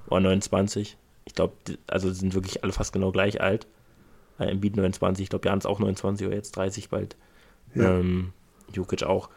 oder 0.09 0.20
29. 0.20 0.97
Ich 1.27 1.35
glaube, 1.35 1.55
also 1.87 2.12
sind 2.12 2.35
wirklich 2.35 2.62
alle 2.62 2.72
fast 2.72 2.93
genau 2.93 3.11
gleich 3.12 3.41
alt. 3.41 3.66
Äh, 4.39 4.51
Embiid 4.51 4.77
29, 4.77 5.25
ich 5.25 5.31
glaube, 5.31 5.49
Janis 5.49 5.66
auch 5.66 5.79
29 5.79 6.27
oder 6.27 6.37
jetzt 6.37 6.57
30 6.57 6.89
bald. 6.89 7.16
Ja. 7.75 7.99
Ähm, 7.99 8.33
Jokic 8.72 9.03
auch. 9.03 9.31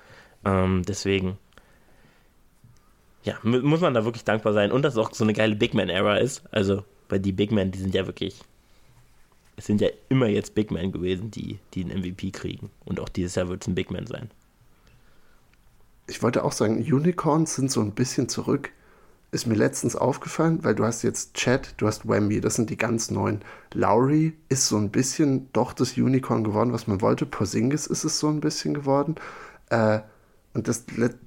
Ähm, 0.45 0.83
deswegen, 0.87 1.37
ja, 3.23 3.37
muss 3.43 3.81
man 3.81 3.93
da 3.93 4.05
wirklich 4.05 4.23
dankbar 4.23 4.53
sein. 4.53 4.71
Und 4.71 4.83
dass 4.83 4.93
es 4.93 4.99
auch 4.99 5.13
so 5.13 5.23
eine 5.23 5.33
geile 5.33 5.55
Big 5.55 5.73
Man-Era 5.73 6.17
ist. 6.17 6.43
Also, 6.51 6.83
weil 7.09 7.19
die 7.19 7.31
Big 7.31 7.51
Men, 7.51 7.71
die 7.71 7.79
sind 7.79 7.95
ja 7.95 8.05
wirklich, 8.05 8.39
es 9.55 9.65
sind 9.65 9.81
ja 9.81 9.89
immer 10.09 10.27
jetzt 10.27 10.55
Big 10.55 10.71
Men 10.71 10.91
gewesen, 10.91 11.31
die, 11.31 11.59
die 11.73 11.83
den 11.83 11.99
MVP 11.99 12.31
kriegen. 12.31 12.69
Und 12.85 12.99
auch 12.99 13.09
dieses 13.09 13.35
Jahr 13.35 13.49
wird 13.49 13.63
es 13.63 13.67
ein 13.67 13.75
Big 13.75 13.91
Man 13.91 14.05
sein 14.05 14.29
ich 16.17 16.23
wollte 16.23 16.43
auch 16.43 16.51
sagen, 16.51 16.77
Unicorns 16.77 17.53
sind 17.53 17.69
so 17.69 17.79
ein 17.79 17.91
bisschen 17.91 18.27
zurück. 18.27 18.71
ist 19.29 19.45
mir 19.45 19.53
letztens 19.53 19.95
aufgefallen, 19.95 20.63
weil 20.63 20.73
du 20.73 20.83
hast 20.83 21.03
jetzt 21.03 21.35
Chad, 21.35 21.75
du 21.77 21.85
hast 21.85 22.09
Wemby, 22.09 22.41
das 22.41 22.55
sind 22.55 22.71
die 22.71 22.77
ganz 22.77 23.11
neuen. 23.11 23.43
Lowry 23.75 24.33
ist 24.49 24.67
so 24.67 24.77
ein 24.77 24.89
bisschen 24.89 25.47
doch 25.53 25.73
das 25.73 25.95
Unicorn 25.95 26.43
geworden, 26.43 26.73
was 26.73 26.87
man 26.87 27.01
wollte. 27.01 27.27
Porzingis 27.27 27.85
ist 27.85 28.03
es 28.03 28.17
so 28.17 28.29
ein 28.29 28.39
bisschen 28.39 28.73
geworden. 28.73 29.13
Äh, 29.69 29.99
und 30.55 30.67
das, 30.67 30.85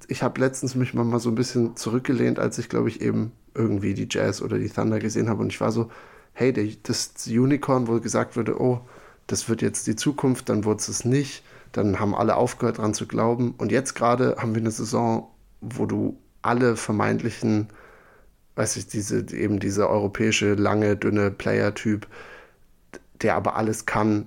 ich 0.09 0.23
habe 0.23 0.41
letztens 0.41 0.75
mich 0.75 0.93
mal 0.93 1.19
so 1.19 1.29
ein 1.29 1.35
bisschen 1.35 1.77
zurückgelehnt, 1.77 2.37
als 2.37 2.57
ich, 2.57 2.67
glaube 2.67 2.89
ich, 2.89 2.99
eben 2.99 3.31
irgendwie 3.55 3.93
die 3.93 4.09
Jazz 4.11 4.41
oder 4.41 4.59
die 4.59 4.67
Thunder 4.67 4.99
gesehen 4.99 5.29
habe. 5.29 5.41
Und 5.41 5.53
ich 5.53 5.61
war 5.61 5.71
so, 5.71 5.89
hey, 6.33 6.51
das 6.83 7.13
Unicorn, 7.27 7.87
wo 7.87 7.97
gesagt 8.01 8.35
wurde, 8.35 8.59
oh, 8.59 8.81
das 9.27 9.47
wird 9.47 9.61
jetzt 9.61 9.87
die 9.87 9.95
Zukunft, 9.95 10.49
dann 10.49 10.65
wurde 10.65 10.81
es 10.81 11.05
nicht. 11.05 11.45
Dann 11.71 11.99
haben 11.99 12.15
alle 12.15 12.35
aufgehört, 12.35 12.77
daran 12.77 12.93
zu 12.93 13.07
glauben. 13.07 13.55
Und 13.57 13.71
jetzt 13.71 13.93
gerade 13.95 14.35
haben 14.39 14.53
wir 14.55 14.61
eine 14.61 14.71
Saison, 14.71 15.27
wo 15.61 15.85
du 15.85 16.17
alle 16.41 16.75
vermeintlichen 16.75 17.69
weiß 18.55 18.75
ich, 18.77 18.87
diese, 18.87 19.25
eben 19.33 19.59
dieser 19.59 19.89
europäische, 19.89 20.53
lange, 20.53 20.95
dünne 20.95 21.31
Player-Typ, 21.31 22.07
der 23.21 23.35
aber 23.35 23.55
alles 23.55 23.85
kann, 23.85 24.25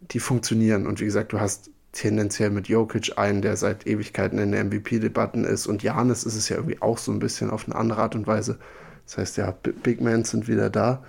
die 0.00 0.20
funktionieren. 0.20 0.86
Und 0.86 1.00
wie 1.00 1.04
gesagt, 1.04 1.32
du 1.32 1.40
hast 1.40 1.70
tendenziell 1.92 2.50
mit 2.50 2.68
Jokic 2.68 3.16
einen, 3.16 3.42
der 3.42 3.56
seit 3.56 3.86
Ewigkeiten 3.86 4.38
in 4.38 4.52
den 4.52 4.68
MVP-Debatten 4.68 5.44
ist. 5.44 5.66
Und 5.66 5.82
Janis 5.82 6.24
ist 6.24 6.34
es 6.34 6.48
ja 6.48 6.56
irgendwie 6.56 6.82
auch 6.82 6.98
so 6.98 7.12
ein 7.12 7.20
bisschen 7.20 7.50
auf 7.50 7.66
eine 7.66 7.76
andere 7.76 8.02
Art 8.02 8.14
und 8.14 8.26
Weise. 8.26 8.58
Das 9.06 9.18
heißt, 9.18 9.36
ja, 9.36 9.52
Big 9.52 10.00
Men 10.00 10.24
sind 10.24 10.48
wieder 10.48 10.70
da. 10.70 11.04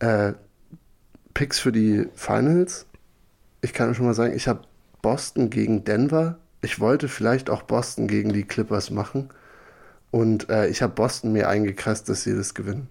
Äh, 0.00 0.32
Picks 1.34 1.60
für 1.60 1.70
die 1.70 2.08
Finals. 2.14 2.86
Ich 3.60 3.72
kann 3.72 3.94
schon 3.94 4.06
mal 4.06 4.14
sagen, 4.14 4.34
ich 4.34 4.48
habe 4.48 4.62
Boston 5.02 5.50
gegen 5.50 5.84
Denver. 5.84 6.38
Ich 6.60 6.80
wollte 6.80 7.08
vielleicht 7.08 7.50
auch 7.50 7.62
Boston 7.62 8.08
gegen 8.08 8.32
die 8.32 8.44
Clippers 8.44 8.90
machen. 8.90 9.30
Und 10.10 10.48
äh, 10.48 10.68
ich 10.68 10.82
habe 10.82 10.94
Boston 10.94 11.32
mir 11.32 11.48
eingekreist, 11.48 12.08
dass 12.08 12.24
sie 12.24 12.34
das 12.34 12.54
gewinnen. 12.54 12.88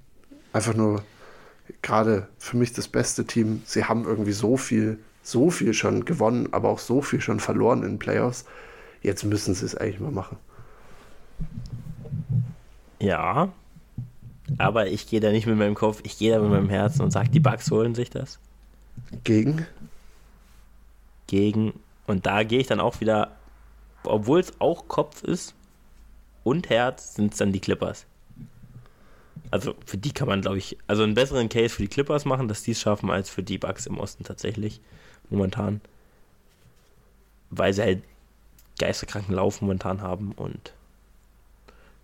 Einfach 0.53 0.73
nur 0.73 1.03
gerade 1.81 2.27
für 2.37 2.57
mich 2.57 2.73
das 2.73 2.87
beste 2.87 3.25
Team. 3.25 3.61
Sie 3.65 3.85
haben 3.85 4.05
irgendwie 4.05 4.31
so 4.31 4.57
viel, 4.57 4.99
so 5.23 5.49
viel 5.49 5.73
schon 5.73 6.05
gewonnen, 6.05 6.49
aber 6.51 6.69
auch 6.69 6.79
so 6.79 7.01
viel 7.01 7.21
schon 7.21 7.39
verloren 7.39 7.83
in 7.83 7.99
Playoffs. 7.99 8.45
Jetzt 9.01 9.23
müssen 9.23 9.53
sie 9.53 9.65
es 9.65 9.75
eigentlich 9.75 9.99
mal 9.99 10.11
machen. 10.11 10.37
Ja, 12.99 13.51
aber 14.57 14.87
ich 14.87 15.07
gehe 15.07 15.19
da 15.19 15.31
nicht 15.31 15.45
mit 15.45 15.57
meinem 15.57 15.75
Kopf, 15.75 16.01
ich 16.03 16.17
gehe 16.17 16.33
da 16.33 16.41
mit 16.41 16.49
meinem 16.49 16.69
Herzen 16.69 17.01
und 17.01 17.11
sage, 17.11 17.29
die 17.29 17.39
Bugs 17.39 17.69
holen 17.69 17.95
sich 17.95 18.09
das. 18.09 18.39
Gegen? 19.23 19.65
Gegen. 21.27 21.73
Und 22.07 22.25
da 22.25 22.43
gehe 22.43 22.59
ich 22.59 22.67
dann 22.67 22.79
auch 22.79 22.99
wieder, 23.01 23.35
obwohl 24.03 24.39
es 24.39 24.59
auch 24.59 24.87
Kopf 24.87 25.23
ist, 25.23 25.53
und 26.43 26.69
Herz 26.69 27.15
sind 27.15 27.33
es 27.33 27.39
dann 27.39 27.51
die 27.51 27.59
Clippers. 27.59 28.05
Also 29.51 29.75
für 29.85 29.97
die 29.97 30.13
kann 30.13 30.29
man, 30.29 30.41
glaube 30.41 30.57
ich, 30.57 30.77
also 30.87 31.03
einen 31.03 31.13
besseren 31.13 31.49
Case 31.49 31.75
für 31.75 31.81
die 31.81 31.89
Clippers 31.89 32.23
machen, 32.23 32.47
dass 32.47 32.63
die 32.63 32.71
es 32.71 32.79
schaffen, 32.79 33.09
als 33.11 33.29
für 33.29 33.43
die 33.43 33.57
Bucks 33.57 33.85
im 33.85 33.99
Osten 33.99 34.23
tatsächlich. 34.23 34.79
Momentan. 35.29 35.81
Weil 37.49 37.73
sie 37.73 37.81
halt 37.81 38.03
geisterkranken 38.79 39.35
Lauf 39.35 39.61
momentan 39.61 40.01
haben 40.01 40.31
und 40.33 40.73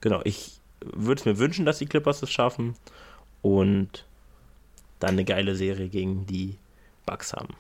genau, 0.02 0.22
ich 0.24 0.60
würde 0.82 1.20
es 1.20 1.26
mir 1.26 1.38
wünschen, 1.38 1.66
dass 1.66 1.78
die 1.78 1.86
Clippers 1.86 2.22
es 2.22 2.32
schaffen 2.32 2.76
und 3.42 4.06
dann 5.00 5.12
eine 5.12 5.24
geile 5.24 5.56
Serie 5.56 5.88
gegen 5.88 6.26
die 6.26 6.58
Bucks 7.06 7.34
haben. 7.34 7.56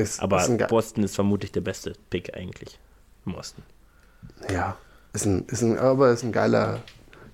Ist, 0.00 0.20
Aber 0.20 0.42
ist 0.42 0.68
Boston 0.68 1.04
ist 1.04 1.14
vermutlich 1.14 1.52
der 1.52 1.60
beste 1.60 1.92
Pick 2.10 2.34
eigentlich 2.36 2.78
im 3.26 3.34
Osten. 3.34 3.62
Ja, 4.50 4.76
ist 5.12 5.26
ein, 5.26 5.44
ist 5.46 5.62
ein, 5.62 5.78
aber 5.78 6.10
ist 6.10 6.22
ein 6.22 6.32
geiler, 6.32 6.82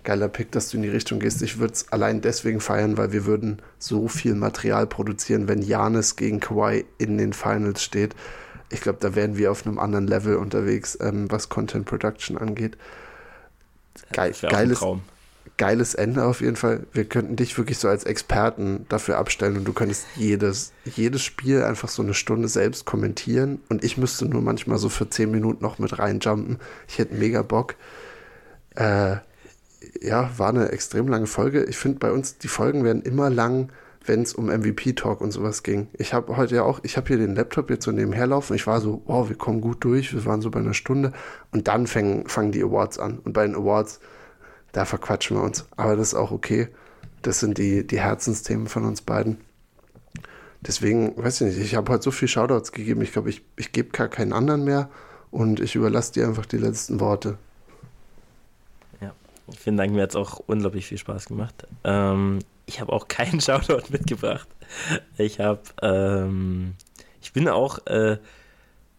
geiler 0.02 0.28
Pick, 0.28 0.52
dass 0.52 0.70
du 0.70 0.76
in 0.76 0.82
die 0.82 0.88
Richtung 0.88 1.18
gehst. 1.18 1.42
Ich 1.42 1.58
würde 1.58 1.74
es 1.74 1.92
allein 1.92 2.20
deswegen 2.20 2.60
feiern, 2.60 2.96
weil 2.96 3.12
wir 3.12 3.26
würden 3.26 3.60
so 3.78 4.08
viel 4.08 4.34
Material 4.34 4.86
produzieren, 4.86 5.48
wenn 5.48 5.62
Janis 5.62 6.16
gegen 6.16 6.40
Kawhi 6.40 6.84
in 6.98 7.18
den 7.18 7.32
Finals 7.32 7.82
steht. 7.82 8.14
Ich 8.70 8.80
glaube, 8.80 8.98
da 9.00 9.14
wären 9.14 9.36
wir 9.36 9.52
auf 9.52 9.66
einem 9.66 9.78
anderen 9.78 10.06
Level 10.06 10.36
unterwegs, 10.36 10.98
ähm, 11.00 11.30
was 11.30 11.48
Content 11.48 11.86
Production 11.86 12.36
angeht. 12.36 12.76
Geil, 14.12 14.34
geiles, 14.42 14.80
Traum 14.80 15.02
geiles 15.58 15.94
Ende 15.94 16.24
auf 16.24 16.40
jeden 16.40 16.56
Fall. 16.56 16.86
Wir 16.92 17.04
könnten 17.04 17.36
dich 17.36 17.56
wirklich 17.56 17.78
so 17.78 17.88
als 17.88 18.04
Experten 18.04 18.86
dafür 18.88 19.18
abstellen 19.18 19.56
und 19.56 19.64
du 19.64 19.72
könntest 19.72 20.06
jedes, 20.16 20.72
jedes 20.84 21.22
Spiel 21.22 21.62
einfach 21.62 21.88
so 21.88 22.02
eine 22.02 22.14
Stunde 22.14 22.48
selbst 22.48 22.84
kommentieren 22.84 23.60
und 23.68 23.82
ich 23.84 23.96
müsste 23.96 24.26
nur 24.26 24.42
manchmal 24.42 24.78
so 24.78 24.88
für 24.88 25.08
zehn 25.08 25.30
Minuten 25.30 25.62
noch 25.62 25.78
mit 25.78 25.98
reinjumpen. 25.98 26.58
Ich 26.88 26.98
hätte 26.98 27.14
mega 27.14 27.42
Bock. 27.42 27.74
Äh, 28.74 29.16
ja, 30.00 30.30
war 30.36 30.50
eine 30.50 30.70
extrem 30.70 31.08
lange 31.08 31.26
Folge. 31.26 31.64
Ich 31.64 31.76
finde 31.76 31.98
bei 31.98 32.12
uns, 32.12 32.38
die 32.38 32.48
Folgen 32.48 32.84
werden 32.84 33.02
immer 33.02 33.30
lang, 33.30 33.70
wenn 34.04 34.22
es 34.22 34.34
um 34.34 34.46
MVP-Talk 34.46 35.20
und 35.20 35.32
sowas 35.32 35.62
ging. 35.62 35.88
Ich 35.94 36.12
habe 36.12 36.36
heute 36.36 36.56
ja 36.56 36.62
auch, 36.62 36.80
ich 36.82 36.96
habe 36.96 37.08
hier 37.08 37.18
den 37.18 37.34
Laptop 37.34 37.70
jetzt 37.70 37.84
so 37.84 37.92
nebenher 37.92 38.26
laufen. 38.26 38.54
Ich 38.54 38.66
war 38.66 38.80
so, 38.80 39.02
wow, 39.06 39.28
wir 39.28 39.36
kommen 39.36 39.60
gut 39.60 39.82
durch. 39.84 40.12
Wir 40.12 40.24
waren 40.26 40.40
so 40.40 40.50
bei 40.50 40.60
einer 40.60 40.74
Stunde. 40.74 41.12
Und 41.50 41.68
dann 41.68 41.86
fangen, 41.86 42.28
fangen 42.28 42.52
die 42.52 42.62
Awards 42.62 42.98
an. 42.98 43.18
Und 43.18 43.32
bei 43.32 43.46
den 43.46 43.56
Awards 43.56 44.00
da 44.76 44.84
verquatschen 44.84 45.38
wir 45.38 45.42
uns. 45.42 45.64
Aber 45.76 45.96
das 45.96 46.08
ist 46.08 46.14
auch 46.14 46.32
okay. 46.32 46.68
Das 47.22 47.40
sind 47.40 47.56
die, 47.56 47.86
die 47.86 47.98
Herzensthemen 47.98 48.66
von 48.66 48.84
uns 48.84 49.00
beiden. 49.00 49.38
Deswegen, 50.60 51.16
weiß 51.16 51.40
ich 51.40 51.56
nicht, 51.56 51.64
ich 51.64 51.74
habe 51.74 51.90
heute 51.92 52.02
so 52.02 52.10
viele 52.10 52.28
Shoutouts 52.28 52.72
gegeben. 52.72 53.00
Ich 53.00 53.12
glaube, 53.12 53.30
ich, 53.30 53.42
ich 53.56 53.72
gebe 53.72 53.88
gar 53.90 54.08
keinen 54.08 54.34
anderen 54.34 54.64
mehr 54.64 54.90
und 55.30 55.60
ich 55.60 55.76
überlasse 55.76 56.12
dir 56.12 56.26
einfach 56.26 56.44
die 56.44 56.58
letzten 56.58 57.00
Worte. 57.00 57.38
Ja, 59.00 59.14
vielen 59.56 59.78
Dank, 59.78 59.92
mir 59.92 60.02
hat 60.02 60.10
es 60.10 60.16
auch 60.16 60.40
unglaublich 60.46 60.86
viel 60.86 60.98
Spaß 60.98 61.26
gemacht. 61.26 61.66
Ähm, 61.84 62.40
ich 62.66 62.80
habe 62.80 62.92
auch 62.92 63.08
keinen 63.08 63.40
Shoutout 63.40 63.90
mitgebracht. 63.90 64.48
Ich 65.16 65.40
habe, 65.40 65.62
ähm, 65.80 66.74
ich 67.22 67.32
bin 67.32 67.48
auch, 67.48 67.78
äh, 67.86 68.18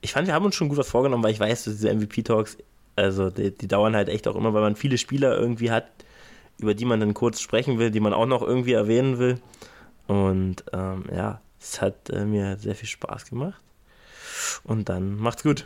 ich 0.01 0.13
fand, 0.13 0.25
wir 0.25 0.34
haben 0.34 0.45
uns 0.45 0.55
schon 0.55 0.69
gut 0.69 0.78
was 0.78 0.89
vorgenommen, 0.89 1.23
weil 1.23 1.34
ich 1.34 1.39
weiß, 1.39 1.65
dass 1.65 1.75
diese 1.75 1.93
MVP-Talks 1.93 2.57
also 2.98 3.30
die, 3.30 3.56
die, 3.56 3.68
dauern 3.68 3.95
halt 3.95 4.10
echt 4.10 4.28
auch 4.28 4.36
immer, 4.36 4.54
weil 4.54 4.62
man 4.62 4.76
viele 4.76 4.98
Spieler 4.98 5.38
irgendwie 5.38 5.72
hat, 5.72 5.88
über 6.58 6.74
die 6.74 6.86
man 6.86 7.00
dann 7.00 7.14
kurz 7.14 7.39
sprechen 7.39 7.80
will, 7.80 7.91
die 7.91 8.00
man 8.00 8.14
auch 8.14 8.26
noch 8.26 8.41
irgendwie 8.41 8.74
erwähnen 8.74 9.20
will. 9.20 9.39
Und 10.08 10.64
ähm, 10.74 11.06
ja, 11.16 11.41
es 11.60 11.82
hat 11.82 12.10
äh, 12.10 12.26
mir 12.26 12.58
sehr 12.58 12.76
viel 12.76 12.89
Spaß 12.89 13.30
gemacht. 13.30 13.62
Und 14.64 14.89
dann 14.89 15.18
macht's 15.18 15.43
gut. 15.43 15.66